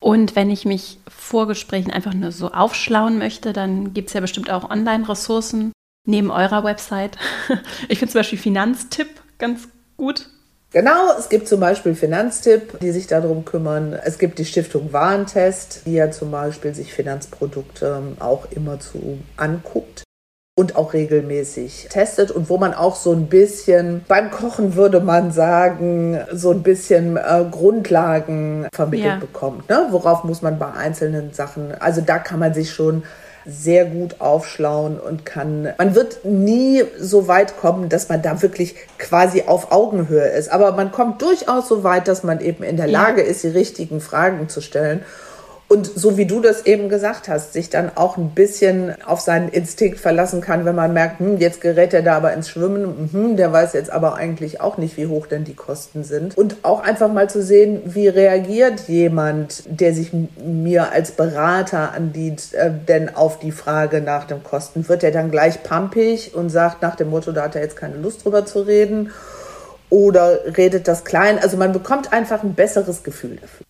Und 0.06 0.36
wenn 0.36 0.52
ich 0.52 0.66
mich 0.66 1.00
vor 1.08 1.48
Gesprächen 1.48 1.90
einfach 1.90 2.14
nur 2.14 2.32
so 2.32 2.52
aufschlauen 2.52 3.18
möchte, 3.18 3.54
dann 3.54 3.96
gibt 3.96 4.10
es 4.10 4.14
ja 4.14 4.22
bestimmt 4.22 4.52
auch 4.52 4.70
Online-Ressourcen 4.70 5.72
neben 6.06 6.30
eurer 6.30 6.64
Website. 6.64 7.18
Ich 7.90 7.98
finde 7.98 8.12
zum 8.12 8.20
Beispiel 8.20 8.38
Finanztipp 8.38 9.08
ganz 9.40 9.68
gut. 9.98 10.30
Genau, 10.70 11.12
es 11.18 11.28
gibt 11.28 11.48
zum 11.48 11.60
Beispiel 11.60 11.96
Finanztipp, 11.96 12.80
die 12.82 12.92
sich 12.92 13.08
darum 13.08 13.46
kümmern. 13.46 13.94
Es 13.94 14.20
gibt 14.20 14.38
die 14.38 14.46
Stiftung 14.46 14.94
Warentest, 14.94 15.88
die 15.88 15.94
ja 15.94 16.12
zum 16.12 16.30
Beispiel 16.30 16.76
sich 16.76 16.94
Finanzprodukte 16.94 18.16
auch 18.20 18.46
immer 18.52 18.80
zu 18.80 19.18
anguckt. 19.38 20.04
Und 20.58 20.78
auch 20.78 20.94
regelmäßig 20.94 21.88
testet 21.90 22.32
und 22.32 22.50
wo 22.50 22.58
man 22.58 22.74
auch 22.74 22.96
so 22.96 23.12
ein 23.12 23.28
bisschen, 23.28 24.06
beim 24.08 24.32
Kochen 24.32 24.76
würde 24.76 25.02
man 25.02 25.34
sagen, 25.34 26.22
so 26.32 26.52
ein 26.52 26.64
bisschen 26.64 27.18
äh, 27.18 27.44
Grundlagen 27.52 28.66
vermittelt 28.74 29.06
ja. 29.06 29.18
bekommt. 29.18 29.70
Ne? 29.70 29.88
Worauf 29.92 30.24
muss 30.24 30.42
man 30.42 30.58
bei 30.58 30.72
einzelnen 30.72 31.34
Sachen, 31.34 31.74
also 31.82 32.00
da 32.00 32.20
kann 32.20 32.40
man 32.40 32.54
sich 32.54 32.72
schon 32.72 33.04
sehr 33.46 33.84
gut 33.84 34.22
aufschlauen 34.22 34.98
und 34.98 35.26
kann, 35.26 35.74
man 35.78 35.94
wird 35.94 36.24
nie 36.24 36.86
so 36.98 37.28
weit 37.28 37.58
kommen, 37.58 37.90
dass 37.90 38.08
man 38.08 38.22
da 38.22 38.42
wirklich 38.42 38.76
quasi 38.98 39.44
auf 39.48 39.74
Augenhöhe 39.74 40.30
ist. 40.30 40.50
Aber 40.50 40.72
man 40.72 40.94
kommt 40.94 41.22
durchaus 41.22 41.68
so 41.68 41.84
weit, 41.84 42.08
dass 42.08 42.24
man 42.24 42.40
eben 42.40 42.64
in 42.64 42.78
der 42.78 42.88
Lage 42.88 43.22
ist, 43.22 43.44
die 43.44 43.50
richtigen 43.50 44.00
Fragen 44.00 44.48
zu 44.48 44.62
stellen 44.62 45.04
und 45.68 45.88
so 45.88 46.16
wie 46.16 46.28
du 46.28 46.42
das 46.42 46.68
eben 46.68 46.90
gesagt 46.90 47.28
hast, 47.28 47.54
sich 47.54 47.72
dann 47.72 47.92
auch 47.96 48.18
ein 48.18 48.30
bisschen 48.30 48.94
auf 49.04 49.20
seinen 49.20 49.50
Instinkt 49.50 50.00
verlassen 50.00 50.40
kann, 50.40 50.64
wenn 50.64 50.76
man 50.76 50.94
merkt, 50.94 51.20
hm, 51.20 51.38
jetzt 51.38 51.60
gerät 51.60 51.92
er 51.94 52.04
da 52.04 52.18
aber 52.18 52.34
ins 52.34 52.50
Schwimmen, 52.50 53.10
hm, 53.12 53.36
der 53.36 53.52
weiß 53.52 53.74
jetzt 53.74 53.90
aber 53.90 54.16
eigentlich 54.16 54.62
auch 54.62 54.78
nicht, 54.78 54.96
wie 54.96 55.08
hoch 55.08 55.26
denn 55.26 55.44
die 55.44 55.56
Kosten 55.56 56.04
sind. 56.04 56.38
Und 56.38 56.58
auch 56.62 56.82
einfach 56.82 57.12
mal 57.12 57.30
zu 57.30 57.42
sehen, 57.42 57.82
wie 57.86 58.08
reagiert 58.08 58.82
jemand, 58.88 59.64
der 59.68 59.94
sich 59.96 60.12
mir 60.14 60.92
als 60.92 61.12
Berater 61.12 61.94
andient, 61.94 62.54
äh, 62.54 62.70
denn 62.88 63.16
auf 63.16 63.40
die 63.40 63.52
Frage 63.52 64.02
nach 64.02 64.26
den 64.26 64.44
Kosten. 64.44 64.88
Wird 64.88 65.04
er 65.04 65.12
dann 65.12 65.32
gleich 65.32 65.64
pampig 65.64 66.36
und 66.36 66.50
sagt 66.50 66.84
nach 66.84 66.96
dem 66.96 67.10
Motto, 67.10 67.32
da 67.32 67.44
hat 67.44 67.56
er 67.56 67.64
jetzt 67.64 67.76
keine 67.76 67.98
Lust 67.98 68.24
drüber 68.24 68.46
zu 68.46 68.62
reden? 68.62 69.12
Oder 69.90 70.58
redet 70.58 70.88
das 70.88 71.06
klein? 71.06 71.40
Also 71.40 71.58
man 71.58 71.74
bekommt 71.74 72.14
einfach 72.14 72.44
ein 72.44 72.54
besseres 72.54 73.04
Gefühl 73.04 73.38
dafür. 73.42 73.66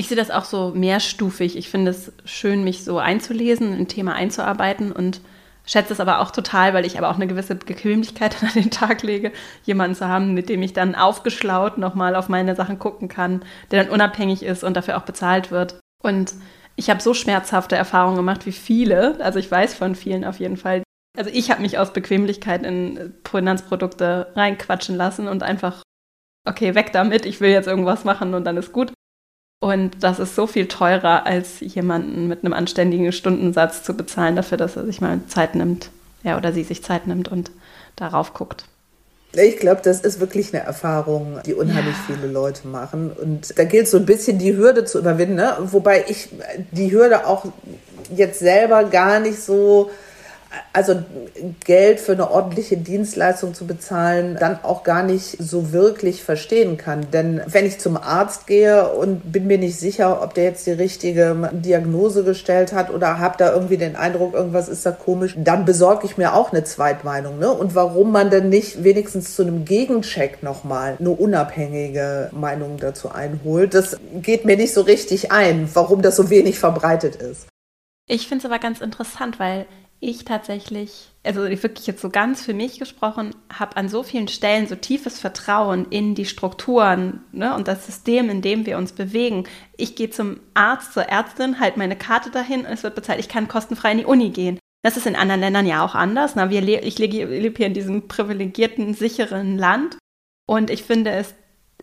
Ich 0.00 0.08
sehe 0.08 0.16
das 0.16 0.30
auch 0.30 0.46
so 0.46 0.72
mehrstufig. 0.74 1.58
Ich 1.58 1.68
finde 1.68 1.90
es 1.90 2.10
schön, 2.24 2.64
mich 2.64 2.84
so 2.84 2.98
einzulesen, 2.98 3.74
ein 3.74 3.86
Thema 3.86 4.14
einzuarbeiten 4.14 4.92
und 4.92 5.20
schätze 5.66 5.92
es 5.92 6.00
aber 6.00 6.20
auch 6.20 6.30
total, 6.30 6.72
weil 6.72 6.86
ich 6.86 6.96
aber 6.96 7.10
auch 7.10 7.16
eine 7.16 7.26
gewisse 7.26 7.54
Bequemlichkeit 7.54 8.34
an 8.42 8.48
den 8.54 8.70
Tag 8.70 9.02
lege, 9.02 9.30
jemanden 9.64 9.94
zu 9.94 10.08
haben, 10.08 10.32
mit 10.32 10.48
dem 10.48 10.62
ich 10.62 10.72
dann 10.72 10.94
aufgeschlaut 10.94 11.76
nochmal 11.76 12.16
auf 12.16 12.30
meine 12.30 12.56
Sachen 12.56 12.78
gucken 12.78 13.08
kann, 13.08 13.44
der 13.70 13.84
dann 13.84 13.92
unabhängig 13.92 14.42
ist 14.42 14.64
und 14.64 14.74
dafür 14.74 14.96
auch 14.96 15.02
bezahlt 15.02 15.50
wird. 15.50 15.78
Und 16.02 16.32
ich 16.76 16.88
habe 16.88 17.02
so 17.02 17.12
schmerzhafte 17.12 17.76
Erfahrungen 17.76 18.16
gemacht 18.16 18.46
wie 18.46 18.52
viele, 18.52 19.20
also 19.20 19.38
ich 19.38 19.50
weiß 19.50 19.74
von 19.74 19.94
vielen 19.94 20.24
auf 20.24 20.40
jeden 20.40 20.56
Fall. 20.56 20.82
Also 21.18 21.28
ich 21.30 21.50
habe 21.50 21.60
mich 21.60 21.76
aus 21.76 21.92
Bequemlichkeit 21.92 22.64
in 22.64 23.12
Finanzprodukte 23.30 24.32
reinquatschen 24.34 24.96
lassen 24.96 25.28
und 25.28 25.42
einfach, 25.42 25.82
okay, 26.48 26.74
weg 26.74 26.90
damit, 26.94 27.26
ich 27.26 27.42
will 27.42 27.50
jetzt 27.50 27.68
irgendwas 27.68 28.04
machen 28.04 28.32
und 28.32 28.44
dann 28.44 28.56
ist 28.56 28.72
gut. 28.72 28.94
Und 29.60 30.02
das 30.02 30.18
ist 30.18 30.34
so 30.34 30.46
viel 30.46 30.68
teurer, 30.68 31.26
als 31.26 31.60
jemanden 31.60 32.28
mit 32.28 32.42
einem 32.42 32.54
anständigen 32.54 33.12
Stundensatz 33.12 33.82
zu 33.82 33.94
bezahlen 33.94 34.34
dafür, 34.34 34.56
dass 34.56 34.76
er 34.76 34.86
sich 34.86 35.02
mal 35.02 35.20
Zeit 35.28 35.54
nimmt, 35.54 35.90
ja, 36.22 36.38
oder 36.38 36.52
sie 36.52 36.64
sich 36.64 36.82
Zeit 36.82 37.06
nimmt 37.06 37.28
und 37.28 37.50
darauf 37.94 38.32
guckt. 38.32 38.64
Ich 39.32 39.58
glaube, 39.58 39.82
das 39.84 40.00
ist 40.00 40.18
wirklich 40.18 40.52
eine 40.52 40.64
Erfahrung, 40.64 41.38
die 41.44 41.54
unheimlich 41.54 41.94
ja. 42.08 42.14
viele 42.14 42.32
Leute 42.32 42.66
machen. 42.66 43.12
Und 43.12 43.56
da 43.58 43.64
gilt 43.64 43.86
so 43.86 43.98
ein 43.98 44.06
bisschen 44.06 44.38
die 44.38 44.56
Hürde 44.56 44.86
zu 44.86 44.98
überwinden, 44.98 45.36
ne? 45.36 45.56
wobei 45.60 46.04
ich 46.08 46.30
die 46.72 46.90
Hürde 46.90 47.26
auch 47.26 47.44
jetzt 48.16 48.40
selber 48.40 48.84
gar 48.84 49.20
nicht 49.20 49.40
so 49.40 49.90
also 50.72 51.02
Geld 51.64 52.00
für 52.00 52.12
eine 52.12 52.30
ordentliche 52.30 52.76
Dienstleistung 52.76 53.54
zu 53.54 53.66
bezahlen, 53.66 54.36
dann 54.38 54.58
auch 54.62 54.82
gar 54.82 55.02
nicht 55.02 55.36
so 55.38 55.72
wirklich 55.72 56.24
verstehen 56.24 56.76
kann. 56.76 57.10
Denn 57.12 57.40
wenn 57.46 57.66
ich 57.66 57.78
zum 57.78 57.96
Arzt 57.96 58.46
gehe 58.46 58.88
und 58.88 59.32
bin 59.32 59.46
mir 59.46 59.58
nicht 59.58 59.78
sicher, 59.78 60.22
ob 60.22 60.34
der 60.34 60.44
jetzt 60.44 60.66
die 60.66 60.72
richtige 60.72 61.50
Diagnose 61.52 62.24
gestellt 62.24 62.72
hat 62.72 62.90
oder 62.90 63.18
habe 63.18 63.36
da 63.38 63.52
irgendwie 63.52 63.76
den 63.76 63.96
Eindruck, 63.96 64.34
irgendwas 64.34 64.68
ist 64.68 64.84
da 64.84 64.92
komisch, 64.92 65.34
dann 65.36 65.64
besorge 65.64 66.06
ich 66.06 66.16
mir 66.16 66.34
auch 66.34 66.52
eine 66.52 66.64
Zweitmeinung. 66.64 67.38
Ne? 67.38 67.50
Und 67.50 67.74
warum 67.74 68.10
man 68.10 68.30
denn 68.30 68.48
nicht 68.48 68.82
wenigstens 68.82 69.36
zu 69.36 69.42
einem 69.42 69.64
Gegencheck 69.64 70.42
nochmal 70.42 70.96
eine 70.98 71.10
unabhängige 71.10 72.30
Meinung 72.32 72.76
dazu 72.78 73.10
einholt, 73.10 73.74
das 73.74 73.98
geht 74.22 74.44
mir 74.44 74.56
nicht 74.56 74.74
so 74.74 74.82
richtig 74.82 75.30
ein, 75.30 75.68
warum 75.74 76.02
das 76.02 76.16
so 76.16 76.30
wenig 76.30 76.58
verbreitet 76.58 77.16
ist. 77.16 77.46
Ich 78.06 78.26
finde 78.26 78.44
es 78.44 78.50
aber 78.50 78.58
ganz 78.58 78.80
interessant, 78.80 79.38
weil 79.38 79.66
ich 80.00 80.24
tatsächlich, 80.24 81.10
also 81.22 81.42
wirklich 81.42 81.86
jetzt 81.86 82.00
so 82.00 82.08
ganz 82.08 82.42
für 82.42 82.54
mich 82.54 82.78
gesprochen, 82.78 83.34
habe 83.52 83.76
an 83.76 83.88
so 83.88 84.02
vielen 84.02 84.28
Stellen 84.28 84.66
so 84.66 84.74
tiefes 84.74 85.20
Vertrauen 85.20 85.86
in 85.90 86.14
die 86.14 86.24
Strukturen 86.24 87.20
ne, 87.32 87.54
und 87.54 87.68
das 87.68 87.84
System, 87.84 88.30
in 88.30 88.40
dem 88.40 88.64
wir 88.64 88.78
uns 88.78 88.92
bewegen. 88.92 89.44
Ich 89.76 89.96
gehe 89.96 90.08
zum 90.08 90.40
Arzt, 90.54 90.94
zur 90.94 91.04
Ärztin, 91.04 91.60
halte 91.60 91.78
meine 91.78 91.96
Karte 91.96 92.30
dahin 92.30 92.60
und 92.60 92.72
es 92.72 92.82
wird 92.82 92.94
bezahlt. 92.94 93.20
Ich 93.20 93.28
kann 93.28 93.46
kostenfrei 93.46 93.92
in 93.92 93.98
die 93.98 94.06
Uni 94.06 94.30
gehen. 94.30 94.58
Das 94.82 94.96
ist 94.96 95.06
in 95.06 95.16
anderen 95.16 95.42
Ländern 95.42 95.66
ja 95.66 95.84
auch 95.84 95.94
anders. 95.94 96.34
Na, 96.34 96.48
wir, 96.48 96.82
ich 96.82 96.98
lebe 96.98 97.56
hier 97.56 97.66
in 97.66 97.74
diesem 97.74 98.08
privilegierten, 98.08 98.94
sicheren 98.94 99.58
Land 99.58 99.98
und 100.48 100.70
ich 100.70 100.82
finde 100.84 101.10
es 101.10 101.34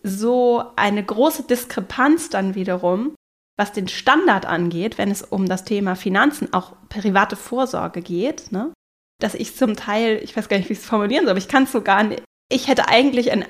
so 0.01 0.63
eine 0.75 1.03
große 1.03 1.43
Diskrepanz 1.43 2.29
dann 2.29 2.55
wiederum 2.55 3.13
was 3.57 3.73
den 3.73 3.87
Standard 3.87 4.45
angeht, 4.45 4.97
wenn 4.97 5.11
es 5.11 5.23
um 5.23 5.47
das 5.47 5.63
Thema 5.63 5.95
Finanzen, 5.95 6.53
auch 6.53 6.75
private 6.89 7.35
Vorsorge 7.35 8.01
geht, 8.01 8.51
ne? 8.51 8.71
dass 9.19 9.33
ich 9.33 9.55
zum 9.55 9.75
Teil, 9.75 10.19
ich 10.23 10.37
weiß 10.37 10.47
gar 10.47 10.57
nicht, 10.57 10.69
wie 10.69 10.73
ich 10.73 10.79
es 10.79 10.85
formulieren 10.85 11.25
soll, 11.25 11.31
aber 11.31 11.39
ich 11.39 11.47
kann 11.47 11.63
es 11.63 11.71
so 11.71 11.81
gar 11.81 12.03
nicht, 12.03 12.23
ich 12.51 12.67
hätte 12.67 12.87
eigentlich 12.87 13.31
ein, 13.31 13.45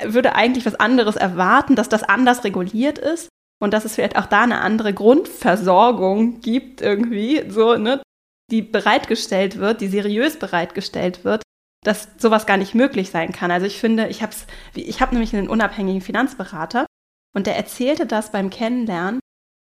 würde 0.00 0.34
eigentlich 0.34 0.66
was 0.66 0.74
anderes 0.74 1.16
erwarten, 1.16 1.76
dass 1.76 1.88
das 1.88 2.02
anders 2.02 2.44
reguliert 2.44 2.98
ist 2.98 3.28
und 3.60 3.72
dass 3.72 3.86
es 3.86 3.94
vielleicht 3.94 4.16
auch 4.16 4.26
da 4.26 4.42
eine 4.42 4.60
andere 4.60 4.92
Grundversorgung 4.92 6.40
gibt 6.40 6.82
irgendwie, 6.82 7.50
so, 7.50 7.76
ne, 7.76 8.02
die 8.50 8.62
bereitgestellt 8.62 9.58
wird, 9.58 9.80
die 9.80 9.88
seriös 9.88 10.38
bereitgestellt 10.38 11.24
wird, 11.24 11.42
dass 11.84 12.08
sowas 12.18 12.46
gar 12.46 12.56
nicht 12.56 12.74
möglich 12.74 13.10
sein 13.10 13.32
kann. 13.32 13.50
Also 13.50 13.66
ich 13.66 13.78
finde, 13.78 14.08
ich 14.08 14.22
habe 14.22 14.34
ich 14.74 15.00
habe 15.00 15.12
nämlich 15.14 15.34
einen 15.34 15.48
unabhängigen 15.48 16.00
Finanzberater 16.00 16.86
und 17.34 17.46
der 17.46 17.56
erzählte 17.56 18.06
das 18.06 18.32
beim 18.32 18.50
Kennenlernen, 18.50 19.20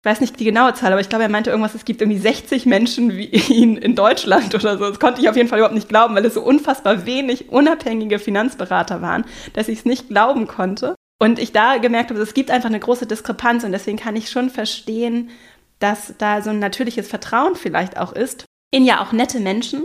ich 0.01 0.05
weiß 0.09 0.19
nicht 0.19 0.39
die 0.39 0.45
genaue 0.45 0.73
Zahl, 0.73 0.91
aber 0.91 1.01
ich 1.01 1.09
glaube, 1.09 1.25
er 1.25 1.29
meinte 1.29 1.51
irgendwas, 1.51 1.75
es 1.75 1.85
gibt 1.85 2.01
irgendwie 2.01 2.17
60 2.17 2.65
Menschen 2.65 3.15
wie 3.15 3.25
ihn 3.25 3.77
in 3.77 3.95
Deutschland 3.95 4.55
oder 4.55 4.79
so. 4.79 4.89
Das 4.89 4.99
konnte 4.99 5.21
ich 5.21 5.29
auf 5.29 5.35
jeden 5.35 5.47
Fall 5.47 5.59
überhaupt 5.59 5.75
nicht 5.75 5.89
glauben, 5.89 6.15
weil 6.15 6.25
es 6.25 6.33
so 6.33 6.41
unfassbar 6.41 7.05
wenig 7.05 7.49
unabhängige 7.49 8.17
Finanzberater 8.17 9.03
waren, 9.03 9.25
dass 9.53 9.67
ich 9.67 9.79
es 9.79 9.85
nicht 9.85 10.07
glauben 10.07 10.47
konnte. 10.47 10.95
Und 11.19 11.37
ich 11.37 11.51
da 11.51 11.77
gemerkt 11.77 12.09
habe, 12.09 12.19
es 12.19 12.33
gibt 12.33 12.49
einfach 12.49 12.69
eine 12.69 12.79
große 12.79 13.05
Diskrepanz 13.05 13.63
und 13.63 13.73
deswegen 13.73 13.97
kann 13.97 14.15
ich 14.15 14.31
schon 14.31 14.49
verstehen, 14.49 15.29
dass 15.77 16.15
da 16.17 16.41
so 16.41 16.49
ein 16.49 16.57
natürliches 16.57 17.07
Vertrauen 17.07 17.55
vielleicht 17.55 17.97
auch 17.97 18.11
ist 18.11 18.45
in 18.71 18.85
ja 18.85 19.03
auch 19.03 19.11
nette 19.11 19.39
Menschen, 19.39 19.83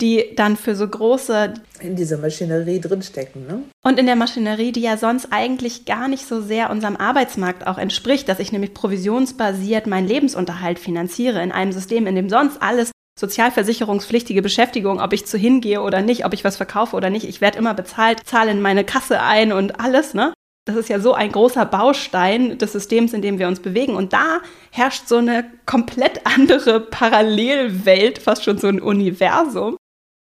die 0.00 0.32
dann 0.36 0.56
für 0.56 0.76
so 0.76 0.86
große. 0.86 1.54
In 1.80 1.96
dieser 1.96 2.18
Maschinerie 2.18 2.80
drinstecken, 2.80 3.46
ne? 3.46 3.62
Und 3.82 3.98
in 3.98 4.06
der 4.06 4.16
Maschinerie, 4.16 4.72
die 4.72 4.80
ja 4.80 4.96
sonst 4.96 5.28
eigentlich 5.30 5.84
gar 5.84 6.08
nicht 6.08 6.26
so 6.26 6.40
sehr 6.40 6.70
unserem 6.70 6.96
Arbeitsmarkt 6.96 7.66
auch 7.66 7.78
entspricht, 7.78 8.28
dass 8.28 8.38
ich 8.38 8.52
nämlich 8.52 8.74
provisionsbasiert 8.74 9.86
meinen 9.86 10.06
Lebensunterhalt 10.06 10.78
finanziere 10.78 11.42
in 11.42 11.52
einem 11.52 11.72
System, 11.72 12.06
in 12.06 12.14
dem 12.14 12.28
sonst 12.28 12.62
alles 12.62 12.92
sozialversicherungspflichtige 13.18 14.42
Beschäftigung, 14.42 15.00
ob 15.00 15.12
ich 15.12 15.26
zu 15.26 15.36
hingehe 15.36 15.82
oder 15.82 16.02
nicht, 16.02 16.24
ob 16.24 16.32
ich 16.32 16.44
was 16.44 16.56
verkaufe 16.56 16.94
oder 16.94 17.10
nicht. 17.10 17.28
Ich 17.28 17.40
werde 17.40 17.58
immer 17.58 17.74
bezahlt, 17.74 18.20
zahle 18.24 18.52
in 18.52 18.62
meine 18.62 18.84
Kasse 18.84 19.20
ein 19.20 19.52
und 19.52 19.80
alles, 19.80 20.14
ne? 20.14 20.32
Das 20.68 20.76
ist 20.76 20.90
ja 20.90 21.00
so 21.00 21.14
ein 21.14 21.32
großer 21.32 21.64
Baustein 21.64 22.58
des 22.58 22.72
Systems, 22.72 23.14
in 23.14 23.22
dem 23.22 23.38
wir 23.38 23.48
uns 23.48 23.60
bewegen. 23.60 23.96
Und 23.96 24.12
da 24.12 24.40
herrscht 24.70 25.08
so 25.08 25.16
eine 25.16 25.46
komplett 25.64 26.26
andere 26.26 26.78
Parallelwelt, 26.78 28.18
fast 28.18 28.44
schon 28.44 28.58
so 28.58 28.66
ein 28.66 28.78
Universum, 28.78 29.77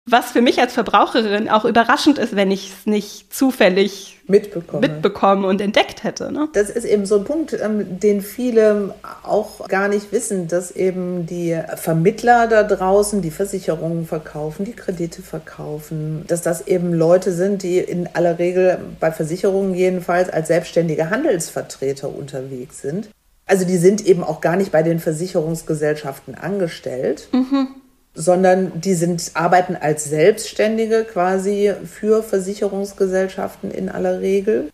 was 0.09 0.31
für 0.31 0.41
mich 0.41 0.59
als 0.59 0.73
Verbraucherin 0.73 1.47
auch 1.47 1.63
überraschend 1.63 2.17
ist, 2.17 2.35
wenn 2.35 2.49
ich 2.49 2.71
es 2.71 2.85
nicht 2.87 3.33
zufällig 3.33 4.17
mitbekomme. 4.27 4.87
mitbekommen 4.87 5.45
und 5.45 5.61
entdeckt 5.61 6.03
hätte. 6.03 6.31
Ne? 6.31 6.49
Das 6.53 6.71
ist 6.71 6.85
eben 6.85 7.05
so 7.05 7.17
ein 7.17 7.23
Punkt, 7.23 7.53
ähm, 7.53 7.99
den 7.99 8.21
viele 8.21 8.95
auch 9.21 9.67
gar 9.67 9.87
nicht 9.87 10.11
wissen, 10.11 10.47
dass 10.47 10.71
eben 10.71 11.27
die 11.27 11.59
Vermittler 11.75 12.47
da 12.47 12.63
draußen, 12.63 13.21
die 13.21 13.29
Versicherungen 13.29 14.07
verkaufen, 14.07 14.65
die 14.65 14.73
Kredite 14.73 15.21
verkaufen, 15.21 16.25
dass 16.27 16.41
das 16.41 16.65
eben 16.65 16.93
Leute 16.93 17.31
sind, 17.31 17.61
die 17.61 17.77
in 17.77 18.09
aller 18.13 18.39
Regel 18.39 18.79
bei 18.99 19.11
Versicherungen 19.11 19.75
jedenfalls 19.75 20.29
als 20.29 20.47
selbstständige 20.47 21.11
Handelsvertreter 21.11 22.09
unterwegs 22.09 22.81
sind. 22.81 23.09
Also 23.45 23.65
die 23.65 23.77
sind 23.77 24.03
eben 24.05 24.23
auch 24.23 24.41
gar 24.41 24.55
nicht 24.55 24.71
bei 24.71 24.81
den 24.81 24.99
Versicherungsgesellschaften 24.99 26.35
angestellt. 26.35 27.27
Mhm 27.33 27.81
sondern 28.13 28.82
die 28.82 28.93
sind, 28.93 29.32
arbeiten 29.34 29.76
als 29.76 30.06
Selbstständige 30.06 31.06
quasi 31.06 31.74
für 31.86 32.24
Versicherungsgesellschaften 32.24 33.71
in 33.71 33.89
aller 33.89 34.19
Regel. 34.19 34.69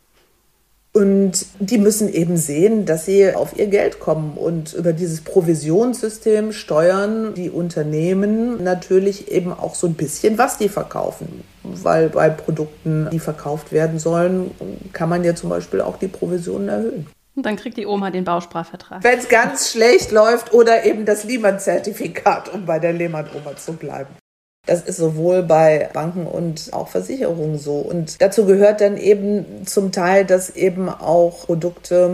Und 0.94 1.46
die 1.60 1.78
müssen 1.78 2.12
eben 2.12 2.38
sehen, 2.38 2.88
dass 2.88 3.06
sie 3.06 3.36
auf 3.36 3.60
ihr 3.60 3.68
Geld 3.68 4.00
kommen. 4.00 4.36
Und 4.36 4.74
über 4.74 4.94
dieses 4.94 5.22
Provisionssystem 5.22 6.52
steuern 6.52 7.36
die 7.36 7.52
Unternehmen 7.52 8.64
natürlich 8.64 9.32
eben 9.32 9.54
auch 9.54 9.76
so 9.76 9.86
ein 9.86 9.94
bisschen, 9.94 10.40
was 10.40 10.58
die 10.58 10.70
verkaufen. 10.70 11.44
Weil 11.62 12.10
bei 12.10 12.30
Produkten, 12.30 13.10
die 13.12 13.20
verkauft 13.20 13.72
werden 13.72 14.00
sollen, 14.00 14.50
kann 14.92 15.10
man 15.10 15.24
ja 15.24 15.36
zum 15.36 15.52
Beispiel 15.52 15.82
auch 15.82 15.98
die 15.98 16.08
Provisionen 16.08 16.70
erhöhen. 16.70 17.08
Und 17.38 17.46
dann 17.46 17.56
kriegt 17.56 17.78
die 17.78 17.86
Oma 17.86 18.10
den 18.10 18.24
Bausparvertrag. 18.24 19.04
Wenn 19.04 19.20
es 19.20 19.30
ganz 19.30 19.72
schlecht 19.72 20.12
läuft 20.12 20.56
oder 20.56 20.86
eben 20.86 21.06
das 21.06 21.24
Lehmann-Zertifikat, 21.24 22.52
um 22.52 22.66
bei 22.66 22.80
der 22.80 22.94
Lehmann-Oma 22.94 23.56
zu 23.56 23.74
bleiben. 23.74 24.10
Das 24.66 24.82
ist 24.82 24.98
sowohl 24.98 25.44
bei 25.44 25.88
Banken 25.94 26.26
und 26.26 26.74
auch 26.74 26.88
Versicherungen 26.88 27.60
so. 27.60 27.78
Und 27.78 28.20
dazu 28.22 28.46
gehört 28.46 28.82
dann 28.82 28.98
eben 28.98 29.68
zum 29.68 29.92
Teil, 29.92 30.26
dass 30.26 30.50
eben 30.50 30.90
auch 30.90 31.46
Produkte 31.46 32.10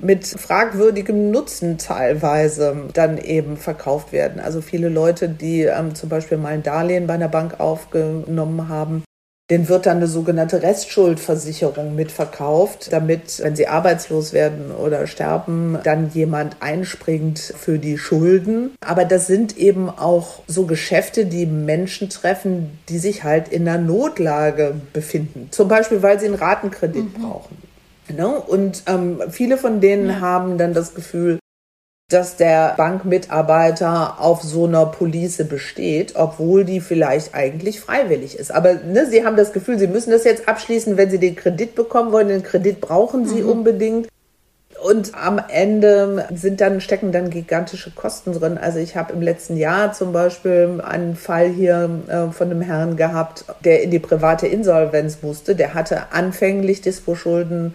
mit 0.00 0.26
fragwürdigem 0.26 1.30
Nutzen 1.30 1.78
teilweise 1.78 2.88
dann 2.92 3.18
eben 3.18 3.56
verkauft 3.56 4.12
werden. 4.12 4.40
Also 4.40 4.62
viele 4.62 4.88
Leute, 4.88 5.28
die 5.28 5.62
ähm, 5.62 5.94
zum 5.94 6.08
Beispiel 6.08 6.38
mal 6.38 6.54
ein 6.54 6.64
Darlehen 6.64 7.06
bei 7.06 7.14
einer 7.14 7.28
Bank 7.28 7.60
aufgenommen 7.60 8.68
haben, 8.68 9.04
den 9.50 9.68
wird 9.68 9.84
dann 9.84 9.98
eine 9.98 10.06
sogenannte 10.06 10.62
Restschuldversicherung 10.62 11.94
mitverkauft, 11.94 12.90
damit, 12.92 13.40
wenn 13.42 13.54
sie 13.54 13.68
arbeitslos 13.68 14.32
werden 14.32 14.70
oder 14.70 15.06
sterben, 15.06 15.78
dann 15.84 16.10
jemand 16.14 16.56
einspringt 16.60 17.38
für 17.38 17.78
die 17.78 17.98
Schulden. 17.98 18.70
Aber 18.80 19.04
das 19.04 19.26
sind 19.26 19.58
eben 19.58 19.90
auch 19.90 20.42
so 20.46 20.64
Geschäfte, 20.64 21.26
die 21.26 21.44
Menschen 21.44 22.08
treffen, 22.08 22.78
die 22.88 22.98
sich 22.98 23.22
halt 23.22 23.48
in 23.48 23.68
einer 23.68 23.78
Notlage 23.78 24.76
befinden. 24.94 25.48
Zum 25.50 25.68
Beispiel, 25.68 26.02
weil 26.02 26.18
sie 26.18 26.26
einen 26.26 26.36
Ratenkredit 26.36 27.18
mhm. 27.18 27.22
brauchen. 27.22 27.58
Ne? 28.08 28.28
Und 28.28 28.82
ähm, 28.86 29.20
viele 29.30 29.58
von 29.58 29.80
denen 29.80 30.08
ja. 30.08 30.20
haben 30.20 30.56
dann 30.56 30.72
das 30.72 30.94
Gefühl, 30.94 31.38
dass 32.14 32.36
der 32.36 32.74
Bankmitarbeiter 32.76 34.20
auf 34.20 34.42
so 34.42 34.66
einer 34.66 34.86
Police 34.86 35.42
besteht, 35.48 36.14
obwohl 36.14 36.64
die 36.64 36.80
vielleicht 36.80 37.34
eigentlich 37.34 37.80
freiwillig 37.80 38.38
ist. 38.38 38.52
Aber 38.52 38.74
ne, 38.74 39.06
sie 39.06 39.24
haben 39.24 39.36
das 39.36 39.52
Gefühl, 39.52 39.80
sie 39.80 39.88
müssen 39.88 40.12
das 40.12 40.22
jetzt 40.22 40.48
abschließen, 40.48 40.96
wenn 40.96 41.10
sie 41.10 41.18
den 41.18 41.34
Kredit 41.34 41.74
bekommen 41.74 42.12
wollen. 42.12 42.28
Den 42.28 42.44
Kredit 42.44 42.80
brauchen 42.80 43.26
sie 43.26 43.42
mhm. 43.42 43.48
unbedingt. 43.48 44.08
Und 44.80 45.12
am 45.14 45.40
Ende 45.48 46.28
sind 46.34 46.60
dann, 46.60 46.80
stecken 46.80 47.10
dann 47.10 47.30
gigantische 47.30 47.90
Kosten 47.90 48.32
drin. 48.32 48.58
Also 48.58 48.78
ich 48.78 48.96
habe 48.96 49.12
im 49.12 49.22
letzten 49.22 49.56
Jahr 49.56 49.92
zum 49.92 50.12
Beispiel 50.12 50.80
einen 50.86 51.16
Fall 51.16 51.48
hier 51.48 51.90
äh, 52.06 52.32
von 52.32 52.50
einem 52.50 52.60
Herrn 52.60 52.96
gehabt, 52.96 53.44
der 53.64 53.82
in 53.82 53.90
die 53.90 53.98
private 53.98 54.46
Insolvenz 54.46 55.18
musste. 55.22 55.56
Der 55.56 55.74
hatte 55.74 56.12
anfänglich 56.12 56.80
Dispo-Schulden 56.80 57.74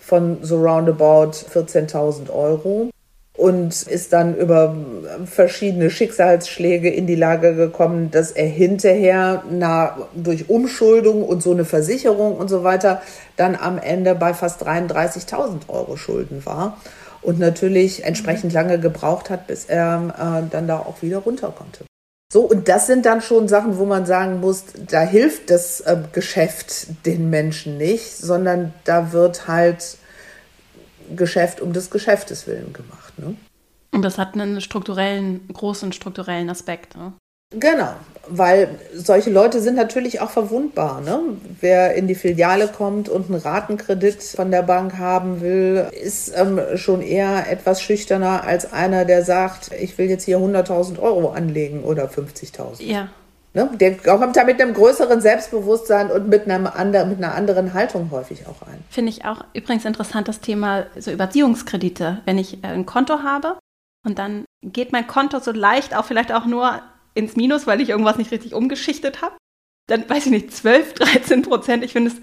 von 0.00 0.38
so 0.42 0.56
roundabout 0.56 1.32
14.000 1.52 2.30
Euro 2.30 2.90
und 3.36 3.82
ist 3.82 4.12
dann 4.12 4.34
über 4.34 4.74
verschiedene 5.26 5.90
Schicksalsschläge 5.90 6.88
in 6.88 7.06
die 7.06 7.14
Lage 7.14 7.54
gekommen, 7.54 8.10
dass 8.10 8.30
er 8.30 8.46
hinterher 8.46 9.42
na, 9.50 9.98
durch 10.14 10.48
Umschuldung 10.48 11.22
und 11.22 11.42
so 11.42 11.52
eine 11.52 11.64
Versicherung 11.64 12.36
und 12.36 12.48
so 12.48 12.64
weiter 12.64 13.02
dann 13.36 13.54
am 13.54 13.78
Ende 13.78 14.14
bei 14.14 14.32
fast 14.32 14.66
33.000 14.66 15.68
Euro 15.68 15.96
Schulden 15.96 16.46
war 16.46 16.78
und 17.20 17.38
natürlich 17.38 18.04
entsprechend 18.04 18.52
lange 18.52 18.78
gebraucht 18.78 19.28
hat, 19.28 19.46
bis 19.46 19.66
er 19.66 20.14
äh, 20.16 20.48
dann 20.50 20.66
da 20.66 20.78
auch 20.78 21.02
wieder 21.02 21.18
runter 21.18 21.52
konnte. 21.56 21.84
So, 22.32 22.42
und 22.42 22.68
das 22.68 22.86
sind 22.86 23.06
dann 23.06 23.20
schon 23.20 23.48
Sachen, 23.48 23.78
wo 23.78 23.84
man 23.84 24.06
sagen 24.06 24.40
muss, 24.40 24.64
da 24.88 25.02
hilft 25.02 25.50
das 25.50 25.80
äh, 25.80 25.96
Geschäft 26.12 26.88
den 27.04 27.30
Menschen 27.30 27.76
nicht, 27.76 28.16
sondern 28.16 28.72
da 28.84 29.12
wird 29.12 29.46
halt 29.46 29.98
Geschäft 31.14 31.60
um 31.60 31.72
des 31.72 31.90
Geschäftes 31.90 32.46
willen 32.46 32.72
gemacht. 32.72 33.05
Ne? 33.18 33.36
Und 33.92 34.02
das 34.02 34.18
hat 34.18 34.34
einen 34.34 34.60
strukturellen, 34.60 35.48
großen 35.52 35.92
strukturellen 35.92 36.50
Aspekt. 36.50 36.96
Ne? 36.96 37.12
Genau, 37.50 37.92
weil 38.28 38.68
solche 38.92 39.30
Leute 39.30 39.60
sind 39.60 39.76
natürlich 39.76 40.20
auch 40.20 40.30
verwundbar. 40.30 41.00
Ne? 41.00 41.20
Wer 41.60 41.94
in 41.94 42.08
die 42.08 42.16
Filiale 42.16 42.66
kommt 42.66 43.08
und 43.08 43.30
einen 43.30 43.40
Ratenkredit 43.40 44.22
von 44.22 44.50
der 44.50 44.62
Bank 44.62 44.98
haben 44.98 45.40
will, 45.40 45.86
ist 45.92 46.32
ähm, 46.36 46.60
schon 46.74 47.02
eher 47.02 47.50
etwas 47.50 47.80
schüchterner 47.80 48.42
als 48.44 48.72
einer, 48.72 49.04
der 49.04 49.24
sagt, 49.24 49.70
ich 49.72 49.96
will 49.96 50.10
jetzt 50.10 50.24
hier 50.24 50.38
100.000 50.38 50.98
Euro 50.98 51.30
anlegen 51.30 51.84
oder 51.84 52.06
50.000. 52.06 52.82
Ja. 52.82 53.08
Ne? 53.56 53.70
Der 53.80 53.96
kommt 53.96 54.36
da 54.36 54.44
mit 54.44 54.60
einem 54.60 54.74
größeren 54.74 55.22
Selbstbewusstsein 55.22 56.10
und 56.10 56.28
mit, 56.28 56.44
einem 56.44 56.66
andre, 56.66 57.06
mit 57.06 57.16
einer 57.16 57.34
anderen 57.34 57.72
Haltung 57.72 58.10
häufig 58.10 58.46
auch 58.46 58.60
ein. 58.68 58.84
Finde 58.90 59.08
ich 59.08 59.24
auch 59.24 59.42
übrigens 59.54 59.86
interessant, 59.86 60.28
das 60.28 60.40
Thema 60.40 60.84
so 60.98 61.10
Überziehungskredite. 61.10 62.20
Wenn 62.26 62.36
ich 62.36 62.62
äh, 62.62 62.66
ein 62.66 62.84
Konto 62.84 63.22
habe 63.22 63.58
und 64.04 64.18
dann 64.18 64.44
geht 64.62 64.92
mein 64.92 65.06
Konto 65.06 65.38
so 65.38 65.52
leicht 65.52 65.96
auch 65.96 66.04
vielleicht 66.04 66.32
auch 66.32 66.44
nur 66.44 66.82
ins 67.14 67.34
Minus, 67.34 67.66
weil 67.66 67.80
ich 67.80 67.88
irgendwas 67.88 68.18
nicht 68.18 68.30
richtig 68.30 68.52
umgeschichtet 68.52 69.22
habe, 69.22 69.38
dann 69.88 70.06
weiß 70.06 70.26
ich 70.26 70.32
nicht, 70.32 70.54
12, 70.54 70.92
13 70.92 71.40
Prozent. 71.40 71.82
Ich 71.82 71.94
finde 71.94 72.10
es, 72.10 72.16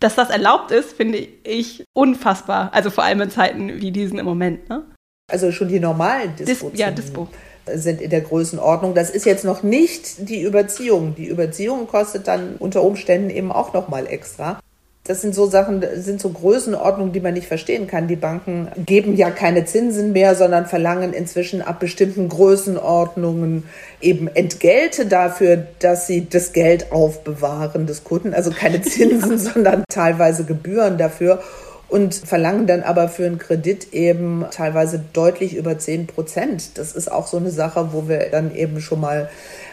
dass 0.00 0.16
das 0.16 0.28
erlaubt 0.28 0.70
ist, 0.70 0.92
finde 0.92 1.16
ich 1.16 1.82
unfassbar. 1.96 2.74
Also 2.74 2.90
vor 2.90 3.04
allem 3.04 3.22
in 3.22 3.30
Zeiten 3.30 3.80
wie 3.80 3.90
diesen 3.90 4.18
im 4.18 4.26
Moment. 4.26 4.68
Ne? 4.68 4.84
Also 5.32 5.50
schon 5.50 5.68
die 5.68 5.80
normalen 5.80 6.36
Dispo. 6.36 6.68
Dis 6.68 6.78
ja, 6.78 6.90
Dispo 6.90 7.30
sind 7.72 8.00
in 8.00 8.10
der 8.10 8.20
Größenordnung. 8.20 8.94
Das 8.94 9.10
ist 9.10 9.26
jetzt 9.26 9.44
noch 9.44 9.62
nicht 9.62 10.28
die 10.28 10.42
Überziehung. 10.42 11.14
Die 11.16 11.26
Überziehung 11.26 11.86
kostet 11.86 12.28
dann 12.28 12.56
unter 12.58 12.82
Umständen 12.82 13.30
eben 13.30 13.52
auch 13.52 13.72
noch 13.72 13.88
mal 13.88 14.06
extra. 14.06 14.60
Das 15.06 15.20
sind 15.20 15.34
so 15.34 15.44
Sachen, 15.44 15.84
sind 15.96 16.18
so 16.18 16.30
Größenordnungen, 16.30 17.12
die 17.12 17.20
man 17.20 17.34
nicht 17.34 17.46
verstehen 17.46 17.86
kann. 17.86 18.08
Die 18.08 18.16
Banken 18.16 18.68
geben 18.86 19.14
ja 19.16 19.30
keine 19.30 19.66
Zinsen 19.66 20.12
mehr, 20.12 20.34
sondern 20.34 20.64
verlangen 20.64 21.12
inzwischen 21.12 21.60
ab 21.60 21.78
bestimmten 21.78 22.30
Größenordnungen 22.30 23.64
eben 24.00 24.28
Entgelte 24.28 25.04
dafür, 25.04 25.66
dass 25.80 26.06
sie 26.06 26.26
das 26.26 26.54
Geld 26.54 26.90
aufbewahren 26.90 27.86
des 27.86 28.04
Kunden. 28.04 28.32
Also 28.32 28.50
keine 28.50 28.80
Zinsen, 28.82 29.36
sondern 29.36 29.84
teilweise 29.90 30.44
Gebühren 30.44 30.96
dafür 30.96 31.42
und 31.88 32.14
verlangen 32.14 32.66
dann 32.66 32.82
aber 32.82 33.08
für 33.08 33.26
einen 33.26 33.38
Kredit 33.38 33.92
eben 33.92 34.44
teilweise 34.50 35.02
deutlich 35.12 35.54
über 35.54 35.78
10 35.78 36.06
Prozent. 36.06 36.78
Das 36.78 36.92
ist 36.92 37.10
auch 37.10 37.26
so 37.26 37.36
eine 37.36 37.50
Sache, 37.50 37.90
wo 37.92 38.08
wir 38.08 38.30
dann 38.30 38.54
eben 38.54 38.80
schon 38.80 39.00
mal 39.00 39.30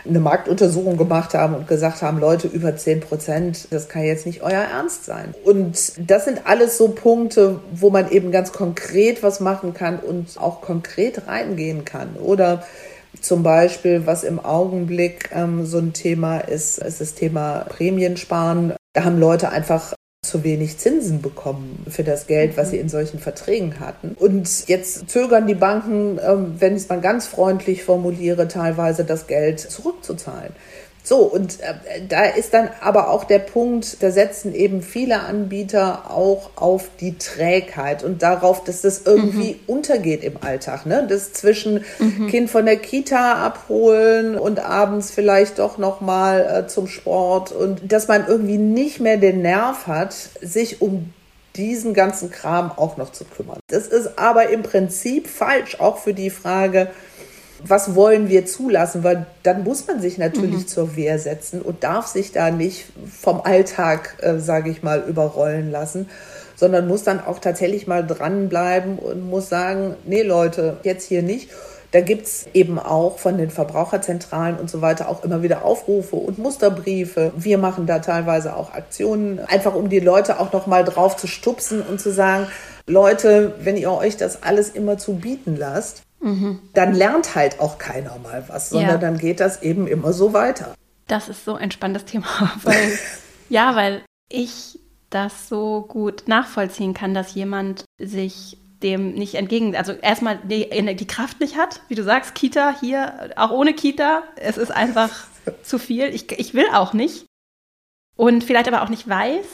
eine 0.08 0.20
Marktuntersuchung 0.20 0.98
gemacht 0.98 1.34
haben 1.34 1.56
und 1.56 1.68
gesagt 1.68 2.02
haben, 2.02 2.20
Leute, 2.20 2.48
über 2.48 2.76
10 2.76 3.02
Prozent, 3.02 3.68
das 3.72 3.88
kann 3.88 4.04
jetzt 4.04 4.26
nicht 4.26 4.42
euer 4.42 4.52
Ernst 4.52 5.06
sein. 5.06 5.34
Und 5.44 5.94
das 5.98 6.26
sind 6.26 6.42
alles 6.46 6.78
so 6.78 6.90
Punkte, 6.90 7.60
wo 7.72 7.90
man 7.90 8.10
eben 8.12 8.32
ganz 8.32 8.52
konkret 8.52 9.24
was 9.24 9.40
machen 9.40 9.74
kann 9.74 10.00
und 10.00 10.38
auch 10.38 10.62
konkret 10.62 11.28
reingehen 11.28 11.86
kann. 11.86 12.16
Oder 12.18 12.64
zum 13.20 13.44
Beispiel, 13.44 14.06
was 14.06 14.24
im 14.24 14.40
Augenblick 14.40 15.30
ähm, 15.34 15.66
so 15.66 15.78
ein 15.78 15.94
Thema 15.94 16.40
ist, 16.40 16.80
ist 16.80 17.02
das 17.02 17.14
Thema 17.14 17.66
Prämiensparen. 17.70 18.74
Da 18.94 19.04
haben 19.04 19.20
Leute 19.20 19.50
einfach 19.50 19.94
zu 20.24 20.44
wenig 20.44 20.78
Zinsen 20.78 21.24
bekommen 21.24 21.84
für 21.90 22.04
das 22.04 22.28
Geld, 22.28 22.56
was 22.56 22.70
sie 22.70 22.78
in 22.78 22.90
solchen 22.90 23.18
Verträgen 23.18 23.80
hatten. 23.80 24.14
Und 24.20 24.68
jetzt 24.68 25.10
zögern 25.10 25.48
die 25.48 25.56
Banken, 25.56 26.20
ähm, 26.24 26.58
wenn 26.60 26.76
ich 26.76 26.84
es 26.84 26.90
mal 26.90 27.02
ganz 27.02 27.26
freundlich 27.26 27.84
formuliere, 27.84 28.48
teilweise 28.48 29.04
das 29.04 29.26
Geld 29.26 29.60
zurückzuzahlen. 29.60 30.54
So, 31.12 31.24
und 31.24 31.60
äh, 31.60 31.74
da 32.08 32.24
ist 32.24 32.54
dann 32.54 32.70
aber 32.80 33.10
auch 33.10 33.26
der 33.26 33.40
Punkt, 33.40 34.02
da 34.02 34.12
setzen 34.12 34.56
eben 34.56 34.82
viele 34.82 35.20
Anbieter 35.20 36.10
auch 36.10 36.52
auf 36.56 36.88
die 37.02 37.18
Trägheit 37.18 38.06
und 38.06 38.24
darauf, 38.24 38.64
dass 38.64 38.80
das 38.80 39.02
irgendwie 39.04 39.56
mhm. 39.56 39.60
untergeht 39.68 40.24
im 40.24 40.38
Alltag. 40.40 40.86
Ne? 40.86 41.06
Das 41.10 41.34
zwischen 41.34 41.84
mhm. 42.00 42.28
Kind 42.28 42.50
von 42.50 42.66
der 42.66 42.78
Kita 42.78 43.46
abholen 43.46 44.38
und 44.38 44.62
abends 44.62 45.12
vielleicht 45.12 45.60
doch 45.60 45.78
nochmal 45.78 46.64
äh, 46.64 46.68
zum 46.68 46.88
Sport 46.88 47.52
und 47.52 47.92
dass 47.92 48.08
man 48.08 48.26
irgendwie 48.26 48.58
nicht 48.58 49.02
mehr 49.02 49.18
den 49.18 49.42
Nerv 49.42 49.88
hat, 49.88 50.16
sich 50.42 50.82
um 50.82 51.12
diesen 51.58 51.94
ganzen 51.94 52.32
Kram 52.32 52.72
auch 52.72 52.96
noch 52.96 53.12
zu 53.12 53.26
kümmern. 53.26 53.60
Das 53.68 53.88
ist 53.88 54.18
aber 54.18 54.50
im 54.50 54.64
Prinzip 54.64 55.28
falsch, 55.28 55.78
auch 55.82 55.98
für 55.98 56.14
die 56.14 56.30
Frage, 56.30 56.90
was 57.64 57.96
wollen 57.96 58.30
wir 58.30 58.46
zulassen? 58.46 59.04
Weil 59.04 59.26
dann 59.44 59.64
muss 59.64 59.88
man 59.88 60.02
sich 60.02 60.18
natürlich 60.18 60.64
mhm. 60.64 60.68
zur 60.68 60.96
Wehr 60.96 61.20
setzen 61.20 61.62
und 61.62 61.84
darf 61.84 62.08
sich 62.08 62.32
da 62.32 62.52
nicht 62.52 62.86
vom 63.10 63.42
Alltag, 63.42 64.18
äh, 64.22 64.40
sage 64.40 64.70
ich 64.70 64.84
mal, 64.84 65.04
überrollen 65.08 65.72
lassen, 65.72 66.10
sondern 66.56 66.88
muss 66.88 67.04
dann 67.04 67.20
auch 67.20 67.40
tatsächlich 67.40 67.88
mal 67.88 68.06
dranbleiben 68.06 69.00
und 69.00 69.28
muss 69.30 69.50
sagen, 69.50 69.96
nee 70.06 70.22
Leute, 70.22 70.78
jetzt 70.84 71.08
hier 71.08 71.24
nicht. 71.24 71.50
Da 71.92 72.00
gibt 72.00 72.26
es 72.26 72.46
eben 72.54 72.80
auch 72.80 73.20
von 73.20 73.38
den 73.38 73.50
Verbraucherzentralen 73.50 74.58
und 74.58 74.70
so 74.70 74.82
weiter 74.82 75.10
auch 75.10 75.26
immer 75.26 75.44
wieder 75.44 75.66
Aufrufe 75.66 76.16
und 76.16 76.38
Musterbriefe. 76.38 77.34
Wir 77.36 77.58
machen 77.58 77.86
da 77.86 78.00
teilweise 78.00 78.56
auch 78.56 78.74
Aktionen, 78.74 79.40
einfach 79.40 79.76
um 79.76 79.90
die 79.90 80.00
Leute 80.00 80.40
auch 80.40 80.54
noch 80.54 80.68
mal 80.68 80.86
drauf 80.86 81.18
zu 81.18 81.28
stupsen 81.28 81.82
und 81.82 82.00
zu 82.00 82.14
sagen, 82.14 82.48
Leute, 82.88 83.56
wenn 83.60 83.76
ihr 83.76 83.92
euch 83.92 84.16
das 84.16 84.42
alles 84.42 84.70
immer 84.70 84.98
zu 84.98 85.16
bieten 85.16 85.58
lasst, 85.58 86.04
mhm. 86.22 86.60
dann 86.74 86.94
lernt 86.94 87.36
halt 87.36 87.60
auch 87.60 87.78
keiner 87.78 88.18
mal 88.20 88.46
was, 88.48 88.70
sondern 88.70 88.92
ja. 88.92 88.98
dann 88.98 89.18
geht 89.18 89.40
das 89.40 89.62
eben 89.62 89.88
immer 89.88 90.14
so 90.14 90.34
weiter. 90.34 90.74
Das 91.08 91.30
ist 91.30 91.46
so 91.46 91.56
ein 91.56 91.72
spannendes 91.72 92.06
Thema, 92.06 92.28
weil, 92.64 92.98
ja, 93.50 93.76
weil 93.76 94.04
ich 94.30 94.80
das 95.10 95.50
so 95.50 95.86
gut 95.88 96.24
nachvollziehen 96.28 96.94
kann, 96.94 97.14
dass 97.14 97.36
jemand 97.36 97.84
sich 98.00 98.58
dem 98.82 99.14
nicht 99.14 99.36
entgegen, 99.36 99.76
also 99.76 99.92
erstmal 99.92 100.40
die, 100.44 100.68
die 100.96 101.08
Kraft 101.08 101.40
nicht 101.40 101.58
hat, 101.58 101.82
wie 101.88 101.96
du 101.96 102.04
sagst, 102.04 102.34
Kita 102.34 102.76
hier, 102.80 103.32
auch 103.36 103.52
ohne 103.52 103.74
Kita, 103.74 104.24
es 104.38 104.58
ist 104.58 104.72
einfach 104.72 105.28
zu 105.64 105.78
viel. 105.78 106.06
Ich, 106.06 106.32
ich 106.32 106.54
will 106.54 106.66
auch 106.74 106.94
nicht. 106.94 107.26
Und 108.16 108.44
vielleicht 108.44 108.68
aber 108.68 108.82
auch 108.82 108.90
nicht 108.90 109.08
weiß, 109.08 109.46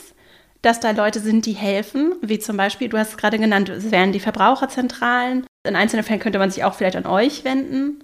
dass 0.68 0.82
da 0.82 0.92
Leute 0.92 1.22
sind, 1.22 1.46
die 1.46 1.54
helfen, 1.54 2.16
wie 2.22 2.40
zum 2.40 2.58
Beispiel, 2.58 2.90
du 2.90 2.98
hast 2.98 3.12
es 3.12 3.18
gerade 3.18 3.40
genannt, 3.40 3.70
es 3.70 3.90
wären 3.90 4.12
die 4.12 4.20
Verbraucherzentralen. 4.20 5.48
In 5.66 5.78
einzelnen 5.78 6.04
Fällen 6.04 6.20
könnte 6.20 6.40
man 6.40 6.52
sich 6.52 6.66
auch 6.66 6.74
vielleicht 6.74 6.98
an 6.98 7.06
euch 7.06 7.46
wenden. 7.46 8.04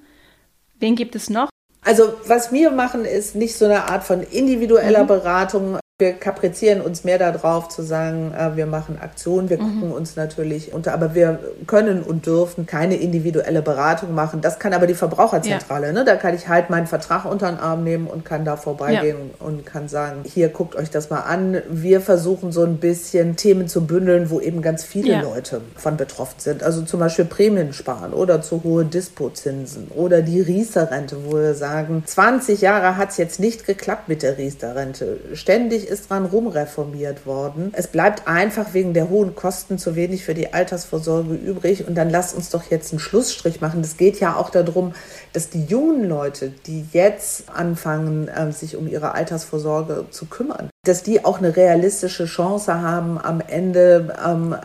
Wen 0.80 0.96
gibt 0.96 1.14
es 1.16 1.30
noch? 1.30 1.50
Also 1.84 2.14
was 2.26 2.54
wir 2.54 2.72
machen, 2.72 3.04
ist 3.04 3.36
nicht 3.36 3.58
so 3.58 3.66
eine 3.66 3.90
Art 3.90 4.06
von 4.06 4.24
individueller 4.24 5.04
mhm. 5.04 5.08
Beratung, 5.08 5.80
wir 6.04 6.14
kaprizieren 6.14 6.82
uns 6.82 7.06
mehr 7.06 7.18
darauf 7.18 7.70
zu 7.70 7.82
sagen, 7.82 8.34
äh, 8.38 8.58
wir 8.58 8.66
machen 8.66 8.98
Aktionen, 9.00 9.50
wir 9.50 9.58
mhm. 9.58 9.80
gucken 9.80 9.92
uns 9.94 10.18
natürlich 10.18 10.74
unter, 10.74 10.94
aber 10.94 11.16
wir 11.16 11.40
können 11.66 12.04
und 12.04 12.26
dürfen 12.26 12.66
keine 12.66 12.96
individuelle 12.96 13.62
Beratung 13.62 14.14
machen. 14.14 14.42
Das 14.42 14.60
kann 14.60 14.74
aber 14.74 14.86
die 14.86 14.96
Verbraucherzentrale. 14.96 15.88
Ja. 15.88 15.94
Ne? 15.94 16.04
Da 16.04 16.16
kann 16.16 16.36
ich 16.36 16.50
halt 16.50 16.70
meinen 16.70 16.88
Vertrag 16.88 17.24
unter 17.24 17.50
den 17.50 17.58
Arm 17.58 17.86
nehmen 17.86 18.08
und 18.08 18.26
kann 18.26 18.44
da 18.44 18.58
vorbeigehen 18.58 19.18
ja. 19.40 19.48
und 19.48 19.66
kann 19.66 19.88
sagen, 19.88 20.24
hier 20.26 20.50
guckt 20.50 20.76
euch 20.76 20.90
das 20.90 21.10
mal 21.10 21.22
an. 21.22 21.62
Wir 21.70 22.02
versuchen 22.02 22.52
so 22.52 22.64
ein 22.64 22.78
bisschen 22.78 23.38
Themen 23.38 23.70
zu 23.70 23.86
bündeln, 23.88 24.30
wo 24.30 24.42
eben 24.42 24.62
ganz 24.62 24.84
viele 24.84 25.14
ja. 25.14 25.22
Leute 25.22 25.62
von 25.78 25.96
betroffen 25.96 26.40
sind. 26.40 26.64
Also 26.64 26.82
zum 26.82 27.00
Beispiel 27.00 27.26
Prämien 27.26 27.72
sparen 27.72 28.12
oder 28.12 28.42
zu 28.42 28.62
hohe 28.66 28.84
Dispozinsen 28.84 29.88
oder 29.96 30.22
die 30.22 30.42
Riester-Rente, 30.42 31.18
wo 31.26 31.38
wir 31.38 31.54
sagen, 31.54 32.04
20 32.06 32.60
Jahre 32.60 32.98
hat 32.98 33.12
es 33.12 33.18
jetzt 33.18 33.40
nicht 33.40 33.66
geklappt 33.66 34.10
mit 34.10 34.22
der 34.22 34.38
Riester-Rente. 34.38 35.20
Ständig 35.34 35.54
Ständig 35.54 35.88
ist 35.94 36.10
dran 36.10 36.26
rumreformiert 36.26 37.26
worden. 37.26 37.72
Es 37.74 37.88
bleibt 37.88 38.28
einfach 38.28 38.74
wegen 38.74 38.94
der 38.94 39.10
hohen 39.10 39.36
Kosten 39.36 39.78
zu 39.78 39.96
wenig 39.96 40.26
für 40.26 40.34
die 40.34 40.54
Altersvorsorge 40.54 41.36
übrig. 41.36 41.88
Und 41.88 41.96
dann 41.96 42.10
lasst 42.10 42.36
uns 42.36 42.50
doch 42.50 42.64
jetzt 42.70 42.92
einen 42.92 43.00
Schlussstrich 43.00 43.62
machen. 43.62 43.82
Es 43.82 43.96
geht 43.96 44.20
ja 44.20 44.36
auch 44.36 44.50
darum, 44.50 44.94
dass 45.32 45.50
die 45.50 45.64
jungen 45.64 46.10
Leute, 46.10 46.50
die 46.66 46.86
jetzt 46.92 47.50
anfangen, 47.50 48.30
ähm, 48.36 48.52
sich 48.52 48.76
um 48.76 48.88
ihre 48.88 49.14
Altersvorsorge 49.14 50.06
zu 50.10 50.26
kümmern, 50.26 50.70
dass 50.86 51.02
die 51.02 51.24
auch 51.24 51.38
eine 51.38 51.56
realistische 51.56 52.26
Chance 52.26 52.82
haben, 52.82 53.18
am 53.18 53.40
Ende 53.40 54.14
ähm, 54.26 54.56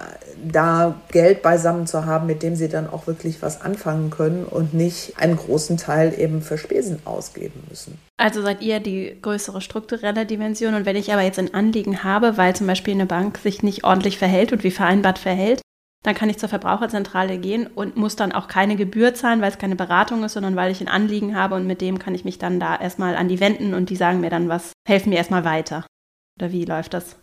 da 0.45 0.95
Geld 1.13 1.43
beisammen 1.43 1.87
zu 1.87 2.07
haben, 2.07 2.27
mit 2.27 2.43
dem 2.43 2.57
sie 2.57 2.69
dann 2.69 2.91
auch 2.91 3.07
wirklich 3.07 3.41
was 3.41 3.61
anfangen 3.61 4.11
können 4.11 4.45
und 4.45 4.75
nicht 4.75 5.15
einen 5.19 5.37
großen 5.37 5.77
Teil 5.77 6.19
eben 6.19 6.43
für 6.43 6.59
Spesen 6.59 6.99
ausgeben 7.05 7.63
müssen. 7.69 7.99
Also 8.17 8.43
seid 8.43 8.63
ihr 8.63 8.81
die 8.81 9.17
größere 9.23 9.61
strukturelle 9.61 10.27
Dimension 10.27 10.75
und 10.75 10.87
wenn 10.87 10.97
ich 10.97 11.13
aber 11.13 11.23
jetzt 11.23 11.39
ein 11.39 11.55
Anliegen 11.55 12.03
habe, 12.03 12.37
weil 12.37 12.55
zum 12.57 12.67
Beispiel 12.67 12.95
eine 12.95 13.07
Bank 13.07 13.39
sich 13.39 13.63
nicht 13.63 13.85
ordentlich 13.85 14.19
verhält 14.19 14.53
und 14.53 14.65
wie 14.65 14.73
vereinbart 14.73 15.21
verhält, 15.21 15.61
dann 16.05 16.17
kann 16.17 16.31
ich 16.31 16.39
zur 16.39 16.49
Verbraucherzentrale 16.49 17.39
gehen 17.39 17.69
und 17.69 17.97
muss 17.97 18.17
dann 18.17 18.33
auch 18.33 18.49
keine 18.49 18.75
Gebühr 18.75 19.15
zahlen, 19.15 19.41
weil 19.41 19.51
es 19.51 19.59
keine 19.59 19.77
Beratung 19.77 20.25
ist, 20.25 20.33
sondern 20.33 20.57
weil 20.57 20.73
ich 20.73 20.81
ein 20.81 20.89
Anliegen 20.89 21.37
habe 21.37 21.55
und 21.55 21.67
mit 21.67 21.81
dem 21.81 22.01
kann 22.01 22.15
ich 22.15 22.25
mich 22.25 22.39
dann 22.39 22.59
da 22.59 22.77
erstmal 22.77 23.15
an 23.15 23.29
die 23.29 23.41
wenden 23.41 23.75
und 23.75 23.91
die 23.91 23.97
sagen 23.97 24.21
mir 24.21 24.31
dann 24.31 24.49
was, 24.49 24.73
helfen 24.87 25.11
mir 25.11 25.17
erstmal 25.17 25.45
weiter. 25.45 25.85
Oder 26.39 26.53
wie 26.53 26.65
läuft 26.65 26.95
das? 26.95 27.17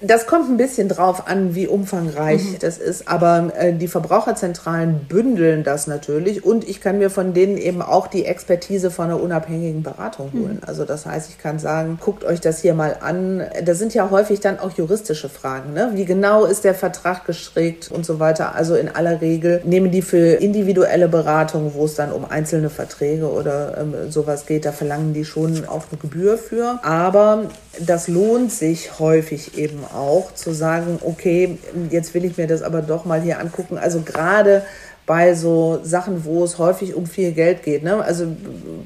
Das 0.00 0.26
kommt 0.26 0.48
ein 0.48 0.56
bisschen 0.56 0.88
drauf 0.88 1.26
an, 1.26 1.56
wie 1.56 1.66
umfangreich 1.66 2.44
mhm. 2.44 2.56
das 2.60 2.78
ist, 2.78 3.08
aber 3.08 3.50
äh, 3.58 3.72
die 3.72 3.88
Verbraucherzentralen 3.88 5.06
bündeln 5.08 5.64
das 5.64 5.88
natürlich 5.88 6.44
und 6.44 6.68
ich 6.68 6.80
kann 6.80 6.98
mir 6.98 7.10
von 7.10 7.34
denen 7.34 7.58
eben 7.58 7.82
auch 7.82 8.06
die 8.06 8.24
Expertise 8.24 8.92
von 8.92 9.06
einer 9.06 9.20
unabhängigen 9.20 9.82
Beratung 9.82 10.30
holen. 10.32 10.60
Mhm. 10.60 10.68
Also 10.68 10.84
das 10.84 11.04
heißt, 11.04 11.30
ich 11.30 11.38
kann 11.38 11.58
sagen, 11.58 11.98
guckt 12.00 12.22
euch 12.22 12.40
das 12.40 12.60
hier 12.60 12.74
mal 12.74 12.98
an. 13.00 13.42
Das 13.64 13.80
sind 13.80 13.92
ja 13.92 14.08
häufig 14.10 14.38
dann 14.38 14.60
auch 14.60 14.70
juristische 14.70 15.28
Fragen. 15.28 15.72
Ne? 15.72 15.90
Wie 15.94 16.04
genau 16.04 16.44
ist 16.44 16.62
der 16.62 16.74
Vertrag 16.74 17.24
gestrickt 17.26 17.90
und 17.90 18.06
so 18.06 18.20
weiter. 18.20 18.54
Also 18.54 18.76
in 18.76 18.88
aller 18.88 19.20
Regel 19.20 19.62
nehmen 19.64 19.90
die 19.90 20.02
für 20.02 20.34
individuelle 20.34 21.08
Beratung, 21.08 21.72
wo 21.74 21.86
es 21.86 21.96
dann 21.96 22.12
um 22.12 22.24
einzelne 22.24 22.70
Verträge 22.70 23.28
oder 23.28 23.76
ähm, 23.78 24.12
sowas 24.12 24.46
geht, 24.46 24.64
da 24.64 24.70
verlangen 24.70 25.12
die 25.12 25.24
schon 25.24 25.66
auch 25.66 25.86
eine 25.90 26.00
Gebühr 26.00 26.38
für. 26.38 26.78
Aber 26.82 27.46
das 27.80 28.08
lohnt 28.08 28.52
sich 28.52 28.98
häufig 28.98 29.58
eben 29.58 29.87
auch 29.94 30.34
zu 30.34 30.52
sagen, 30.52 30.98
okay, 31.02 31.58
jetzt 31.90 32.14
will 32.14 32.24
ich 32.24 32.36
mir 32.36 32.46
das 32.46 32.62
aber 32.62 32.82
doch 32.82 33.04
mal 33.04 33.20
hier 33.20 33.40
angucken. 33.40 33.78
Also 33.78 34.00
gerade 34.00 34.62
bei 35.08 35.34
so 35.34 35.80
Sachen, 35.82 36.26
wo 36.26 36.44
es 36.44 36.58
häufig 36.58 36.94
um 36.94 37.06
viel 37.06 37.32
Geld 37.32 37.62
geht. 37.62 37.82
Ne? 37.82 38.04
Also 38.04 38.26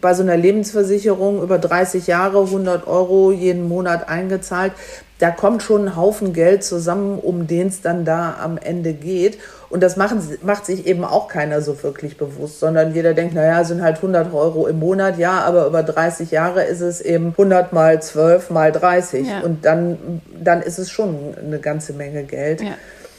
bei 0.01 0.15
so 0.15 0.23
einer 0.23 0.37
Lebensversicherung 0.37 1.43
über 1.43 1.59
30 1.59 2.07
Jahre, 2.07 2.45
100 2.45 2.87
Euro 2.87 3.33
jeden 3.33 3.67
Monat 3.69 4.09
eingezahlt, 4.09 4.73
da 5.19 5.31
kommt 5.31 5.65
schon 5.65 5.89
ein 5.89 5.97
Haufen 5.97 6.33
Geld 6.33 6.63
zusammen, 6.63 7.19
um 7.19 7.49
den 7.49 7.69
es 7.69 7.81
dann 7.81 8.05
da 8.05 8.37
am 8.41 8.57
Ende 8.57 8.93
geht. 8.93 9.39
Und 9.73 9.83
das 9.83 9.97
machen, 9.97 10.21
macht 10.43 10.67
sich 10.67 10.87
eben 10.87 11.03
auch 11.03 11.29
keiner 11.29 11.63
so 11.63 11.83
wirklich 11.83 12.19
bewusst, 12.19 12.61
sondern 12.61 12.95
jeder 12.95 13.15
denkt, 13.15 13.33
naja, 13.33 13.65
sind 13.65 13.81
halt 13.81 13.97
100 13.97 14.31
Euro 14.35 14.67
im 14.67 14.79
Monat, 14.79 15.17
ja, 15.17 15.41
aber 15.41 15.67
über 15.67 15.83
30 15.83 16.31
Jahre 16.31 16.65
ist 16.65 16.83
es 16.83 17.01
eben 17.01 17.29
100 17.29 17.73
mal 17.73 18.03
12 18.03 18.51
mal 18.51 18.71
30. 18.71 19.27
Ja. 19.27 19.41
Und 19.41 19.65
dann, 19.65 20.21
dann 20.39 20.61
ist 20.61 20.79
es 20.79 20.91
schon 20.91 21.35
eine 21.39 21.59
ganze 21.59 21.95
Menge 21.95 22.25
Geld. 22.25 22.61
Ja. 22.61 22.75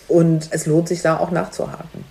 Und 0.08 0.50
es 0.52 0.68
lohnt 0.68 0.90
sich 0.90 1.02
da 1.02 1.18
auch 1.18 1.32
nachzuhaken. 1.32 2.06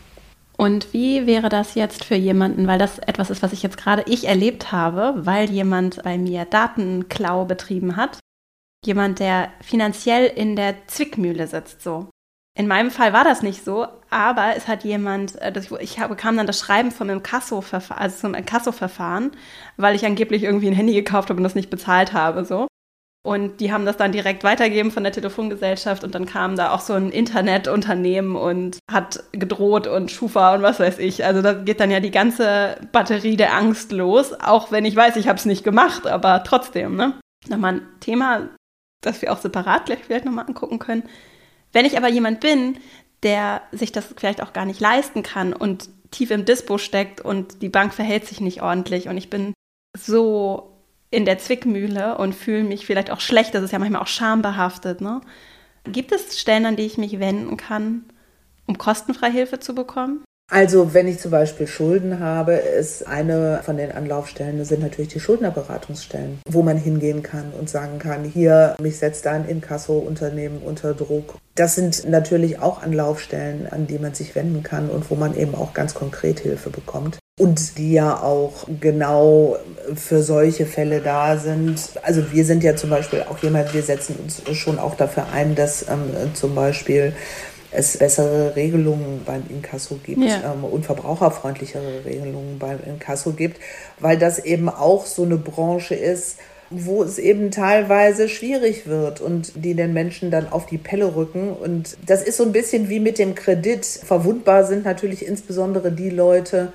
Und 0.56 0.92
wie 0.92 1.24
wäre 1.24 1.48
das 1.48 1.76
jetzt 1.76 2.04
für 2.04 2.16
jemanden, 2.16 2.66
weil 2.66 2.80
das 2.80 2.98
etwas 2.98 3.30
ist, 3.30 3.44
was 3.44 3.52
ich 3.52 3.62
jetzt 3.62 3.76
gerade 3.76 4.02
ich 4.06 4.26
erlebt 4.26 4.72
habe, 4.72 5.24
weil 5.24 5.50
jemand 5.50 6.02
bei 6.02 6.18
mir 6.18 6.46
Datenklau 6.46 7.44
betrieben 7.44 7.94
hat. 7.94 8.18
Jemand, 8.84 9.20
der 9.20 9.50
finanziell 9.60 10.26
in 10.26 10.56
der 10.56 10.74
Zwickmühle 10.88 11.46
sitzt, 11.46 11.82
so. 11.82 12.08
In 12.54 12.68
meinem 12.68 12.90
Fall 12.90 13.14
war 13.14 13.24
das 13.24 13.42
nicht 13.42 13.64
so, 13.64 13.86
aber 14.10 14.54
es 14.56 14.68
hat 14.68 14.84
jemand, 14.84 15.40
äh, 15.40 15.52
ich 15.80 15.96
bekam 15.96 16.36
dann 16.36 16.46
das 16.46 16.58
Schreiben 16.58 16.90
vom 16.90 17.08
Inkasso-Verfahren, 17.08 18.02
also 18.02 18.18
zum 18.18 18.34
Inkasso-Verfahren, 18.34 19.32
weil 19.78 19.94
ich 19.94 20.04
angeblich 20.04 20.42
irgendwie 20.42 20.68
ein 20.68 20.74
Handy 20.74 20.92
gekauft 20.92 21.30
habe 21.30 21.38
und 21.38 21.44
das 21.44 21.54
nicht 21.54 21.70
bezahlt 21.70 22.12
habe, 22.12 22.44
so. 22.44 22.66
Und 23.24 23.60
die 23.60 23.72
haben 23.72 23.86
das 23.86 23.96
dann 23.96 24.10
direkt 24.10 24.42
weitergegeben 24.42 24.90
von 24.90 25.04
der 25.04 25.12
Telefongesellschaft 25.12 26.02
und 26.02 26.14
dann 26.14 26.26
kam 26.26 26.56
da 26.56 26.72
auch 26.72 26.80
so 26.80 26.92
ein 26.94 27.10
Internetunternehmen 27.10 28.34
und 28.34 28.78
hat 28.90 29.22
gedroht 29.30 29.86
und 29.86 30.10
Schufa 30.10 30.54
und 30.54 30.62
was 30.62 30.80
weiß 30.80 30.98
ich. 30.98 31.24
Also 31.24 31.40
da 31.40 31.52
geht 31.52 31.78
dann 31.78 31.92
ja 31.92 32.00
die 32.00 32.10
ganze 32.10 32.76
Batterie 32.90 33.36
der 33.36 33.54
Angst 33.54 33.92
los, 33.92 34.34
auch 34.40 34.72
wenn 34.72 34.84
ich 34.84 34.96
weiß, 34.96 35.16
ich 35.16 35.28
habe 35.28 35.38
es 35.38 35.46
nicht 35.46 35.62
gemacht, 35.62 36.06
aber 36.06 36.42
trotzdem, 36.42 36.96
ne? 36.96 37.14
Nochmal 37.48 37.74
ein 37.74 37.82
Thema, 38.00 38.48
das 39.02 39.22
wir 39.22 39.32
auch 39.32 39.38
separat 39.38 39.86
gleich 39.86 40.00
vielleicht 40.04 40.24
nochmal 40.24 40.46
angucken 40.46 40.80
können. 40.80 41.04
Wenn 41.72 41.86
ich 41.86 41.96
aber 41.96 42.08
jemand 42.08 42.40
bin, 42.40 42.78
der 43.22 43.62
sich 43.72 43.92
das 43.92 44.06
vielleicht 44.16 44.42
auch 44.42 44.52
gar 44.52 44.64
nicht 44.64 44.80
leisten 44.80 45.22
kann 45.22 45.52
und 45.52 45.88
tief 46.10 46.30
im 46.30 46.44
Dispo 46.44 46.78
steckt 46.78 47.20
und 47.20 47.62
die 47.62 47.68
Bank 47.68 47.94
verhält 47.94 48.26
sich 48.26 48.40
nicht 48.40 48.62
ordentlich 48.62 49.08
und 49.08 49.16
ich 49.16 49.30
bin 49.30 49.54
so 49.96 50.72
in 51.10 51.24
der 51.24 51.38
Zwickmühle 51.38 52.18
und 52.18 52.34
fühle 52.34 52.64
mich 52.64 52.86
vielleicht 52.86 53.10
auch 53.10 53.20
schlecht, 53.20 53.54
das 53.54 53.62
ist 53.62 53.72
ja 53.72 53.78
manchmal 53.78 54.02
auch 54.02 54.08
schambehaftet. 54.08 55.00
Ne? 55.00 55.20
Gibt 55.84 56.12
es 56.12 56.38
Stellen, 56.40 56.66
an 56.66 56.76
die 56.76 56.86
ich 56.86 56.98
mich 56.98 57.20
wenden 57.20 57.56
kann, 57.56 58.04
um 58.66 58.78
kostenfrei 58.78 59.30
Hilfe 59.30 59.60
zu 59.60 59.74
bekommen? 59.74 60.24
Also 60.50 60.92
wenn 60.92 61.08
ich 61.08 61.18
zum 61.18 61.30
Beispiel 61.30 61.66
Schulden 61.66 62.20
habe, 62.20 62.52
ist 62.52 63.06
eine 63.06 63.60
von 63.64 63.78
den 63.78 63.90
Anlaufstellen, 63.90 64.62
sind 64.66 64.82
natürlich 64.82 65.12
die 65.12 65.20
Schuldnerberatungsstellen, 65.20 66.40
wo 66.46 66.62
man 66.62 66.76
hingehen 66.76 67.22
kann 67.22 67.52
und 67.58 67.70
sagen 67.70 67.98
kann, 67.98 68.24
hier, 68.24 68.76
mich 68.78 68.98
setzt 68.98 69.26
ein 69.26 69.48
Inkasso-Unternehmen 69.48 70.60
unter 70.62 70.92
Druck. 70.92 71.36
Das 71.54 71.74
sind 71.74 72.08
natürlich 72.08 72.60
auch 72.60 72.82
Anlaufstellen, 72.82 73.66
an 73.70 73.86
die 73.86 73.98
man 73.98 74.14
sich 74.14 74.34
wenden 74.34 74.62
kann 74.62 74.90
und 74.90 75.10
wo 75.10 75.14
man 75.14 75.36
eben 75.36 75.54
auch 75.54 75.72
ganz 75.72 75.94
konkret 75.94 76.40
Hilfe 76.40 76.68
bekommt. 76.68 77.18
Und 77.40 77.78
die 77.78 77.92
ja 77.94 78.22
auch 78.22 78.66
genau 78.78 79.56
für 79.94 80.22
solche 80.22 80.66
Fälle 80.66 81.00
da 81.00 81.38
sind. 81.38 81.80
Also 82.02 82.30
wir 82.30 82.44
sind 82.44 82.62
ja 82.62 82.76
zum 82.76 82.90
Beispiel 82.90 83.24
auch 83.28 83.38
jemand, 83.38 83.72
wir 83.72 83.82
setzen 83.82 84.16
uns 84.22 84.42
schon 84.56 84.78
auch 84.78 84.96
dafür 84.96 85.26
ein, 85.32 85.54
dass 85.54 85.88
ähm, 85.88 86.34
zum 86.34 86.54
Beispiel 86.54 87.14
es 87.72 87.96
bessere 87.96 88.54
Regelungen 88.54 89.22
beim 89.24 89.44
Inkasso 89.48 89.98
gibt 90.02 90.22
ja. 90.22 90.52
ähm, 90.52 90.64
und 90.64 90.84
verbraucherfreundlichere 90.84 92.04
Regelungen 92.04 92.58
beim 92.58 92.78
Inkasso 92.84 93.32
gibt, 93.32 93.60
weil 93.98 94.18
das 94.18 94.38
eben 94.38 94.68
auch 94.68 95.06
so 95.06 95.22
eine 95.22 95.36
Branche 95.36 95.94
ist, 95.94 96.36
wo 96.70 97.02
es 97.02 97.18
eben 97.18 97.50
teilweise 97.50 98.28
schwierig 98.28 98.86
wird 98.86 99.20
und 99.20 99.52
die 99.56 99.74
den 99.74 99.92
Menschen 99.92 100.30
dann 100.30 100.48
auf 100.48 100.66
die 100.66 100.78
Pelle 100.78 101.14
rücken. 101.14 101.50
Und 101.50 101.96
das 102.06 102.22
ist 102.22 102.36
so 102.36 102.44
ein 102.44 102.52
bisschen 102.52 102.88
wie 102.88 103.00
mit 103.00 103.18
dem 103.18 103.34
Kredit. 103.34 103.84
Verwundbar 103.84 104.64
sind 104.64 104.84
natürlich 104.84 105.26
insbesondere 105.26 105.92
die 105.92 106.10
Leute, 106.10 106.72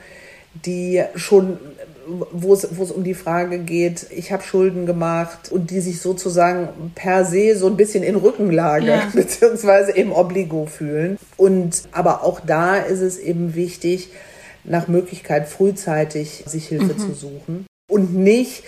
die 0.65 1.03
schon 1.15 1.57
wo 2.31 2.53
es, 2.53 2.67
wo 2.77 2.83
es 2.83 2.91
um 2.91 3.03
die 3.03 3.13
Frage 3.13 3.59
geht, 3.59 4.07
ich 4.11 4.31
habe 4.31 4.43
Schulden 4.43 4.85
gemacht 4.85 5.51
und 5.51 5.71
die 5.71 5.81
sich 5.81 5.99
sozusagen 5.99 6.91
per 6.95 7.25
se 7.25 7.57
so 7.57 7.67
ein 7.67 7.75
bisschen 7.75 8.03
in 8.03 8.15
Rückenlage 8.15 8.87
ja. 8.87 9.03
beziehungsweise 9.13 9.91
im 9.91 10.11
Obligo 10.11 10.65
fühlen. 10.65 11.17
Und 11.35 11.83
aber 11.91 12.23
auch 12.23 12.39
da 12.39 12.77
ist 12.77 13.01
es 13.01 13.17
eben 13.17 13.55
wichtig, 13.55 14.09
nach 14.63 14.87
Möglichkeit 14.87 15.47
frühzeitig 15.47 16.43
sich 16.45 16.67
Hilfe 16.67 16.93
mhm. 16.93 16.99
zu 16.99 17.13
suchen 17.13 17.65
und 17.89 18.15
nicht 18.15 18.63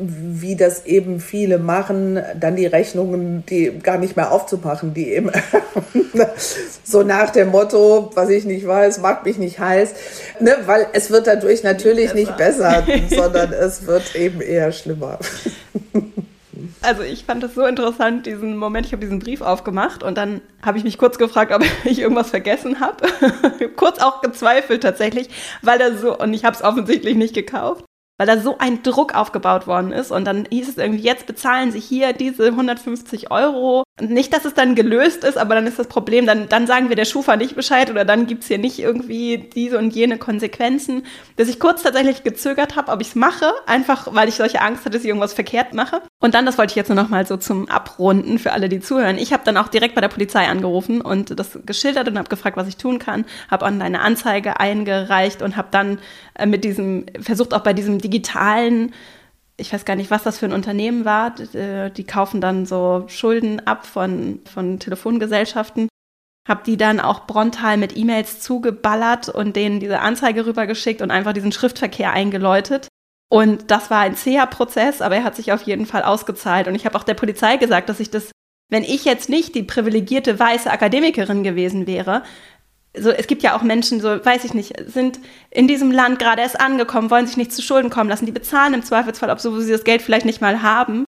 wie 0.00 0.56
das 0.56 0.86
eben 0.86 1.20
viele 1.20 1.58
machen, 1.58 2.20
dann 2.38 2.56
die 2.56 2.66
Rechnungen, 2.66 3.44
die 3.46 3.78
gar 3.82 3.98
nicht 3.98 4.16
mehr 4.16 4.32
aufzumachen, 4.32 4.94
die 4.94 5.12
eben 5.12 5.30
so 6.84 7.02
nach 7.02 7.30
dem 7.30 7.50
Motto, 7.50 8.10
was 8.14 8.30
ich 8.30 8.44
nicht 8.44 8.66
weiß, 8.66 9.00
macht 9.00 9.24
mich 9.24 9.38
nicht 9.38 9.58
heiß, 9.58 9.94
ne? 10.40 10.56
weil 10.66 10.86
es 10.92 11.10
wird 11.10 11.26
dadurch 11.26 11.62
natürlich 11.62 12.14
nicht 12.14 12.36
besser, 12.36 12.82
nicht 12.82 13.10
besser 13.10 13.22
sondern 13.22 13.52
es 13.52 13.86
wird 13.86 14.14
eben 14.14 14.40
eher 14.40 14.72
schlimmer. 14.72 15.18
Also 16.82 17.02
ich 17.02 17.24
fand 17.24 17.42
das 17.42 17.54
so 17.54 17.66
interessant, 17.66 18.24
diesen 18.24 18.56
Moment, 18.56 18.86
ich 18.86 18.92
habe 18.92 19.02
diesen 19.02 19.18
Brief 19.18 19.42
aufgemacht 19.42 20.02
und 20.02 20.16
dann 20.16 20.40
habe 20.62 20.78
ich 20.78 20.84
mich 20.84 20.96
kurz 20.96 21.18
gefragt, 21.18 21.52
ob 21.52 21.62
ich 21.84 21.98
irgendwas 22.00 22.30
vergessen 22.30 22.80
habe. 22.80 23.06
kurz 23.76 23.98
auch 23.98 24.22
gezweifelt 24.22 24.82
tatsächlich, 24.82 25.28
weil 25.62 25.80
er 25.80 25.96
so, 25.96 26.16
und 26.16 26.32
ich 26.32 26.44
habe 26.44 26.56
es 26.56 26.62
offensichtlich 26.62 27.16
nicht 27.16 27.34
gekauft. 27.34 27.84
Weil 28.20 28.26
da 28.26 28.38
so 28.38 28.58
ein 28.58 28.82
Druck 28.82 29.14
aufgebaut 29.14 29.66
worden 29.66 29.92
ist. 29.92 30.10
Und 30.10 30.26
dann 30.26 30.44
hieß 30.50 30.68
es 30.68 30.76
irgendwie, 30.76 31.00
jetzt 31.00 31.24
bezahlen 31.24 31.72
Sie 31.72 31.80
hier 31.80 32.12
diese 32.12 32.48
150 32.48 33.30
Euro. 33.30 33.82
Nicht, 34.00 34.32
dass 34.32 34.44
es 34.44 34.54
dann 34.54 34.74
gelöst 34.74 35.24
ist, 35.24 35.36
aber 35.36 35.54
dann 35.54 35.66
ist 35.66 35.78
das 35.78 35.86
Problem, 35.86 36.26
dann, 36.26 36.48
dann 36.48 36.66
sagen 36.66 36.88
wir 36.88 36.96
der 36.96 37.04
Schufa 37.04 37.36
nicht 37.36 37.54
Bescheid 37.54 37.90
oder 37.90 38.04
dann 38.04 38.26
gibt 38.26 38.42
es 38.42 38.48
hier 38.48 38.58
nicht 38.58 38.78
irgendwie 38.78 39.38
diese 39.38 39.78
und 39.78 39.94
jene 39.94 40.18
Konsequenzen. 40.18 41.04
Dass 41.36 41.48
ich 41.48 41.60
kurz 41.60 41.82
tatsächlich 41.82 42.22
gezögert 42.22 42.76
habe, 42.76 42.92
ob 42.92 43.00
ich 43.00 43.08
es 43.08 43.14
mache, 43.14 43.52
einfach 43.66 44.08
weil 44.14 44.28
ich 44.28 44.36
solche 44.36 44.60
Angst 44.60 44.84
hatte, 44.84 44.90
dass 44.90 45.02
ich 45.02 45.08
irgendwas 45.08 45.34
verkehrt 45.34 45.74
mache. 45.74 46.02
Und 46.20 46.34
dann, 46.34 46.46
das 46.46 46.58
wollte 46.58 46.72
ich 46.72 46.76
jetzt 46.76 46.88
nur 46.88 46.96
noch 46.96 47.08
mal 47.08 47.26
so 47.26 47.36
zum 47.36 47.68
Abrunden 47.68 48.38
für 48.38 48.52
alle, 48.52 48.68
die 48.68 48.80
zuhören. 48.80 49.18
Ich 49.18 49.32
habe 49.32 49.42
dann 49.44 49.56
auch 49.56 49.68
direkt 49.68 49.94
bei 49.94 50.00
der 50.00 50.08
Polizei 50.08 50.46
angerufen 50.46 51.00
und 51.00 51.38
das 51.38 51.58
geschildert 51.64 52.08
und 52.08 52.18
habe 52.18 52.28
gefragt, 52.28 52.56
was 52.56 52.68
ich 52.68 52.76
tun 52.76 52.98
kann, 52.98 53.24
habe 53.50 53.64
online 53.64 53.84
eine 53.84 54.00
Anzeige 54.00 54.60
eingereicht 54.60 55.42
und 55.42 55.56
habe 55.56 55.68
dann 55.70 55.98
äh, 56.34 56.46
mit 56.46 56.64
diesem, 56.64 57.06
versucht 57.20 57.54
auch 57.54 57.62
bei 57.62 57.72
diesem 57.72 57.98
digitalen, 57.98 58.92
ich 59.60 59.72
weiß 59.72 59.84
gar 59.84 59.96
nicht, 59.96 60.10
was 60.10 60.22
das 60.22 60.38
für 60.38 60.46
ein 60.46 60.52
Unternehmen 60.52 61.04
war, 61.04 61.30
die, 61.30 61.90
die 61.94 62.04
kaufen 62.04 62.40
dann 62.40 62.66
so 62.66 63.04
Schulden 63.06 63.66
ab 63.66 63.86
von, 63.86 64.40
von 64.52 64.78
Telefongesellschaften, 64.78 65.88
habe 66.48 66.62
die 66.64 66.76
dann 66.76 67.00
auch 67.00 67.26
Brontal 67.26 67.76
mit 67.76 67.96
E-Mails 67.96 68.40
zugeballert 68.40 69.28
und 69.28 69.56
denen 69.56 69.80
diese 69.80 70.00
Anzeige 70.00 70.46
rübergeschickt 70.46 71.02
und 71.02 71.10
einfach 71.10 71.32
diesen 71.32 71.52
Schriftverkehr 71.52 72.12
eingeläutet. 72.12 72.88
Und 73.30 73.70
das 73.70 73.90
war 73.90 74.00
ein 74.00 74.16
zäher 74.16 74.46
Prozess, 74.46 75.00
aber 75.00 75.16
er 75.16 75.24
hat 75.24 75.36
sich 75.36 75.52
auf 75.52 75.62
jeden 75.62 75.86
Fall 75.86 76.02
ausgezahlt. 76.02 76.66
Und 76.66 76.74
ich 76.74 76.84
habe 76.84 76.98
auch 76.98 77.04
der 77.04 77.14
Polizei 77.14 77.56
gesagt, 77.58 77.88
dass 77.88 78.00
ich 78.00 78.10
das, 78.10 78.32
wenn 78.70 78.82
ich 78.82 79.04
jetzt 79.04 79.28
nicht 79.28 79.54
die 79.54 79.62
privilegierte 79.62 80.38
weiße 80.38 80.70
Akademikerin 80.70 81.44
gewesen 81.44 81.86
wäre, 81.86 82.24
so, 82.96 83.10
es 83.10 83.26
gibt 83.28 83.42
ja 83.42 83.56
auch 83.56 83.62
Menschen, 83.62 84.00
so, 84.00 84.08
weiß 84.08 84.44
ich 84.44 84.54
nicht, 84.54 84.74
sind 84.90 85.20
in 85.50 85.68
diesem 85.68 85.92
Land 85.92 86.18
gerade 86.18 86.42
erst 86.42 86.60
angekommen, 86.60 87.10
wollen 87.10 87.26
sich 87.26 87.36
nicht 87.36 87.52
zu 87.52 87.62
Schulden 87.62 87.90
kommen 87.90 88.10
lassen. 88.10 88.26
Die 88.26 88.32
bezahlen 88.32 88.74
im 88.74 88.82
Zweifelsfall, 88.82 89.30
obwohl 89.30 89.60
sie 89.60 89.72
das 89.72 89.84
Geld 89.84 90.02
vielleicht 90.02 90.26
nicht 90.26 90.40
mal 90.40 90.62
haben, 90.62 91.04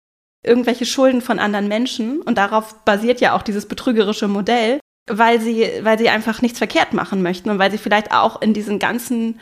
irgendwelche 0.45 0.87
Schulden 0.87 1.21
von 1.21 1.39
anderen 1.39 1.69
Menschen. 1.69 2.21
Und 2.21 2.37
darauf 2.37 2.85
basiert 2.85 3.21
ja 3.21 3.37
auch 3.37 3.43
dieses 3.43 3.67
betrügerische 3.67 4.27
Modell, 4.27 4.81
weil 5.09 5.41
sie, 5.41 5.71
weil 5.83 5.99
sie 5.99 6.09
einfach 6.09 6.43
nichts 6.43 6.59
verkehrt 6.59 6.95
machen 6.95 7.23
möchten 7.23 7.49
und 7.49 7.61
weil 7.61 7.71
sie 7.71 7.79
vielleicht 7.79 8.13
auch 8.13 8.43
in 8.43 8.55
diesen 8.55 8.81
ganzen 8.81 9.39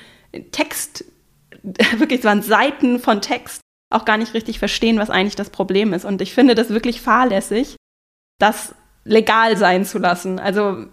Text, 0.53 1.05
wirklich, 1.63 2.21
es 2.21 2.27
waren 2.27 2.43
Seiten 2.43 2.99
von 2.99 3.23
Text, 3.23 3.61
auch 3.91 4.05
gar 4.05 4.19
nicht 4.19 4.35
richtig 4.35 4.59
verstehen, 4.59 4.99
was 4.99 5.11
eigentlich 5.11 5.37
das 5.37 5.49
Problem 5.49 5.95
ist. 5.95 6.05
Und 6.05 6.21
ich 6.21 6.35
finde 6.35 6.55
das 6.55 6.69
wirklich 6.69 7.01
fahrlässig, 7.01 7.77
das 8.39 8.75
legal 9.05 9.57
sein 9.57 9.87
zu 9.87 9.99
lassen. 9.99 10.39
Also 10.39 10.87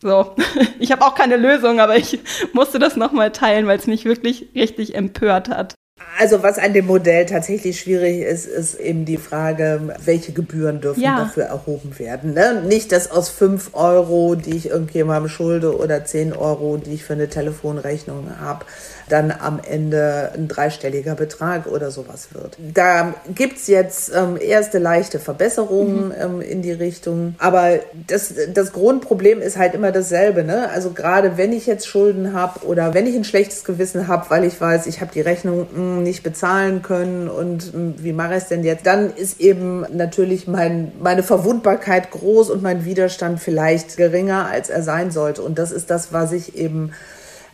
so, 0.00 0.34
ich 0.78 0.92
habe 0.92 1.04
auch 1.04 1.14
keine 1.14 1.36
Lösung, 1.36 1.80
aber 1.80 1.96
ich 1.96 2.18
musste 2.52 2.78
das 2.78 2.96
nochmal 2.96 3.32
teilen, 3.32 3.66
weil 3.66 3.78
es 3.78 3.86
mich 3.86 4.04
wirklich 4.04 4.48
richtig 4.54 4.94
empört 4.94 5.48
hat. 5.48 5.74
Also 6.18 6.42
was 6.42 6.58
an 6.58 6.72
dem 6.72 6.86
Modell 6.86 7.26
tatsächlich 7.26 7.80
schwierig 7.80 8.20
ist, 8.22 8.46
ist 8.46 8.74
eben 8.74 9.04
die 9.04 9.16
Frage, 9.16 9.94
welche 10.04 10.32
Gebühren 10.32 10.80
dürfen 10.80 11.02
ja. 11.02 11.18
dafür 11.18 11.44
erhoben 11.44 11.98
werden. 11.98 12.34
Ne? 12.34 12.62
Nicht, 12.66 12.92
dass 12.92 13.10
aus 13.10 13.28
5 13.28 13.70
Euro, 13.74 14.34
die 14.34 14.56
ich 14.56 14.70
irgendjemandem 14.70 15.28
schulde, 15.28 15.78
oder 15.78 16.04
10 16.04 16.32
Euro, 16.32 16.78
die 16.78 16.94
ich 16.94 17.04
für 17.04 17.12
eine 17.14 17.28
Telefonrechnung 17.28 18.38
habe, 18.40 18.64
dann 19.10 19.32
am 19.32 19.60
Ende 19.60 20.30
ein 20.34 20.48
dreistelliger 20.48 21.14
Betrag 21.14 21.66
oder 21.66 21.90
sowas 21.90 22.28
wird. 22.32 22.56
Da 22.74 23.14
gibt 23.34 23.58
es 23.58 23.66
jetzt 23.66 24.12
ähm, 24.14 24.38
erste 24.40 24.78
leichte 24.78 25.18
Verbesserungen 25.18 26.08
mhm. 26.08 26.14
ähm, 26.18 26.40
in 26.40 26.62
die 26.62 26.72
Richtung. 26.72 27.34
Aber 27.38 27.80
das, 28.06 28.34
das 28.52 28.72
Grundproblem 28.72 29.40
ist 29.40 29.56
halt 29.56 29.74
immer 29.74 29.92
dasselbe. 29.92 30.44
Ne? 30.44 30.68
Also 30.70 30.90
gerade 30.90 31.36
wenn 31.36 31.52
ich 31.52 31.66
jetzt 31.66 31.86
Schulden 31.86 32.34
habe 32.34 32.66
oder 32.66 32.94
wenn 32.94 33.06
ich 33.06 33.16
ein 33.16 33.24
schlechtes 33.24 33.64
Gewissen 33.64 34.08
habe, 34.08 34.30
weil 34.30 34.44
ich 34.44 34.60
weiß, 34.60 34.86
ich 34.86 35.00
habe 35.00 35.12
die 35.12 35.20
Rechnung 35.20 35.66
mh, 35.70 35.76
hm, 35.76 36.02
nicht 36.02 36.22
bezahlen 36.22 36.82
können 36.82 37.28
und 37.28 37.74
mh, 37.74 37.80
hm, 37.80 37.94
wie 37.98 38.12
mache 38.12 38.34
ich 38.34 38.42
es 38.42 38.48
denn 38.48 38.64
jetzt, 38.64 38.86
dann 38.86 39.12
ist 39.14 39.40
eben 39.40 39.84
natürlich 39.92 40.46
mein, 40.46 40.92
meine 41.00 41.22
Verwundbarkeit 41.22 42.10
groß 42.10 42.50
und 42.50 42.62
mein 42.62 42.84
Widerstand 42.84 43.40
vielleicht 43.40 43.96
geringer, 43.96 44.46
als 44.46 44.70
er 44.70 44.82
sein 44.82 45.10
sollte. 45.10 45.42
Und 45.42 45.58
das 45.58 45.72
ist 45.72 45.90
das, 45.90 46.12
was 46.12 46.32
ich 46.32 46.56
eben 46.56 46.92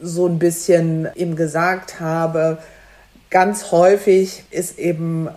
so 0.00 0.26
ein 0.26 0.38
bisschen 0.38 1.08
ihm 1.14 1.36
gesagt 1.36 2.00
habe. 2.00 2.58
Ganz 3.30 3.72
häufig 3.72 4.44
ist 4.50 4.78
eben 4.78 5.28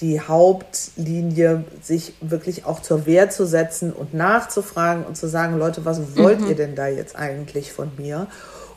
die 0.00 0.20
Hauptlinie, 0.20 1.64
sich 1.82 2.14
wirklich 2.20 2.64
auch 2.64 2.80
zur 2.80 3.06
Wehr 3.06 3.30
zu 3.30 3.46
setzen 3.46 3.92
und 3.92 4.14
nachzufragen 4.14 5.04
und 5.04 5.16
zu 5.16 5.28
sagen, 5.28 5.58
Leute, 5.58 5.84
was 5.84 6.16
wollt 6.16 6.40
mhm. 6.40 6.48
ihr 6.48 6.56
denn 6.56 6.74
da 6.74 6.88
jetzt 6.88 7.16
eigentlich 7.16 7.72
von 7.72 7.90
mir? 7.98 8.26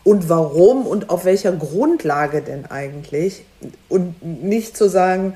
Und 0.03 0.27
warum 0.27 0.85
und 0.85 1.09
auf 1.09 1.23
welcher 1.23 1.53
Grundlage 1.53 2.41
denn 2.41 2.65
eigentlich? 2.65 3.45
Und 3.87 4.21
nicht 4.43 4.75
zu 4.75 4.89
sagen, 4.89 5.35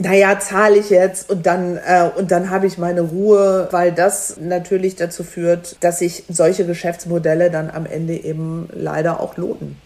naja, 0.00 0.38
zahle 0.38 0.78
ich 0.78 0.90
jetzt 0.90 1.30
und 1.30 1.46
dann, 1.46 1.76
äh, 1.76 2.10
dann 2.24 2.50
habe 2.50 2.66
ich 2.66 2.78
meine 2.78 3.02
Ruhe, 3.02 3.68
weil 3.70 3.92
das 3.92 4.38
natürlich 4.38 4.96
dazu 4.96 5.24
führt, 5.24 5.76
dass 5.84 5.98
sich 5.98 6.24
solche 6.28 6.66
Geschäftsmodelle 6.66 7.50
dann 7.50 7.70
am 7.70 7.86
Ende 7.86 8.14
eben 8.14 8.68
leider 8.72 9.20
auch 9.20 9.36
lohnen. 9.36 9.76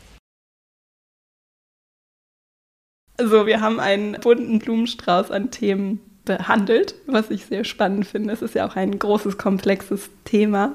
Also 3.17 3.47
wir 3.47 3.61
haben 3.61 3.81
einen 3.81 4.12
bunten 4.21 4.59
Blumenstrauß 4.59 5.31
an 5.31 5.51
Themen 5.51 6.01
behandelt, 6.25 6.95
was 7.07 7.31
ich 7.31 7.47
sehr 7.47 7.65
spannend 7.65 8.07
finde. 8.07 8.33
Es 8.33 8.43
ist 8.43 8.55
ja 8.55 8.67
auch 8.67 8.77
ein 8.77 8.99
großes, 8.99 9.39
komplexes 9.39 10.11
Thema. 10.25 10.75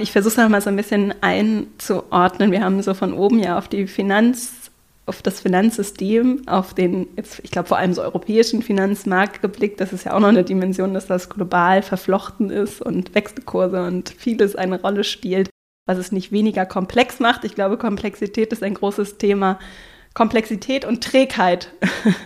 Ich 0.00 0.12
versuche 0.12 0.32
es 0.32 0.36
nochmal 0.38 0.60
so 0.60 0.70
ein 0.70 0.76
bisschen 0.76 1.14
einzuordnen. 1.22 2.50
Wir 2.50 2.62
haben 2.62 2.82
so 2.82 2.94
von 2.94 3.12
oben 3.12 3.38
ja 3.38 3.58
auf 3.58 3.68
die 3.68 3.86
Finanz 3.86 4.70
auf 5.04 5.20
das 5.20 5.40
Finanzsystem, 5.40 6.42
auf 6.46 6.74
den, 6.74 7.08
jetzt, 7.16 7.40
ich 7.42 7.50
glaube, 7.50 7.68
vor 7.68 7.78
allem 7.78 7.92
so 7.92 8.02
europäischen 8.02 8.62
Finanzmarkt 8.62 9.42
geblickt. 9.42 9.80
Das 9.80 9.92
ist 9.92 10.04
ja 10.04 10.14
auch 10.14 10.20
noch 10.20 10.28
eine 10.28 10.44
Dimension, 10.44 10.94
dass 10.94 11.06
das 11.06 11.28
global 11.28 11.82
verflochten 11.82 12.50
ist 12.50 12.80
und 12.80 13.14
Wechselkurse 13.14 13.82
und 13.82 14.10
vieles 14.10 14.54
eine 14.54 14.80
Rolle 14.80 15.02
spielt, 15.02 15.50
was 15.86 15.98
es 15.98 16.12
nicht 16.12 16.30
weniger 16.30 16.66
komplex 16.66 17.18
macht. 17.18 17.44
Ich 17.44 17.54
glaube, 17.54 17.78
Komplexität 17.78 18.52
ist 18.52 18.62
ein 18.62 18.74
großes 18.74 19.18
Thema. 19.18 19.58
Komplexität 20.14 20.84
und 20.84 21.02
Trägheit 21.02 21.72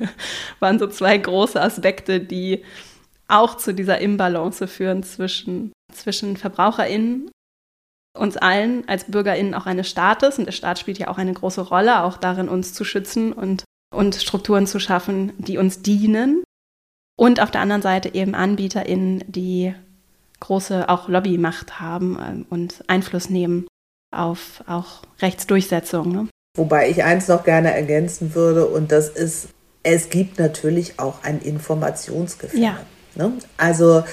waren 0.61 0.79
so 0.79 0.87
zwei 0.87 1.17
große 1.17 1.61
Aspekte, 1.61 2.21
die 2.21 2.63
auch 3.29 3.57
zu 3.57 3.73
dieser 3.73 4.01
Imbalance 4.01 4.67
führen 4.69 5.03
zwischen, 5.03 5.73
zwischen 5.93 6.37
VerbraucherInnen 6.37 7.31
uns 8.17 8.37
allen 8.37 8.89
als 8.89 9.05
BürgerInnen 9.05 9.55
auch 9.55 9.67
eines 9.67 9.89
Staates, 9.89 10.39
und 10.39 10.47
der 10.47 10.53
Staat 10.53 10.79
spielt 10.79 10.99
ja 10.99 11.09
auch 11.09 11.19
eine 11.19 11.33
große 11.33 11.61
Rolle, 11.61 12.03
auch 12.03 12.17
darin, 12.17 12.49
uns 12.49 12.73
zu 12.73 12.85
schützen 12.85 13.33
und, 13.33 13.65
und 13.95 14.15
Strukturen 14.17 14.67
zu 14.67 14.79
schaffen, 14.79 15.33
die 15.39 15.59
uns 15.59 15.83
dienen. 15.83 16.43
Und 17.19 17.41
auf 17.41 17.51
der 17.51 17.63
anderen 17.63 17.83
Seite 17.83 18.15
eben 18.15 18.35
AnbieterInnen, 18.35 19.25
die 19.27 19.75
große 20.41 20.89
auch 20.89 21.09
Lobbymacht 21.09 21.81
haben 21.81 22.19
ähm, 22.21 22.47
und 22.51 22.85
Einfluss 22.89 23.31
nehmen 23.31 23.67
auf 24.15 24.63
auch 24.67 25.03
Rechtsdurchsetzung. 25.21 26.13
Ne? 26.13 26.29
Wobei 26.57 26.91
ich 26.91 27.05
eins 27.05 27.29
noch 27.29 27.45
gerne 27.45 27.73
ergänzen 27.73 28.35
würde, 28.35 28.67
und 28.67 28.93
das 28.93 29.09
ist, 29.09 29.49
es 29.83 30.11
gibt 30.11 30.39
natürlich 30.39 30.99
auch 30.99 31.23
ein 31.23 31.41
Informationsgefälle. 31.41 32.63
Ja. 32.63 32.79
Ne? 33.15 33.33
Also 33.57 34.05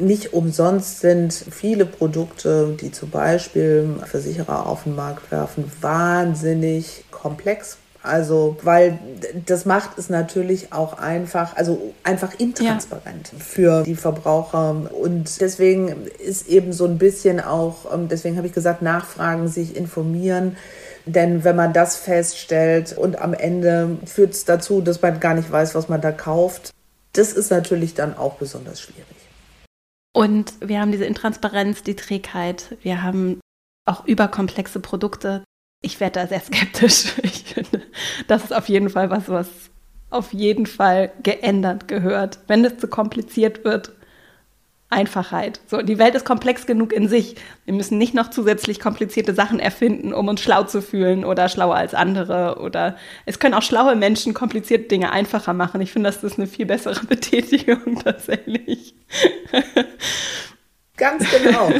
nicht 0.00 0.32
umsonst 0.32 1.00
sind 1.00 1.32
viele 1.32 1.86
Produkte, 1.86 2.76
die 2.80 2.90
zum 2.90 3.10
Beispiel 3.10 3.88
Versicherer 4.04 4.66
auf 4.66 4.84
den 4.84 4.94
Markt 4.94 5.30
werfen, 5.30 5.70
wahnsinnig 5.80 7.04
komplex. 7.10 7.78
Also, 8.02 8.56
weil 8.62 9.00
das 9.46 9.64
macht 9.64 9.98
es 9.98 10.08
natürlich 10.08 10.72
auch 10.72 10.98
einfach, 10.98 11.56
also 11.56 11.92
einfach 12.04 12.34
intransparent 12.38 13.32
ja. 13.32 13.38
für 13.38 13.82
die 13.82 13.96
Verbraucher. 13.96 14.90
Und 14.92 15.40
deswegen 15.40 16.06
ist 16.24 16.46
eben 16.48 16.72
so 16.72 16.84
ein 16.84 16.98
bisschen 16.98 17.40
auch, 17.40 17.92
ähm, 17.92 18.06
deswegen 18.08 18.36
habe 18.36 18.46
ich 18.46 18.52
gesagt, 18.52 18.80
nachfragen, 18.80 19.48
sich 19.48 19.74
informieren. 19.74 20.56
Denn 21.04 21.42
wenn 21.42 21.56
man 21.56 21.72
das 21.72 21.96
feststellt 21.96 22.96
und 22.96 23.20
am 23.20 23.34
Ende 23.34 23.96
führt 24.06 24.34
es 24.34 24.44
dazu, 24.44 24.80
dass 24.80 25.02
man 25.02 25.18
gar 25.18 25.34
nicht 25.34 25.50
weiß, 25.50 25.74
was 25.74 25.88
man 25.88 26.00
da 26.00 26.12
kauft, 26.12 26.70
das 27.12 27.32
ist 27.32 27.50
natürlich 27.50 27.94
dann 27.94 28.16
auch 28.16 28.34
besonders 28.34 28.80
schwierig. 28.80 29.15
Und 30.16 30.54
wir 30.60 30.80
haben 30.80 30.92
diese 30.92 31.04
Intransparenz, 31.04 31.82
die 31.82 31.94
Trägheit. 31.94 32.78
Wir 32.80 33.02
haben 33.02 33.38
auch 33.84 34.06
überkomplexe 34.06 34.80
Produkte. 34.80 35.44
Ich 35.82 36.00
werde 36.00 36.20
da 36.20 36.26
sehr 36.26 36.40
skeptisch. 36.40 37.12
Ich 37.22 37.52
finde, 37.52 37.82
das 38.26 38.44
ist 38.44 38.54
auf 38.54 38.70
jeden 38.70 38.88
Fall 38.88 39.10
was, 39.10 39.28
was 39.28 39.48
auf 40.08 40.32
jeden 40.32 40.64
Fall 40.64 41.12
geändert 41.22 41.86
gehört. 41.86 42.38
Wenn 42.46 42.64
es 42.64 42.78
zu 42.78 42.88
kompliziert 42.88 43.66
wird, 43.66 43.92
Einfachheit. 44.88 45.60
So, 45.66 45.82
die 45.82 45.98
Welt 45.98 46.14
ist 46.14 46.24
komplex 46.24 46.64
genug 46.64 46.94
in 46.94 47.08
sich. 47.08 47.34
Wir 47.66 47.74
müssen 47.74 47.98
nicht 47.98 48.14
noch 48.14 48.30
zusätzlich 48.30 48.80
komplizierte 48.80 49.34
Sachen 49.34 49.60
erfinden, 49.60 50.14
um 50.14 50.28
uns 50.28 50.40
schlau 50.40 50.62
zu 50.62 50.80
fühlen 50.80 51.26
oder 51.26 51.50
schlauer 51.50 51.76
als 51.76 51.92
andere. 51.92 52.58
Oder 52.58 52.96
es 53.26 53.38
können 53.38 53.52
auch 53.52 53.62
schlaue 53.62 53.96
Menschen 53.96 54.32
komplizierte 54.32 54.88
Dinge 54.88 55.12
einfacher 55.12 55.52
machen. 55.52 55.82
Ich 55.82 55.92
finde, 55.92 56.08
das 56.08 56.24
ist 56.24 56.38
eine 56.38 56.46
viel 56.46 56.64
bessere 56.64 57.04
Betätigung 57.06 58.00
tatsächlich. 58.02 58.95
Ganz 60.96 61.24
genau. 61.30 61.70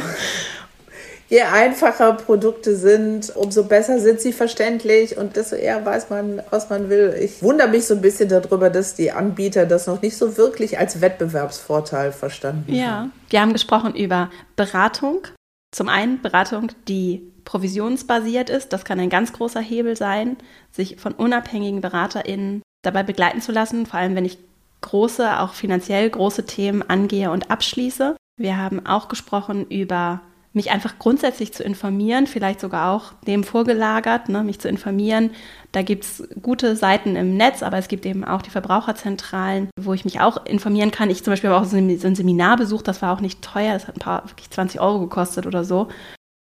je 1.29 1.41
einfacher 1.41 2.13
Produkte 2.13 2.75
sind, 2.75 3.35
umso 3.35 3.63
besser 3.65 3.99
sind 3.99 4.21
sie 4.21 4.31
verständlich 4.31 5.17
und 5.17 5.35
desto 5.35 5.55
eher 5.55 5.85
weiß 5.85 6.09
man, 6.09 6.41
was 6.49 6.69
man 6.69 6.89
will. 6.89 7.17
Ich 7.21 7.41
wundere 7.41 7.67
mich 7.67 7.85
so 7.85 7.95
ein 7.95 8.01
bisschen 8.01 8.29
darüber, 8.29 8.69
dass 8.69 8.95
die 8.95 9.11
Anbieter 9.11 9.65
das 9.65 9.87
noch 9.87 10.01
nicht 10.01 10.17
so 10.17 10.37
wirklich 10.37 10.79
als 10.79 11.01
Wettbewerbsvorteil 11.01 12.11
verstanden 12.11 12.73
ja. 12.73 12.85
haben. 12.85 13.05
Ja, 13.05 13.11
wir 13.29 13.41
haben 13.41 13.53
gesprochen 13.53 13.95
über 13.95 14.29
Beratung. 14.55 15.27
Zum 15.75 15.89
einen 15.89 16.21
Beratung, 16.21 16.71
die 16.87 17.33
provisionsbasiert 17.43 18.49
ist. 18.49 18.71
Das 18.73 18.85
kann 18.85 18.99
ein 18.99 19.09
ganz 19.09 19.33
großer 19.33 19.61
Hebel 19.61 19.97
sein, 19.97 20.37
sich 20.71 20.97
von 20.99 21.13
unabhängigen 21.13 21.81
BeraterInnen 21.81 22.61
dabei 22.83 23.03
begleiten 23.03 23.41
zu 23.41 23.51
lassen, 23.51 23.85
vor 23.85 23.99
allem 23.99 24.15
wenn 24.15 24.25
ich 24.25 24.37
große, 24.81 25.39
auch 25.39 25.53
finanziell 25.53 26.09
große 26.09 26.45
Themen 26.45 26.81
angehe 26.81 27.31
und 27.31 27.51
abschließe. 27.51 28.15
Wir 28.39 28.57
haben 28.57 28.85
auch 28.85 29.07
gesprochen 29.07 29.65
über 29.67 30.21
mich 30.57 30.71
einfach 30.71 30.99
grundsätzlich 30.99 31.53
zu 31.53 31.63
informieren, 31.63 32.27
vielleicht 32.27 32.59
sogar 32.59 32.91
auch 32.91 33.13
dem 33.25 33.43
vorgelagert, 33.43 34.27
ne, 34.27 34.43
mich 34.43 34.59
zu 34.59 34.67
informieren. 34.67 35.31
Da 35.71 35.83
gibt 35.83 36.03
es 36.03 36.27
gute 36.41 36.75
Seiten 36.75 37.15
im 37.15 37.37
Netz, 37.37 37.63
aber 37.63 37.77
es 37.77 37.87
gibt 37.87 38.05
eben 38.05 38.25
auch 38.25 38.41
die 38.41 38.49
Verbraucherzentralen, 38.49 39.69
wo 39.79 39.93
ich 39.93 40.03
mich 40.03 40.19
auch 40.19 40.45
informieren 40.45 40.91
kann. 40.91 41.09
Ich 41.09 41.23
zum 41.23 41.31
Beispiel 41.31 41.49
habe 41.51 41.61
auch 41.61 41.69
so 41.69 41.77
ein 41.77 42.15
Seminar 42.15 42.57
besucht, 42.57 42.87
das 42.87 43.01
war 43.01 43.15
auch 43.15 43.21
nicht 43.21 43.41
teuer, 43.41 43.73
das 43.73 43.87
hat 43.87 43.95
ein 43.95 43.99
paar, 43.99 44.27
wirklich 44.27 44.49
20 44.49 44.81
Euro 44.81 44.99
gekostet 44.99 45.45
oder 45.45 45.63
so. 45.63 45.87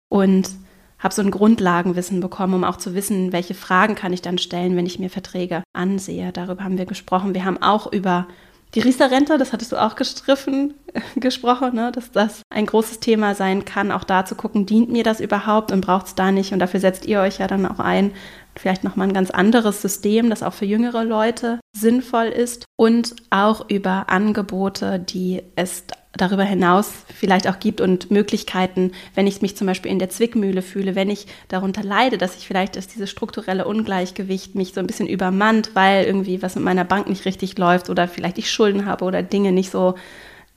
Und 0.08 0.50
habe 0.98 1.14
so 1.14 1.22
ein 1.22 1.30
Grundlagenwissen 1.30 2.20
bekommen, 2.20 2.54
um 2.54 2.64
auch 2.64 2.76
zu 2.76 2.94
wissen, 2.94 3.32
welche 3.32 3.54
Fragen 3.54 3.94
kann 3.94 4.12
ich 4.12 4.22
dann 4.22 4.38
stellen, 4.38 4.76
wenn 4.76 4.86
ich 4.86 4.98
mir 4.98 5.10
Verträge 5.10 5.62
ansehe. 5.72 6.32
Darüber 6.32 6.64
haben 6.64 6.78
wir 6.78 6.86
gesprochen. 6.86 7.34
Wir 7.34 7.44
haben 7.44 7.62
auch 7.62 7.92
über 7.92 8.26
die 8.74 8.80
Riester-Rente, 8.80 9.38
das 9.38 9.52
hattest 9.52 9.72
du 9.72 9.76
auch 9.76 9.94
gestriffen, 9.94 10.74
gesprochen, 11.16 11.74
ne? 11.74 11.92
dass 11.92 12.10
das 12.10 12.42
ein 12.50 12.66
großes 12.66 13.00
Thema 13.00 13.34
sein 13.34 13.64
kann, 13.64 13.92
auch 13.92 14.04
da 14.04 14.24
zu 14.24 14.34
gucken, 14.34 14.66
dient 14.66 14.90
mir 14.90 15.04
das 15.04 15.20
überhaupt 15.20 15.72
und 15.72 15.80
braucht 15.80 16.06
es 16.06 16.14
da 16.14 16.32
nicht. 16.32 16.52
Und 16.52 16.58
dafür 16.58 16.80
setzt 16.80 17.06
ihr 17.06 17.20
euch 17.20 17.38
ja 17.38 17.46
dann 17.46 17.64
auch 17.64 17.78
ein, 17.78 18.12
vielleicht 18.56 18.84
nochmal 18.84 19.08
ein 19.08 19.14
ganz 19.14 19.30
anderes 19.30 19.82
System, 19.82 20.30
das 20.30 20.42
auch 20.42 20.52
für 20.52 20.66
jüngere 20.66 21.04
Leute 21.04 21.60
sinnvoll 21.74 22.26
ist. 22.26 22.64
Und 22.76 23.16
auch 23.30 23.70
über 23.70 24.10
Angebote, 24.10 24.98
die 24.98 25.42
es 25.54 25.84
darüber 26.16 26.44
hinaus 26.44 26.92
vielleicht 27.14 27.48
auch 27.48 27.58
gibt 27.58 27.80
und 27.80 28.10
Möglichkeiten, 28.10 28.92
wenn 29.14 29.26
ich 29.26 29.42
mich 29.42 29.56
zum 29.56 29.66
Beispiel 29.66 29.90
in 29.90 29.98
der 29.98 30.10
Zwickmühle 30.10 30.62
fühle, 30.62 30.94
wenn 30.94 31.10
ich 31.10 31.26
darunter 31.48 31.82
leide, 31.82 32.18
dass 32.18 32.36
ich 32.36 32.46
vielleicht 32.46 32.76
ist 32.76 32.94
dieses 32.94 33.10
strukturelle 33.10 33.66
Ungleichgewicht 33.66 34.54
mich 34.54 34.74
so 34.74 34.80
ein 34.80 34.86
bisschen 34.86 35.08
übermannt, 35.08 35.70
weil 35.74 36.04
irgendwie 36.04 36.42
was 36.42 36.54
mit 36.54 36.64
meiner 36.64 36.84
Bank 36.84 37.08
nicht 37.08 37.24
richtig 37.24 37.58
läuft 37.58 37.90
oder 37.90 38.08
vielleicht 38.08 38.38
ich 38.38 38.50
Schulden 38.50 38.86
habe 38.86 39.04
oder 39.04 39.22
Dinge 39.22 39.52
nicht 39.52 39.70
so 39.70 39.94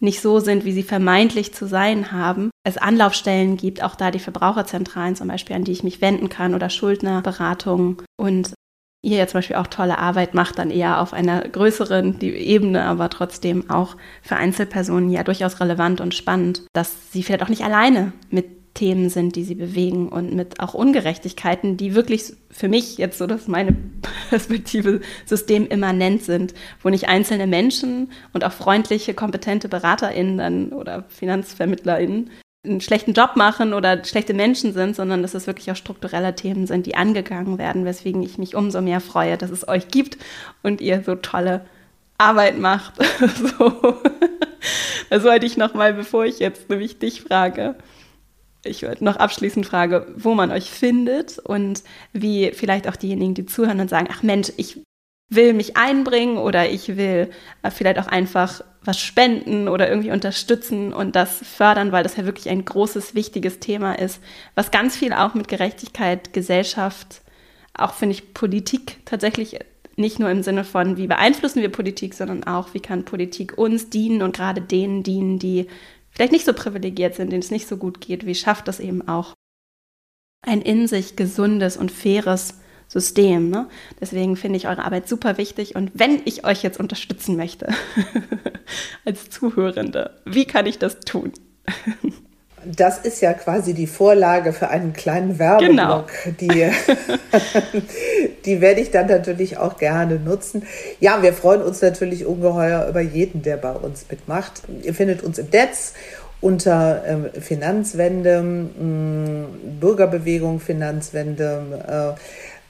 nicht 0.01 0.21
so 0.21 0.39
sind, 0.39 0.63
wie 0.63 0.71
sie 0.71 0.83
vermeintlich 0.83 1.53
zu 1.53 1.67
sein 1.67 2.11
haben. 2.11 2.51
Es 2.63 2.77
Anlaufstellen 2.77 3.57
gibt, 3.57 3.83
auch 3.83 3.95
da 3.95 4.11
die 4.11 4.19
Verbraucherzentralen 4.19 5.15
zum 5.15 5.27
Beispiel, 5.27 5.55
an 5.55 5.65
die 5.65 5.73
ich 5.73 5.83
mich 5.83 5.99
wenden 6.01 6.29
kann 6.29 6.55
oder 6.55 6.69
Schuldnerberatungen 6.69 7.97
und 8.17 8.53
ihr 9.01 9.17
ja 9.17 9.27
zum 9.27 9.39
Beispiel 9.39 9.55
auch 9.55 9.67
tolle 9.67 9.97
Arbeit 9.97 10.33
macht, 10.33 10.59
dann 10.59 10.71
eher 10.71 11.01
auf 11.01 11.13
einer 11.13 11.41
größeren 11.41 12.19
Ebene, 12.21 12.83
aber 12.83 13.09
trotzdem 13.09 13.69
auch 13.69 13.95
für 14.21 14.35
Einzelpersonen 14.35 15.09
ja 15.09 15.23
durchaus 15.23 15.59
relevant 15.59 16.01
und 16.01 16.13
spannend, 16.13 16.63
dass 16.73 17.11
sie 17.11 17.23
vielleicht 17.23 17.43
auch 17.43 17.49
nicht 17.49 17.63
alleine 17.63 18.11
mit 18.29 18.59
Themen 18.73 19.09
sind, 19.09 19.35
die 19.35 19.43
sie 19.43 19.55
bewegen 19.55 20.09
und 20.09 20.33
mit 20.33 20.59
auch 20.59 20.73
Ungerechtigkeiten, 20.73 21.75
die 21.75 21.95
wirklich 21.95 22.33
für 22.51 22.69
mich 22.69 22.97
jetzt 22.97 23.17
so, 23.17 23.27
dass 23.27 23.47
meine 23.47 23.75
Perspektive 24.29 25.01
systemimmanent 25.25 26.23
sind, 26.23 26.53
wo 26.81 26.89
nicht 26.89 27.09
einzelne 27.09 27.47
Menschen 27.47 28.11
und 28.33 28.45
auch 28.45 28.53
freundliche, 28.53 29.13
kompetente 29.13 29.69
BeraterInnen 29.69 30.37
dann 30.37 30.69
oder 30.71 31.05
FinanzvermittlerInnen 31.09 32.29
einen 32.65 32.81
schlechten 32.81 33.13
Job 33.13 33.35
machen 33.35 33.73
oder 33.73 34.03
schlechte 34.03 34.33
Menschen 34.33 34.73
sind, 34.73 34.95
sondern 34.95 35.21
dass 35.21 35.33
es 35.33 35.47
wirklich 35.47 35.71
auch 35.71 35.75
strukturelle 35.75 36.35
Themen 36.35 36.67
sind, 36.67 36.85
die 36.85 36.95
angegangen 36.95 37.57
werden, 37.57 37.85
weswegen 37.85 38.21
ich 38.21 38.37
mich 38.37 38.55
umso 38.55 38.81
mehr 38.81 38.99
freue, 38.99 39.37
dass 39.37 39.49
es 39.49 39.67
euch 39.67 39.87
gibt 39.87 40.17
und 40.61 40.81
ihr 40.81 41.03
so 41.03 41.15
tolle 41.15 41.65
Arbeit 42.17 42.59
macht. 42.59 42.95
so. 43.35 43.97
Das 45.09 45.23
wollte 45.23 45.45
ich 45.45 45.55
noch 45.55 45.73
mal, 45.73 45.93
bevor 45.93 46.25
ich 46.25 46.39
jetzt 46.39 46.69
nämlich 46.69 46.99
dich 46.99 47.21
frage, 47.21 47.75
ich 48.65 48.83
wollte 48.83 49.05
noch 49.05 49.15
abschließend 49.15 49.65
fragen, 49.65 50.05
wo 50.17 50.35
man 50.35 50.51
euch 50.51 50.69
findet 50.69 51.39
und 51.39 51.81
wie 52.11 52.51
vielleicht 52.51 52.89
auch 52.89 52.97
diejenigen, 52.97 53.33
die 53.33 53.45
zuhören 53.45 53.79
und 53.79 53.89
sagen, 53.89 54.09
ach 54.11 54.21
Mensch, 54.21 54.51
ich 54.57 54.81
will 55.29 55.53
mich 55.53 55.77
einbringen 55.77 56.37
oder 56.37 56.69
ich 56.69 56.97
will 56.97 57.29
äh, 57.63 57.71
vielleicht 57.71 57.99
auch 57.99 58.07
einfach 58.07 58.61
was 58.83 58.99
spenden 58.99 59.67
oder 59.67 59.89
irgendwie 59.89 60.11
unterstützen 60.11 60.93
und 60.93 61.15
das 61.15 61.39
fördern, 61.43 61.91
weil 61.91 62.03
das 62.03 62.15
ja 62.15 62.25
wirklich 62.25 62.49
ein 62.49 62.63
großes, 62.63 63.13
wichtiges 63.13 63.59
Thema 63.59 63.93
ist, 63.93 64.21
was 64.55 64.71
ganz 64.71 64.95
viel 64.95 65.13
auch 65.13 65.33
mit 65.33 65.47
Gerechtigkeit, 65.47 66.33
Gesellschaft, 66.33 67.21
auch 67.73 67.93
finde 67.93 68.15
ich 68.15 68.33
Politik 68.33 68.97
tatsächlich 69.05 69.59
nicht 69.95 70.17
nur 70.17 70.29
im 70.29 70.43
Sinne 70.43 70.63
von, 70.63 70.95
wie 70.97 71.07
beeinflussen 71.07 71.61
wir 71.61 71.69
Politik, 71.69 72.13
sondern 72.13 72.45
auch, 72.45 72.73
wie 72.73 72.79
kann 72.79 73.03
Politik 73.03 73.57
uns 73.57 73.89
dienen 73.89 74.21
und 74.21 74.35
gerade 74.35 74.61
denen 74.61 75.03
dienen, 75.03 75.39
die 75.39 75.67
vielleicht 76.09 76.31
nicht 76.31 76.45
so 76.45 76.53
privilegiert 76.53 77.15
sind, 77.15 77.31
denen 77.31 77.43
es 77.43 77.51
nicht 77.51 77.67
so 77.67 77.75
gut 77.75 77.99
geht, 77.99 78.25
wie 78.25 78.35
schafft 78.35 78.67
das 78.67 78.79
eben 78.79 79.07
auch 79.07 79.33
ein 80.41 80.61
in 80.61 80.87
sich 80.87 81.17
gesundes 81.17 81.75
und 81.75 81.91
faires 81.91 82.59
System. 82.89 83.49
Ne? 83.49 83.67
Deswegen 84.01 84.35
finde 84.35 84.57
ich 84.57 84.67
eure 84.67 84.83
Arbeit 84.83 85.07
super 85.07 85.37
wichtig. 85.37 85.75
Und 85.75 85.91
wenn 85.93 86.21
ich 86.25 86.43
euch 86.43 86.63
jetzt 86.63 86.79
unterstützen 86.79 87.37
möchte, 87.37 87.69
als 89.05 89.29
Zuhörende, 89.29 90.11
wie 90.25 90.45
kann 90.45 90.65
ich 90.65 90.79
das 90.79 90.99
tun? 90.99 91.31
Das 92.65 92.97
ist 92.97 93.21
ja 93.21 93.31
quasi 93.33 93.73
die 93.73 93.87
Vorlage 93.87 94.51
für 94.51 94.67
einen 94.67 94.91
kleinen 94.91 95.39
Werbeblock. 95.39 96.11
Genau. 96.25 96.35
Die, 96.41 96.71
die 98.45 98.59
werde 98.59 98.81
ich 98.81 98.91
dann 98.91 99.07
natürlich 99.07 99.57
auch 99.57 99.77
gerne 99.77 100.15
nutzen. 100.15 100.63
Ja, 100.99 101.21
wir 101.21 101.31
freuen 101.31 101.61
uns 101.61 101.81
natürlich 101.81 102.25
ungeheuer 102.25 102.87
über 102.89 102.99
jeden, 102.99 103.43
der 103.43 103.57
bei 103.57 103.71
uns 103.71 104.05
mitmacht. 104.09 104.63
Ihr 104.83 104.93
findet 104.93 105.23
uns 105.23 105.37
im 105.37 105.47
Netz 105.51 105.93
unter 106.41 107.03
äh, 107.05 107.39
Finanzwende, 107.39 108.41
mh, 108.41 109.47
Bürgerbewegung 109.79 110.59
Finanzwende. 110.59 112.15
Äh, 112.17 112.19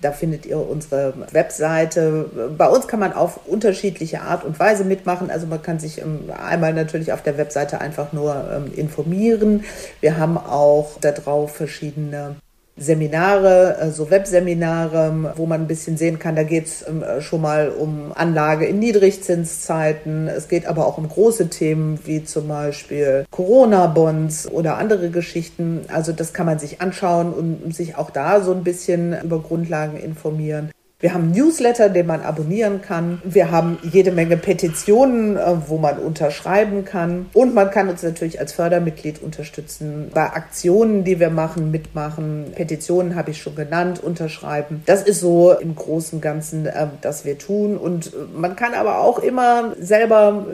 da 0.02 0.12
findet 0.12 0.46
ihr 0.46 0.58
unsere 0.58 1.14
Webseite. 1.32 2.30
Bei 2.58 2.68
uns 2.68 2.88
kann 2.88 3.00
man 3.00 3.14
auf 3.14 3.48
unterschiedliche 3.48 4.22
Art 4.22 4.44
und 4.46 4.60
Weise 4.60 4.86
mitmachen. 4.86 5.30
Also 5.30 5.48
man 5.48 5.62
kann 5.62 5.80
sich 5.80 6.02
ähm, 6.02 6.30
einmal 6.42 6.74
natürlich 6.74 7.12
auf 7.12 7.22
der 7.22 7.38
Webseite 7.38 7.82
einfach 7.82 8.14
nur 8.14 8.36
ähm, 8.52 8.74
informieren. 8.76 9.66
Wir 10.02 10.18
haben 10.18 10.38
auch 10.38 11.00
darauf 11.02 11.56
verschiedene 11.56 12.36
Seminare, 12.80 13.76
so 13.78 13.82
also 13.82 14.12
Webseminare, 14.12 15.34
wo 15.36 15.46
man 15.46 15.62
ein 15.62 15.68
bisschen 15.68 15.98
sehen 15.98 16.18
kann, 16.18 16.36
da 16.36 16.44
geht 16.44 16.66
es 16.68 16.86
ähm, 16.88 17.04
schon 17.20 17.42
mal 17.42 17.70
um 17.70 18.12
Anlage 18.16 18.66
in 18.66 18.80
Niedrigzinszeiten. 18.80 20.28
Es 20.28 20.48
geht 20.48 20.66
aber 20.66 20.88
auch 20.88 20.98
um 20.98 21.08
große 21.08 21.50
Themen 21.50 22.00
wie 22.06 22.24
zum 22.24 22.48
Beispiel 22.48 23.26
Corona-Bonds 23.32 24.50
oder 24.52 24.78
andere 24.78 25.10
Geschichten. 25.10 25.82
Also 25.94 26.14
das 26.14 26.34
kann 26.34 26.46
man 26.46 26.60
sich 26.60 26.82
anschauen 26.82 27.34
und 27.34 27.76
sich 27.76 27.98
auch 27.98 28.10
da 28.10 28.42
so 28.42 28.54
ein 28.54 28.64
bisschen 28.64 29.16
über 29.24 29.40
Grundlagen 29.40 29.98
informieren. 29.98 30.72
Wir 31.02 31.14
haben 31.14 31.32
Newsletter, 31.32 31.88
den 31.88 32.08
man 32.08 32.20
abonnieren 32.20 32.82
kann. 32.82 33.22
Wir 33.24 33.52
haben 33.52 33.78
jede 33.90 34.12
Menge 34.12 34.36
Petitionen, 34.36 35.38
äh, 35.38 35.56
wo 35.68 35.78
man 35.78 35.98
unterschreiben 35.98 36.84
kann. 36.84 37.28
Und 37.32 37.54
man 37.54 37.72
kann 37.72 37.88
uns 37.88 38.04
natürlich 38.04 38.42
als 38.42 38.52
Fördermitglied 38.52 39.24
unterstützen 39.24 40.12
bei 40.14 40.26
Aktionen, 40.26 41.06
die 41.06 41.22
wir 41.22 41.30
machen, 41.30 41.72
mitmachen. 41.72 42.52
Petitionen 42.54 43.16
habe 43.16 43.32
ich 43.32 43.42
schon 43.42 43.56
genannt, 43.56 44.04
unterschreiben. 44.04 44.84
Das 44.88 45.02
ist 45.02 45.22
so 45.22 45.54
im 45.54 45.74
Großen 45.74 46.18
und 46.18 46.22
Ganzen, 46.22 46.66
äh, 46.66 46.88
das 47.00 47.24
wir 47.24 47.38
tun. 47.38 47.78
Und 47.78 48.08
äh, 48.08 48.18
man 48.36 48.58
kann 48.58 48.74
aber 48.74 49.00
auch 49.00 49.20
immer 49.20 49.76
selber 49.80 50.48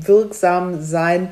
wirksam 0.00 0.80
sein 0.80 1.28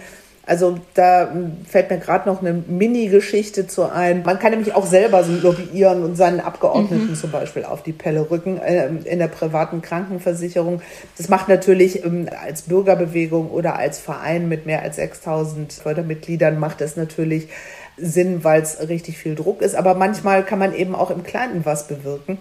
also 0.46 0.78
da 0.94 1.28
fällt 1.68 1.90
mir 1.90 1.98
gerade 1.98 2.28
noch 2.28 2.40
eine 2.40 2.52
Mini-Geschichte 2.52 3.66
zu 3.66 3.90
ein. 3.90 4.22
Man 4.24 4.38
kann 4.38 4.52
nämlich 4.52 4.74
auch 4.76 4.86
selber 4.86 5.24
so 5.24 5.32
lobbyieren 5.32 6.04
und 6.04 6.14
seinen 6.14 6.38
Abgeordneten 6.38 7.10
mhm. 7.10 7.14
zum 7.16 7.32
Beispiel 7.32 7.64
auf 7.64 7.82
die 7.82 7.92
Pelle 7.92 8.30
rücken 8.30 8.58
äh, 8.58 8.86
in 8.86 9.18
der 9.18 9.26
privaten 9.26 9.82
Krankenversicherung. 9.82 10.82
Das 11.18 11.28
macht 11.28 11.48
natürlich 11.48 12.04
ähm, 12.04 12.28
als 12.44 12.62
Bürgerbewegung 12.62 13.50
oder 13.50 13.76
als 13.76 13.98
Verein 13.98 14.48
mit 14.48 14.66
mehr 14.66 14.82
als 14.82 14.96
6000 14.96 15.72
Fördermitgliedern 15.72 16.60
macht 16.60 16.80
das 16.80 16.96
natürlich 16.96 17.48
Sinn, 17.96 18.44
weil 18.44 18.62
es 18.62 18.88
richtig 18.88 19.18
viel 19.18 19.34
Druck 19.34 19.62
ist. 19.62 19.74
Aber 19.74 19.94
manchmal 19.94 20.44
kann 20.44 20.60
man 20.60 20.74
eben 20.74 20.94
auch 20.94 21.10
im 21.10 21.24
Kleinen 21.24 21.64
was 21.64 21.88
bewirken. 21.88 22.38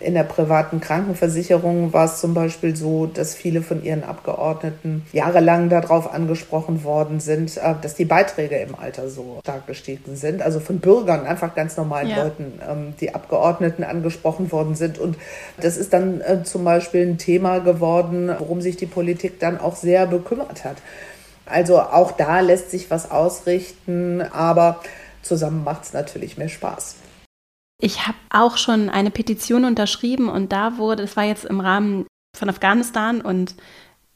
In 0.00 0.14
der 0.14 0.24
privaten 0.24 0.80
Krankenversicherung 0.80 1.92
war 1.92 2.06
es 2.06 2.20
zum 2.20 2.34
Beispiel 2.34 2.74
so, 2.74 3.06
dass 3.06 3.34
viele 3.34 3.62
von 3.62 3.82
ihren 3.82 4.04
Abgeordneten 4.04 5.06
jahrelang 5.12 5.68
darauf 5.68 6.12
angesprochen 6.12 6.84
worden 6.84 7.20
sind, 7.20 7.56
äh, 7.56 7.74
dass 7.80 7.94
die 7.94 8.04
Beiträge 8.04 8.56
im 8.56 8.74
Alter 8.74 9.08
so 9.08 9.38
stark 9.40 9.66
gestiegen 9.66 10.16
sind. 10.16 10.42
Also 10.42 10.60
von 10.60 10.80
Bürgern, 10.80 11.26
einfach 11.26 11.54
ganz 11.54 11.76
normalen 11.76 12.08
ja. 12.08 12.24
Leuten, 12.24 12.60
ähm, 12.68 12.94
die 13.00 13.14
Abgeordneten 13.14 13.84
angesprochen 13.84 14.50
worden 14.52 14.74
sind. 14.74 14.98
Und 14.98 15.16
das 15.60 15.76
ist 15.76 15.92
dann 15.92 16.20
äh, 16.20 16.42
zum 16.42 16.64
Beispiel 16.64 17.06
ein 17.06 17.18
Thema 17.18 17.60
geworden, 17.60 18.30
worum 18.38 18.60
sich 18.60 18.76
die 18.76 18.86
Politik 18.86 19.38
dann 19.38 19.60
auch 19.60 19.76
sehr 19.76 20.06
bekümmert 20.06 20.64
hat. 20.64 20.76
Also 21.46 21.80
auch 21.80 22.12
da 22.12 22.40
lässt 22.40 22.70
sich 22.70 22.90
was 22.90 23.10
ausrichten, 23.10 24.22
aber 24.22 24.80
zusammen 25.22 25.62
macht 25.62 25.84
es 25.84 25.92
natürlich 25.92 26.38
mehr 26.38 26.48
Spaß. 26.48 26.96
Ich 27.84 28.06
habe 28.06 28.16
auch 28.30 28.56
schon 28.56 28.88
eine 28.88 29.10
Petition 29.10 29.66
unterschrieben 29.66 30.30
und 30.30 30.52
da 30.52 30.78
wurde, 30.78 31.02
das 31.02 31.18
war 31.18 31.24
jetzt 31.24 31.44
im 31.44 31.60
Rahmen 31.60 32.06
von 32.34 32.48
Afghanistan 32.48 33.20
und 33.20 33.56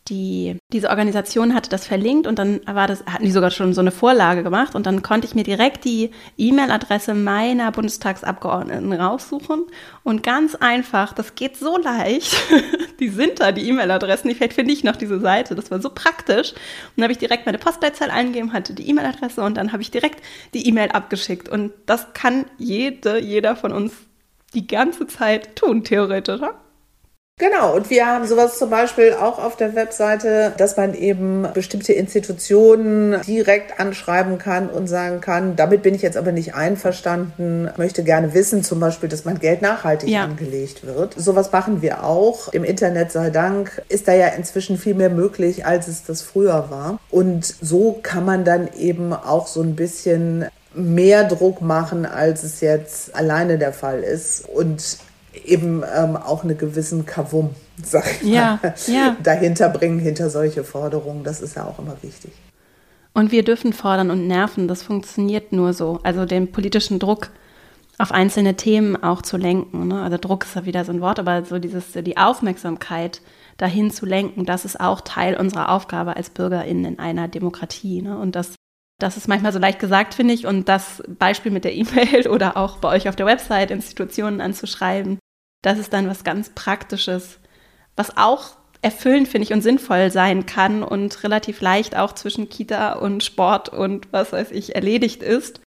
die, 0.09 0.57
diese 0.73 0.91
Organisation 0.91 1.55
hatte 1.55 1.71
das 1.71 1.87
verlinkt 1.87 2.27
und 2.27 2.39
dann 2.39 2.61
war 2.67 2.87
das, 2.87 3.05
hatten 3.07 3.25
die 3.25 3.31
sogar 3.31 3.51
schon 3.51 3.75
so 3.75 3.81
eine 3.81 3.91
Vorlage 3.91 4.43
gemacht 4.43 4.75
und 4.75 4.87
dann 4.87 5.03
konnte 5.03 5.27
ich 5.27 5.35
mir 5.35 5.45
direkt 5.45 5.85
die 5.85 6.11
E-Mail-Adresse 6.37 7.15
meiner 7.15 7.71
Bundestagsabgeordneten 7.73 8.93
raussuchen 8.93 9.67
und 10.05 10.23
ganz 10.23 10.55
einfach, 10.55 11.13
das 11.13 11.35
geht 11.35 11.57
so 11.57 11.77
leicht, 11.77 12.37
die 13.01 13.09
sind 13.09 13.41
da, 13.41 13.53
die 13.53 13.69
E-Mail-Adressen, 13.69 14.35
vielleicht 14.35 14.55
finde 14.55 14.73
ich 14.73 14.85
noch 14.85 14.97
diese 14.97 15.21
Seite, 15.21 15.55
das 15.55 15.71
war 15.71 15.81
so 15.81 15.91
praktisch 15.91 16.53
und 16.53 16.59
dann 16.97 17.05
habe 17.05 17.13
ich 17.13 17.19
direkt 17.19 17.47
meine 17.47 17.59
Postleitzahl 17.59 18.11
eingegeben, 18.11 18.53
hatte 18.53 18.75
die 18.75 18.89
E-Mail-Adresse 18.89 19.43
und 19.43 19.57
dann 19.57 19.73
habe 19.73 19.83
ich 19.83 19.91
direkt 19.91 20.23
die 20.55 20.67
E-Mail 20.67 20.91
abgeschickt 20.91 21.49
und 21.49 21.73
das 21.87 22.13
kann 22.15 22.47
jede, 22.59 23.21
jeder 23.21 23.57
von 23.57 23.73
uns 23.73 23.93
die 24.55 24.67
ganze 24.67 25.07
Zeit 25.07 25.57
tun, 25.57 25.85
theoretisch. 25.85 26.37
Oder? 26.37 26.55
Genau, 27.39 27.77
und 27.77 27.89
wir 27.89 28.07
haben 28.07 28.27
sowas 28.27 28.59
zum 28.59 28.69
Beispiel 28.69 29.13
auch 29.15 29.39
auf 29.39 29.55
der 29.55 29.77
Webseite, 29.77 30.53
dass 30.57 30.77
man 30.77 30.95
eben 30.95 31.47
bestimmte 31.55 31.93
Institutionen 31.93 33.21
direkt 33.23 33.79
anschreiben 33.79 34.39
kann 34.39 34.69
und 34.69 34.89
sagen 34.89 35.21
kann, 35.21 35.55
damit 35.55 35.83
bin 35.85 35.95
ich 35.95 36.03
jetzt 36.03 36.17
aber 36.17 36.33
nicht 36.33 36.57
einverstanden, 36.57 37.71
möchte 37.77 38.03
gerne 38.03 38.35
wissen, 38.35 38.65
zum 38.65 38.81
Beispiel, 38.81 39.09
dass 39.09 39.25
mein 39.25 39.39
Geld 39.39 39.63
nachhaltig 39.63 40.09
ja. 40.09 40.25
angelegt 40.25 40.85
wird. 40.85 41.15
Sowas 41.17 41.53
machen 41.53 41.81
wir 41.81 42.03
auch. 42.03 42.49
Im 42.53 42.65
Internet 42.65 43.13
sei 43.13 43.31
Dank 43.31 43.83
ist 43.89 44.09
da 44.09 44.15
ja 44.15 44.27
inzwischen 44.29 44.77
viel 44.77 44.95
mehr 44.95 45.11
möglich, 45.11 45.65
als 45.65 45.87
es 45.87 46.05
das 46.05 46.23
früher 46.23 46.71
war. 46.71 46.99
Und 47.09 47.45
so 47.61 48.01
kann 48.03 48.25
man 48.25 48.45
dann 48.45 48.69
eben 48.77 49.13
auch 49.13 49.47
so 49.47 49.63
ein 49.63 49.77
bisschen 49.77 50.47
mehr 50.75 51.25
Druck 51.25 51.61
machen, 51.61 52.05
als 52.05 52.43
es 52.43 52.61
jetzt 52.61 53.15
alleine 53.15 53.59
der 53.59 53.73
Fall 53.73 54.03
ist. 54.03 54.49
Und 54.49 54.99
eben 55.45 55.83
ähm, 55.95 56.17
auch 56.17 56.45
einen 56.45 56.59
gewissen 56.59 57.07
Kavum, 57.07 57.51
sag 57.83 58.05
ich 58.23 58.29
ja, 58.29 58.59
mal, 58.63 58.75
ja. 58.87 59.17
dahinter 59.23 59.69
bringen, 59.69 59.99
hinter 59.99 60.31
solche 60.31 60.65
Forderungen. 60.65 61.25
Das 61.25 61.41
ist 61.41 61.57
ja 61.57 61.65
auch 61.65 61.79
immer 61.79 61.97
wichtig. 62.03 62.33
Und 63.15 63.33
wir 63.33 63.43
dürfen 63.43 63.73
fordern 63.73 64.11
und 64.11 64.27
nerven. 64.27 64.69
Das 64.69 64.83
funktioniert 64.83 65.53
nur 65.53 65.73
so. 65.73 66.01
Also 66.03 66.25
den 66.25 66.53
politischen 66.53 66.99
Druck 66.99 67.31
auf 67.99 68.13
einzelne 68.13 68.55
Themen 68.55 69.03
auch 69.03 69.23
zu 69.23 69.37
lenken. 69.37 69.89
Ne? 69.89 70.01
Also 70.01 70.19
Druck 70.19 70.45
ist 70.45 70.55
ja 70.55 70.65
wieder 70.65 70.85
so 70.85 70.93
ein 70.93 71.01
Wort, 71.01 71.19
aber 71.19 71.45
so 71.45 71.59
dieses, 71.59 71.93
die 71.93 72.17
Aufmerksamkeit 72.17 73.21
dahin 73.57 73.91
zu 73.91 74.07
lenken, 74.07 74.47
das 74.47 74.65
ist 74.65 74.79
auch 74.79 75.01
Teil 75.01 75.37
unserer 75.37 75.71
Aufgabe 75.71 76.17
als 76.17 76.31
BürgerInnen 76.31 76.85
in 76.85 76.99
einer 77.01 77.27
Demokratie. 77.27 78.03
Ne? 78.03 78.17
Und 78.17 78.37
das, 78.37 78.55
das 78.99 79.17
ist 79.17 79.29
manchmal 79.29 79.53
so 79.53 79.59
leicht 79.59 79.79
gesagt, 79.79 80.15
finde 80.15 80.35
ich. 80.35 80.47
Und 80.47 80.69
das 80.69 81.03
Beispiel 81.07 81.53
mit 81.53 81.65
der 81.65 81.75
E-Mail 81.75 82.29
oder 82.29 82.57
auch 82.57 82.79
bei 82.79 82.89
euch 82.89 83.09
auf 83.09 83.17
der 83.17 83.27
Website 83.27 83.71
Institutionen 83.71 84.41
anzuschreiben, 84.41 85.19
das 85.63 85.79
ist 85.79 85.93
dann 85.93 86.09
was 86.09 86.25
ganz 86.25 86.51
Praktisches, 86.51 87.39
was 87.97 88.17
auch 88.17 88.57
erfüllend, 88.83 89.29
finde 89.29 89.45
ich, 89.45 89.53
und 89.53 89.63
sinnvoll 89.63 90.11
sein 90.11 90.47
kann 90.47 90.83
und 90.83 91.25
relativ 91.25 91.61
leicht 91.61 91.97
auch 91.97 92.13
zwischen 92.13 92.49
Kita 92.49 92.93
und 92.93 93.25
Sport 93.25 93.69
und 93.69 94.13
was 94.13 94.33
weiß 94.33 94.51
ich 94.53 94.77
erledigt 94.77 95.23
ist. 95.23 95.61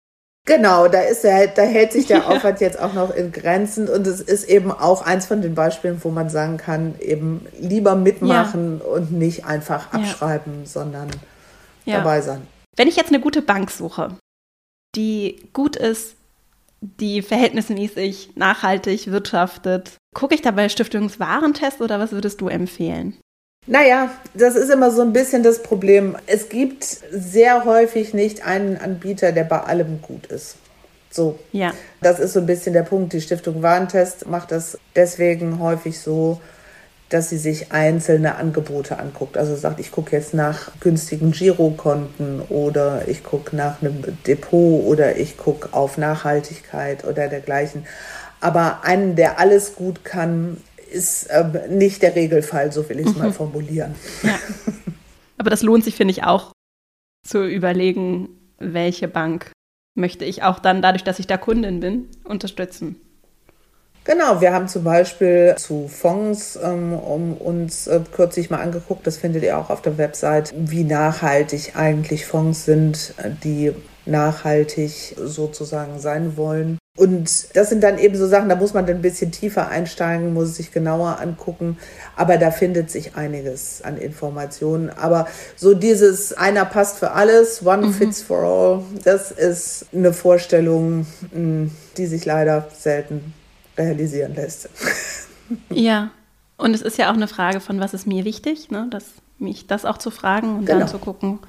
Genau, 0.48 0.88
da 0.88 1.02
ist 1.02 1.24
er, 1.24 1.48
da 1.48 1.62
hält 1.62 1.92
sich 1.92 2.08
der 2.08 2.28
Aufwand 2.30 2.62
jetzt 2.62 2.80
auch 2.80 2.94
noch 2.94 3.14
in 3.14 3.32
Grenzen 3.32 3.88
und 3.88 4.08
es 4.08 4.22
ist 4.22 4.46
eben 4.46 4.72
auch 4.72 5.06
eins 5.06 5.26
von 5.26 5.42
den 5.42 5.56
Beispielen, 5.56 6.04
wo 6.04 6.10
man 6.10 6.30
sagen 6.30 6.58
kann, 6.58 6.96
eben 7.00 7.46
lieber 7.60 7.96
mitmachen 7.96 8.80
ja. 8.80 8.86
und 8.86 9.12
nicht 9.12 9.46
einfach 9.46 9.94
abschreiben, 9.94 10.62
ja. 10.62 10.66
sondern 10.66 11.10
ja. 11.86 11.98
dabei 11.98 12.22
sein. 12.22 12.48
Wenn 12.78 12.88
ich 12.88 12.96
jetzt 12.96 13.10
eine 13.10 13.20
gute 13.20 13.42
Bank 13.42 13.72
suche, 13.72 14.18
die 14.96 15.50
gut 15.54 15.76
ist 15.76 16.16
die 16.82 17.22
verhältnismäßig 17.22 18.32
nachhaltig 18.36 19.12
wirtschaftet. 19.12 19.98
Gucke 20.16 20.36
ich 20.36 20.42
dabei 20.42 20.68
Stiftungswarentest 20.68 21.82
oder 21.82 22.00
was 22.00 22.12
würdest 22.12 22.42
du 22.42 22.48
empfehlen? 22.48 23.18
Naja, 23.68 24.10
das 24.34 24.56
ist 24.56 24.72
immer 24.72 24.90
so 24.90 25.04
ein 25.04 25.14
bisschen 25.14 25.44
das 25.44 25.62
Problem. 25.62 26.18
Es 26.26 26.50
gibt 26.50 26.84
sehr 26.84 27.66
häufig 27.66 28.14
nicht 28.16 28.46
einen 28.46 28.78
Anbieter, 28.78 29.32
der 29.32 29.44
bei 29.44 29.60
allem 29.62 30.02
gut 30.02 30.26
ist. 30.26 30.56
So. 31.12 31.38
Ja. 31.52 31.72
Das 32.02 32.20
ist 32.20 32.34
so 32.34 32.40
ein 32.40 32.48
bisschen 32.48 32.74
der 32.74 32.84
Punkt. 32.84 33.14
Die 33.14 33.22
Stiftung 33.22 33.62
Warentest 33.62 34.28
macht 34.28 34.52
das 34.52 34.80
deswegen 34.96 35.60
häufig 35.60 36.00
so, 36.00 36.42
dass 37.14 37.30
sie 37.30 37.38
sich 37.38 37.74
einzelne 37.74 38.36
Angebote 38.36 38.98
anguckt. 38.98 39.38
Also 39.38 39.56
sagt, 39.56 39.82
ich 39.82 39.92
gucke 39.92 40.16
jetzt 40.16 40.34
nach 40.34 40.72
günstigen 40.80 41.32
Girokonten 41.32 42.42
oder 42.48 43.08
ich 43.08 43.24
gucke 43.24 43.56
nach 43.56 43.82
einem 43.82 44.02
Depot 44.26 44.86
oder 44.86 45.18
ich 45.18 45.38
gucke 45.38 45.74
auf 45.74 45.98
Nachhaltigkeit 45.98 47.04
oder 47.04 47.28
dergleichen. 47.28 47.86
Aber 48.40 48.86
einen, 48.86 49.18
der 49.18 49.40
alles 49.40 49.76
gut 49.76 50.06
kann, 50.06 50.58
ist 50.90 51.26
äh, 51.26 51.68
nicht 51.70 52.02
der 52.02 52.16
Regelfall, 52.16 52.72
so 52.72 52.88
will 52.88 53.00
ich 53.00 53.08
es 53.08 53.14
mhm. 53.14 53.20
mal 53.20 53.34
formulieren. 53.34 53.96
Ja. 54.24 54.40
Aber 55.38 55.50
das 55.50 55.64
lohnt 55.64 55.84
sich, 55.84 55.96
finde 55.96 56.14
ich, 56.14 56.24
auch 56.24 56.54
zu 57.28 57.46
überlegen, 57.46 58.30
welche 58.58 59.08
Bank 59.08 59.52
möchte 59.96 60.24
ich 60.24 60.44
auch 60.44 60.60
dann, 60.60 60.82
dadurch, 60.82 61.04
dass 61.04 61.20
ich 61.20 61.28
da 61.28 61.38
Kundin 61.38 61.82
bin, 61.82 62.08
unterstützen. 62.24 62.96
Genau, 64.04 64.42
wir 64.42 64.52
haben 64.52 64.68
zum 64.68 64.84
Beispiel 64.84 65.54
zu 65.58 65.88
Fonds 65.88 66.58
ähm, 66.62 66.94
um 66.94 67.38
uns 67.38 67.86
äh, 67.86 68.00
kürzlich 68.12 68.50
mal 68.50 68.60
angeguckt, 68.60 69.06
das 69.06 69.18
findet 69.18 69.44
ihr 69.44 69.60
auch 69.60 69.70
auf 69.70 69.84
der 69.84 70.00
Website, 70.00 70.52
wie 70.56 70.84
nachhaltig 70.84 71.74
eigentlich 71.76 72.26
Fonds 72.26 72.66
sind, 72.66 73.14
die 73.44 73.74
nachhaltig 74.08 75.16
sozusagen 75.24 76.00
sein 76.00 76.36
wollen. 76.36 76.80
Und 76.98 77.56
das 77.56 77.70
sind 77.70 77.84
dann 77.84 78.00
eben 78.00 78.16
so 78.16 78.28
Sachen, 78.28 78.50
da 78.50 78.56
muss 78.56 78.74
man 78.74 78.88
dann 78.88 78.98
ein 78.98 79.02
bisschen 79.02 79.32
tiefer 79.32 79.70
einsteigen, 79.70 80.34
muss 80.34 80.56
sich 80.56 80.72
genauer 80.72 81.20
angucken. 81.22 81.78
Aber 82.16 82.38
da 82.38 82.52
findet 82.52 82.90
sich 82.92 83.16
einiges 83.16 83.82
an 83.84 83.98
Informationen. 83.98 84.90
Aber 84.90 85.28
so 85.56 85.74
dieses 85.74 86.34
einer 86.34 86.66
passt 86.66 86.98
für 86.98 87.12
alles, 87.12 87.66
one 87.66 87.88
mhm. 87.88 87.94
fits 87.94 88.22
for 88.22 88.44
all, 88.44 88.84
das 89.06 89.32
ist 89.32 89.86
eine 89.94 90.12
Vorstellung, 90.12 91.06
die 91.32 92.06
sich 92.08 92.26
leider 92.26 92.68
selten 92.78 93.34
realisieren 93.82 94.36
lässt. 94.36 94.70
Ja, 95.70 96.12
und 96.56 96.74
es 96.74 96.82
ist 96.82 96.98
ja 96.98 97.10
auch 97.12 97.16
eine 97.16 97.28
Frage 97.28 97.60
von, 97.60 97.82
was 97.82 97.94
ist 97.94 98.08
mir 98.08 98.24
wichtig, 98.24 98.72
ne? 98.72 98.88
das, 98.90 99.16
mich 99.38 99.68
das 99.68 99.84
auch 99.84 99.98
zu 99.98 100.12
fragen 100.12 100.60
und 100.60 100.66
genau. 100.66 100.80
dann 100.80 100.88
zu 100.88 100.98
gucken, 100.98 101.40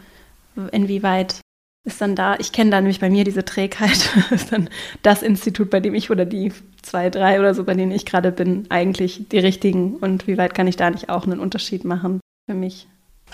inwieweit 0.72 1.36
ist 1.84 2.00
dann 2.00 2.16
da, 2.16 2.36
ich 2.38 2.52
kenne 2.52 2.70
da 2.70 2.80
nämlich 2.80 3.00
bei 3.00 3.10
mir 3.10 3.24
diese 3.24 3.44
Trägheit, 3.44 4.10
ist 4.30 4.52
dann 4.52 4.70
das 5.02 5.22
Institut, 5.22 5.70
bei 5.70 5.80
dem 5.80 5.94
ich 5.94 6.10
oder 6.10 6.24
die 6.24 6.52
zwei, 6.82 7.10
drei 7.10 7.38
oder 7.38 7.54
so, 7.54 7.64
bei 7.64 7.74
denen 7.74 7.92
ich 7.92 8.06
gerade 8.06 8.32
bin, 8.32 8.66
eigentlich 8.70 9.28
die 9.28 9.38
richtigen 9.38 9.96
und 9.96 10.26
wie 10.26 10.38
weit 10.38 10.54
kann 10.54 10.66
ich 10.66 10.76
da 10.76 10.90
nicht 10.90 11.08
auch 11.08 11.24
einen 11.24 11.40
Unterschied 11.40 11.84
machen 11.84 12.20
für 12.48 12.56
mich? 12.56 12.88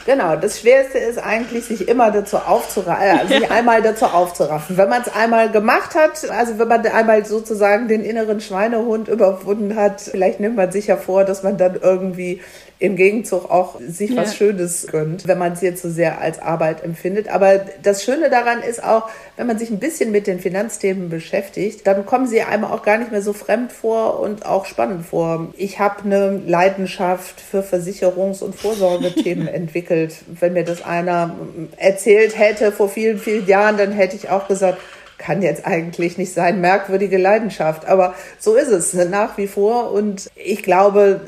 Genau, 0.06 0.36
das 0.36 0.60
Schwerste 0.60 0.98
ist 0.98 1.18
eigentlich, 1.18 1.66
sich 1.66 1.88
immer 1.88 2.10
dazu 2.10 2.38
aufzuraffen, 2.38 3.18
also 3.18 3.34
sich 3.34 3.50
einmal 3.50 3.82
dazu 3.82 4.06
aufzuraffen. 4.06 4.76
Wenn 4.76 4.88
man 4.88 5.02
es 5.02 5.14
einmal 5.14 5.50
gemacht 5.50 5.94
hat, 5.94 6.28
also 6.30 6.58
wenn 6.58 6.68
man 6.68 6.86
einmal 6.86 7.24
sozusagen 7.26 7.88
den 7.88 8.02
inneren 8.02 8.40
Schweinehund 8.40 9.08
überwunden 9.08 9.76
hat, 9.76 10.00
vielleicht 10.00 10.40
nimmt 10.40 10.56
man 10.56 10.72
sich 10.72 10.86
ja 10.86 10.96
vor, 10.96 11.24
dass 11.24 11.42
man 11.42 11.58
dann 11.58 11.78
irgendwie 11.80 12.40
im 12.80 12.94
Gegenzug 12.94 13.50
auch 13.50 13.80
sich 13.80 14.10
ja. 14.10 14.16
was 14.16 14.36
Schönes 14.36 14.86
gönnt, 14.86 15.26
wenn 15.26 15.38
man 15.38 15.52
es 15.52 15.62
jetzt 15.62 15.82
so 15.82 15.90
sehr 15.90 16.20
als 16.20 16.40
Arbeit 16.40 16.84
empfindet. 16.84 17.28
Aber 17.28 17.60
das 17.82 18.04
Schöne 18.04 18.30
daran 18.30 18.62
ist 18.62 18.82
auch, 18.84 19.08
wenn 19.36 19.48
man 19.48 19.58
sich 19.58 19.70
ein 19.70 19.80
bisschen 19.80 20.12
mit 20.12 20.28
den 20.28 20.38
Finanzthemen 20.38 21.08
beschäftigt, 21.08 21.86
dann 21.88 22.06
kommen 22.06 22.28
sie 22.28 22.42
einem 22.42 22.64
auch 22.64 22.82
gar 22.82 22.98
nicht 22.98 23.10
mehr 23.10 23.22
so 23.22 23.32
fremd 23.32 23.72
vor 23.72 24.20
und 24.20 24.46
auch 24.46 24.64
spannend 24.64 25.04
vor. 25.06 25.52
Ich 25.56 25.80
habe 25.80 26.04
eine 26.04 26.40
Leidenschaft 26.46 27.40
für 27.40 27.62
Versicherungs- 27.62 28.42
und 28.42 28.54
Vorsorgethemen 28.54 29.48
entwickelt. 29.48 30.14
Wenn 30.28 30.52
mir 30.52 30.64
das 30.64 30.84
einer 30.84 31.34
erzählt 31.78 32.38
hätte 32.38 32.70
vor 32.70 32.88
vielen, 32.88 33.18
vielen 33.18 33.46
Jahren, 33.46 33.76
dann 33.76 33.90
hätte 33.90 34.14
ich 34.14 34.30
auch 34.30 34.46
gesagt, 34.46 34.78
kann 35.18 35.42
jetzt 35.42 35.66
eigentlich 35.66 36.16
nicht 36.16 36.32
sein, 36.32 36.60
merkwürdige 36.60 37.18
Leidenschaft. 37.18 37.86
Aber 37.86 38.14
so 38.38 38.54
ist 38.54 38.68
es 38.68 38.94
nach 38.94 39.36
wie 39.36 39.48
vor. 39.48 39.90
Und 39.90 40.30
ich 40.36 40.62
glaube, 40.62 41.20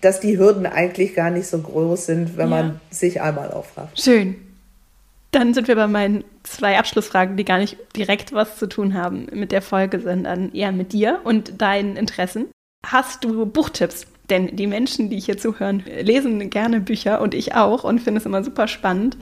dass 0.00 0.20
die 0.20 0.38
Hürden 0.38 0.66
eigentlich 0.66 1.14
gar 1.14 1.30
nicht 1.30 1.46
so 1.46 1.58
groß 1.58 2.06
sind, 2.06 2.36
wenn 2.36 2.50
ja. 2.50 2.62
man 2.62 2.80
sich 2.90 3.20
einmal 3.20 3.50
auffragt. 3.50 4.00
Schön. 4.00 4.36
Dann 5.30 5.54
sind 5.54 5.68
wir 5.68 5.76
bei 5.76 5.86
meinen 5.86 6.24
zwei 6.44 6.78
Abschlussfragen, 6.78 7.36
die 7.36 7.44
gar 7.44 7.58
nicht 7.58 7.76
direkt 7.94 8.32
was 8.32 8.56
zu 8.56 8.68
tun 8.68 8.94
haben 8.94 9.26
mit 9.32 9.52
der 9.52 9.62
Folge, 9.62 10.00
sondern 10.00 10.52
eher 10.52 10.72
mit 10.72 10.92
dir 10.92 11.20
und 11.24 11.60
deinen 11.60 11.96
Interessen. 11.96 12.46
Hast 12.86 13.24
du 13.24 13.46
Buchtipps? 13.46 14.06
Denn 14.30 14.56
die 14.56 14.66
Menschen, 14.66 15.08
die 15.08 15.20
hier 15.20 15.38
zuhören, 15.38 15.84
lesen 16.00 16.50
gerne 16.50 16.80
Bücher 16.80 17.20
und 17.20 17.34
ich 17.34 17.54
auch 17.54 17.84
und 17.84 18.00
finde 18.00 18.18
es 18.18 18.26
immer 18.26 18.42
super 18.42 18.66
spannend 18.66 19.16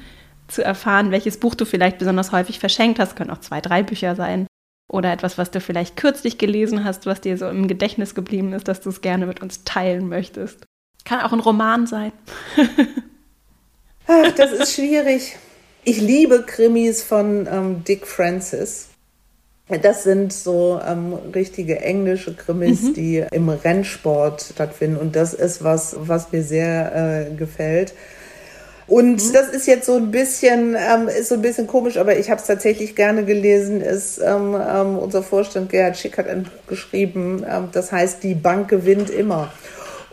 zu 0.48 0.62
erfahren, 0.62 1.10
welches 1.10 1.38
Buch 1.38 1.54
du 1.54 1.64
vielleicht 1.64 1.98
besonders 1.98 2.32
häufig 2.32 2.58
verschenkt 2.58 2.98
hast. 2.98 3.16
Können 3.16 3.30
auch 3.30 3.40
zwei, 3.40 3.60
drei 3.60 3.82
Bücher 3.82 4.14
sein. 4.14 4.46
Oder 4.88 5.12
etwas, 5.12 5.38
was 5.38 5.50
du 5.50 5.60
vielleicht 5.60 5.96
kürzlich 5.96 6.38
gelesen 6.38 6.84
hast, 6.84 7.06
was 7.06 7.20
dir 7.20 7.38
so 7.38 7.48
im 7.48 7.68
Gedächtnis 7.68 8.14
geblieben 8.14 8.52
ist, 8.52 8.68
dass 8.68 8.80
du 8.80 8.90
es 8.90 9.00
gerne 9.00 9.26
mit 9.26 9.40
uns 9.42 9.64
teilen 9.64 10.08
möchtest. 10.08 10.66
Kann 11.04 11.20
auch 11.20 11.32
ein 11.32 11.40
Roman 11.40 11.86
sein. 11.86 12.12
Ach, 14.06 14.32
das 14.32 14.52
ist 14.52 14.74
schwierig. 14.74 15.36
Ich 15.84 16.00
liebe 16.00 16.42
Krimis 16.42 17.02
von 17.02 17.46
ähm, 17.50 17.84
Dick 17.84 18.06
Francis. 18.06 18.88
Das 19.68 20.04
sind 20.04 20.32
so 20.32 20.78
ähm, 20.86 21.14
richtige 21.34 21.80
englische 21.80 22.34
Krimis, 22.34 22.82
mhm. 22.82 22.94
die 22.94 23.24
im 23.32 23.48
Rennsport 23.48 24.42
stattfinden. 24.52 24.98
Und 24.98 25.16
das 25.16 25.32
ist 25.32 25.64
was, 25.64 25.96
was 25.98 26.32
mir 26.32 26.42
sehr 26.42 27.30
äh, 27.30 27.34
gefällt. 27.34 27.94
Und 28.86 29.16
mhm. 29.16 29.32
das 29.32 29.48
ist 29.48 29.66
jetzt 29.66 29.86
so 29.86 29.96
ein 29.96 30.10
bisschen, 30.10 30.76
ähm, 30.78 31.08
ist 31.08 31.28
so 31.28 31.36
ein 31.36 31.42
bisschen 31.42 31.66
komisch, 31.66 31.96
aber 31.96 32.18
ich 32.18 32.30
habe 32.30 32.40
es 32.40 32.46
tatsächlich 32.46 32.94
gerne 32.94 33.24
gelesen. 33.24 33.80
Ist 33.80 34.18
ähm, 34.18 34.54
ähm, 34.54 34.98
unser 34.98 35.22
Vorstand 35.22 35.70
Gerhard 35.70 35.96
Schick 35.96 36.18
hat 36.18 36.28
ein 36.28 36.44
Buch 36.44 36.66
geschrieben, 36.66 37.44
ähm, 37.48 37.68
das 37.72 37.92
heißt 37.92 38.22
Die 38.22 38.34
Bank 38.34 38.68
gewinnt 38.68 39.10
immer. 39.10 39.52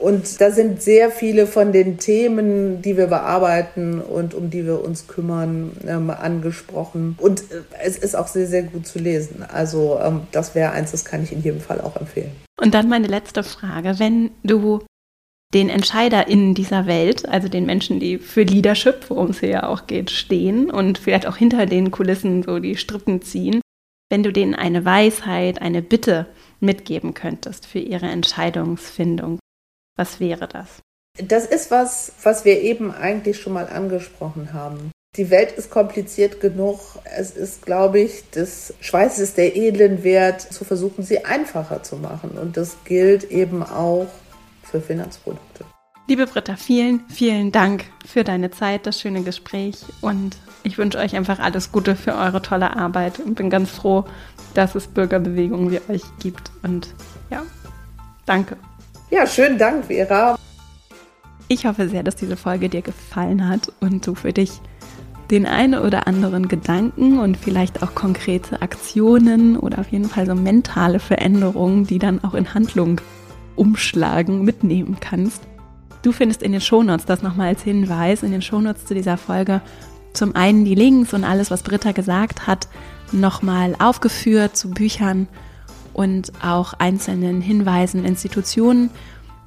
Und 0.01 0.41
da 0.41 0.49
sind 0.49 0.81
sehr 0.81 1.11
viele 1.11 1.45
von 1.45 1.71
den 1.71 1.99
Themen, 1.99 2.81
die 2.81 2.97
wir 2.97 3.05
bearbeiten 3.05 4.01
und 4.01 4.33
um 4.33 4.49
die 4.49 4.65
wir 4.65 4.83
uns 4.83 5.05
kümmern, 5.07 5.73
ähm, 5.87 6.09
angesprochen. 6.09 7.15
Und 7.19 7.41
äh, 7.41 7.61
es 7.83 7.97
ist 7.97 8.15
auch 8.15 8.27
sehr, 8.27 8.47
sehr 8.47 8.63
gut 8.63 8.87
zu 8.87 8.97
lesen. 8.97 9.45
Also 9.47 9.99
ähm, 10.03 10.21
das 10.31 10.55
wäre 10.55 10.71
eins, 10.71 10.91
das 10.91 11.05
kann 11.05 11.21
ich 11.21 11.31
in 11.31 11.43
jedem 11.43 11.61
Fall 11.61 11.79
auch 11.81 11.97
empfehlen. 11.97 12.31
Und 12.59 12.73
dann 12.73 12.89
meine 12.89 13.07
letzte 13.07 13.43
Frage. 13.43 13.99
Wenn 13.99 14.31
du 14.43 14.81
den 15.53 15.69
EntscheiderInnen 15.69 16.53
dieser 16.55 16.85
Welt, 16.85 17.27
also 17.27 17.49
den 17.49 17.65
Menschen, 17.65 17.99
die 17.99 18.17
für 18.17 18.43
Leadership, 18.43 19.09
worum 19.09 19.31
es 19.31 19.39
hier 19.41 19.49
ja 19.49 19.67
auch 19.67 19.85
geht, 19.87 20.09
stehen 20.09 20.71
und 20.71 20.97
vielleicht 20.97 21.27
auch 21.27 21.35
hinter 21.35 21.65
den 21.65 21.91
Kulissen 21.91 22.43
so 22.43 22.59
die 22.59 22.77
Strippen 22.77 23.21
ziehen, 23.21 23.61
wenn 24.09 24.23
du 24.23 24.31
denen 24.31 24.55
eine 24.55 24.85
Weisheit, 24.85 25.61
eine 25.61 25.81
Bitte 25.81 26.27
mitgeben 26.59 27.13
könntest 27.13 27.65
für 27.65 27.79
ihre 27.79 28.07
Entscheidungsfindung, 28.07 29.39
was 29.97 30.19
wäre 30.19 30.47
das? 30.47 30.81
Das 31.17 31.45
ist 31.45 31.71
was, 31.71 32.13
was 32.23 32.45
wir 32.45 32.61
eben 32.61 32.91
eigentlich 32.91 33.39
schon 33.39 33.53
mal 33.53 33.67
angesprochen 33.67 34.53
haben. 34.53 34.91
Die 35.17 35.29
Welt 35.29 35.51
ist 35.51 35.69
kompliziert 35.69 36.39
genug. 36.39 36.79
Es 37.03 37.31
ist, 37.31 37.65
glaube 37.65 37.99
ich, 37.99 38.29
des 38.29 38.73
Schweißes 38.79 39.33
der 39.33 39.57
Edlen 39.57 40.05
wert, 40.05 40.39
zu 40.39 40.63
versuchen, 40.63 41.03
sie 41.03 41.25
einfacher 41.25 41.83
zu 41.83 41.97
machen. 41.97 42.31
Und 42.31 42.55
das 42.55 42.77
gilt 42.85 43.29
eben 43.29 43.61
auch 43.61 44.07
für 44.71 44.81
Finanzprodukte. 44.81 45.65
Liebe 46.07 46.25
Britta, 46.25 46.55
vielen, 46.55 47.01
vielen 47.09 47.51
Dank 47.51 47.85
für 48.05 48.23
deine 48.23 48.49
Zeit, 48.51 48.85
das 48.85 48.99
schöne 48.99 49.21
Gespräch 49.21 49.77
und 50.01 50.35
ich 50.63 50.77
wünsche 50.77 50.97
euch 50.97 51.15
einfach 51.15 51.39
alles 51.39 51.71
Gute 51.71 51.95
für 51.95 52.15
eure 52.15 52.41
tolle 52.41 52.75
Arbeit 52.75 53.19
und 53.19 53.35
bin 53.35 53.49
ganz 53.49 53.69
froh, 53.69 54.05
dass 54.53 54.75
es 54.75 54.87
Bürgerbewegungen 54.87 55.71
wie 55.71 55.79
euch 55.91 56.03
gibt. 56.19 56.51
Und 56.63 56.93
ja, 57.29 57.43
danke. 58.25 58.57
Ja, 59.09 59.25
schönen 59.27 59.57
Dank, 59.57 59.85
Vera. 59.85 60.37
Ich 61.47 61.65
hoffe 61.65 61.89
sehr, 61.89 62.03
dass 62.03 62.15
diese 62.15 62.37
Folge 62.37 62.69
dir 62.69 62.81
gefallen 62.81 63.47
hat 63.47 63.71
und 63.79 64.05
du 64.05 64.15
für 64.15 64.33
dich 64.33 64.61
den 65.31 65.45
einen 65.45 65.79
oder 65.79 66.07
anderen 66.07 66.47
Gedanken 66.47 67.19
und 67.19 67.37
vielleicht 67.37 67.83
auch 67.83 67.95
konkrete 67.95 68.61
Aktionen 68.61 69.57
oder 69.57 69.79
auf 69.79 69.91
jeden 69.91 70.09
Fall 70.09 70.25
so 70.25 70.35
mentale 70.35 70.99
Veränderungen, 70.99 71.85
die 71.85 71.99
dann 71.99 72.23
auch 72.23 72.33
in 72.33 72.53
Handlung 72.53 72.99
umschlagen, 73.55 74.43
mitnehmen 74.43 74.97
kannst. 74.99 75.43
Du 76.01 76.11
findest 76.11 76.41
in 76.41 76.51
den 76.51 76.61
Shownotes 76.61 77.05
das 77.05 77.21
nochmal 77.21 77.49
als 77.49 77.61
Hinweis, 77.61 78.23
in 78.23 78.31
den 78.31 78.41
Shownotes 78.41 78.85
zu 78.85 78.93
dieser 78.93 79.17
Folge 79.17 79.61
zum 80.13 80.35
einen 80.35 80.65
die 80.65 80.75
Links 80.75 81.13
und 81.13 81.23
alles, 81.23 81.51
was 81.51 81.63
Britta 81.63 81.91
gesagt 81.91 82.47
hat, 82.47 82.67
nochmal 83.11 83.75
aufgeführt 83.79 84.57
zu 84.57 84.69
Büchern 84.71 85.27
und 85.93 86.31
auch 86.43 86.73
einzelnen 86.73 87.41
Hinweisen, 87.41 88.05
Institutionen. 88.05 88.89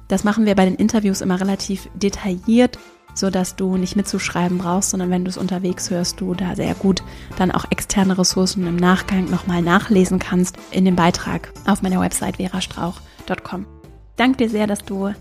Das 0.07 0.23
machen 0.23 0.45
wir 0.45 0.55
bei 0.55 0.65
den 0.65 0.75
Interviews 0.75 1.21
immer 1.21 1.39
relativ 1.39 1.89
detailliert, 1.95 2.77
so 3.13 3.29
dass 3.29 3.55
du 3.55 3.77
nicht 3.77 3.95
mitzuschreiben 3.95 4.57
brauchst, 4.57 4.91
sondern 4.91 5.09
wenn 5.09 5.25
du 5.25 5.29
es 5.29 5.37
unterwegs 5.37 5.89
hörst, 5.89 6.21
du 6.21 6.33
da 6.33 6.55
sehr 6.55 6.75
gut 6.75 7.01
dann 7.37 7.51
auch 7.51 7.65
externe 7.71 8.17
Ressourcen 8.17 8.67
im 8.67 8.75
Nachgang 8.75 9.29
nochmal 9.29 9.61
nachlesen 9.61 10.19
kannst 10.19 10.57
in 10.71 10.85
dem 10.85 10.95
Beitrag 10.95 11.51
auf 11.65 11.81
meiner 11.81 12.01
Website 12.01 12.37
verastrauch.com. 12.37 13.74
Danke 14.15 14.37
dir 14.37 14.49
sehr, 14.49 14.67
dass 14.67 14.83
du 14.85 15.13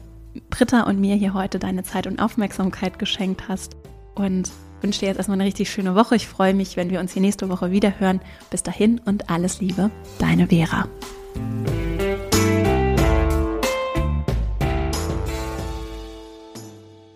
Britta 0.51 0.83
und 0.83 1.01
mir 1.01 1.17
hier 1.17 1.35
heute 1.35 1.59
deine 1.59 1.83
Zeit 1.83 2.07
und 2.07 2.21
Aufmerksamkeit 2.21 2.99
geschenkt 2.99 3.49
hast 3.49 3.77
und 4.15 4.51
wünsche 4.81 5.01
dir 5.01 5.07
jetzt 5.07 5.19
erstmal 5.19 5.37
eine 5.37 5.47
richtig 5.47 5.71
schöne 5.71 5.95
Woche. 5.95 6.17
Ich 6.17 6.29
freue 6.29 6.55
mich, 6.55 6.77
wenn 6.77 6.91
wir 6.91 7.01
uns 7.01 7.13
hier 7.13 7.23
nächste 7.23 7.49
Woche 7.49 7.71
wieder 7.71 7.99
hören. 7.99 8.21
Bis 8.51 8.63
dahin 8.63 9.01
und 9.05 9.31
alles 9.31 9.61
Liebe, 9.61 9.91
deine 10.19 10.49
Vera. 10.49 10.89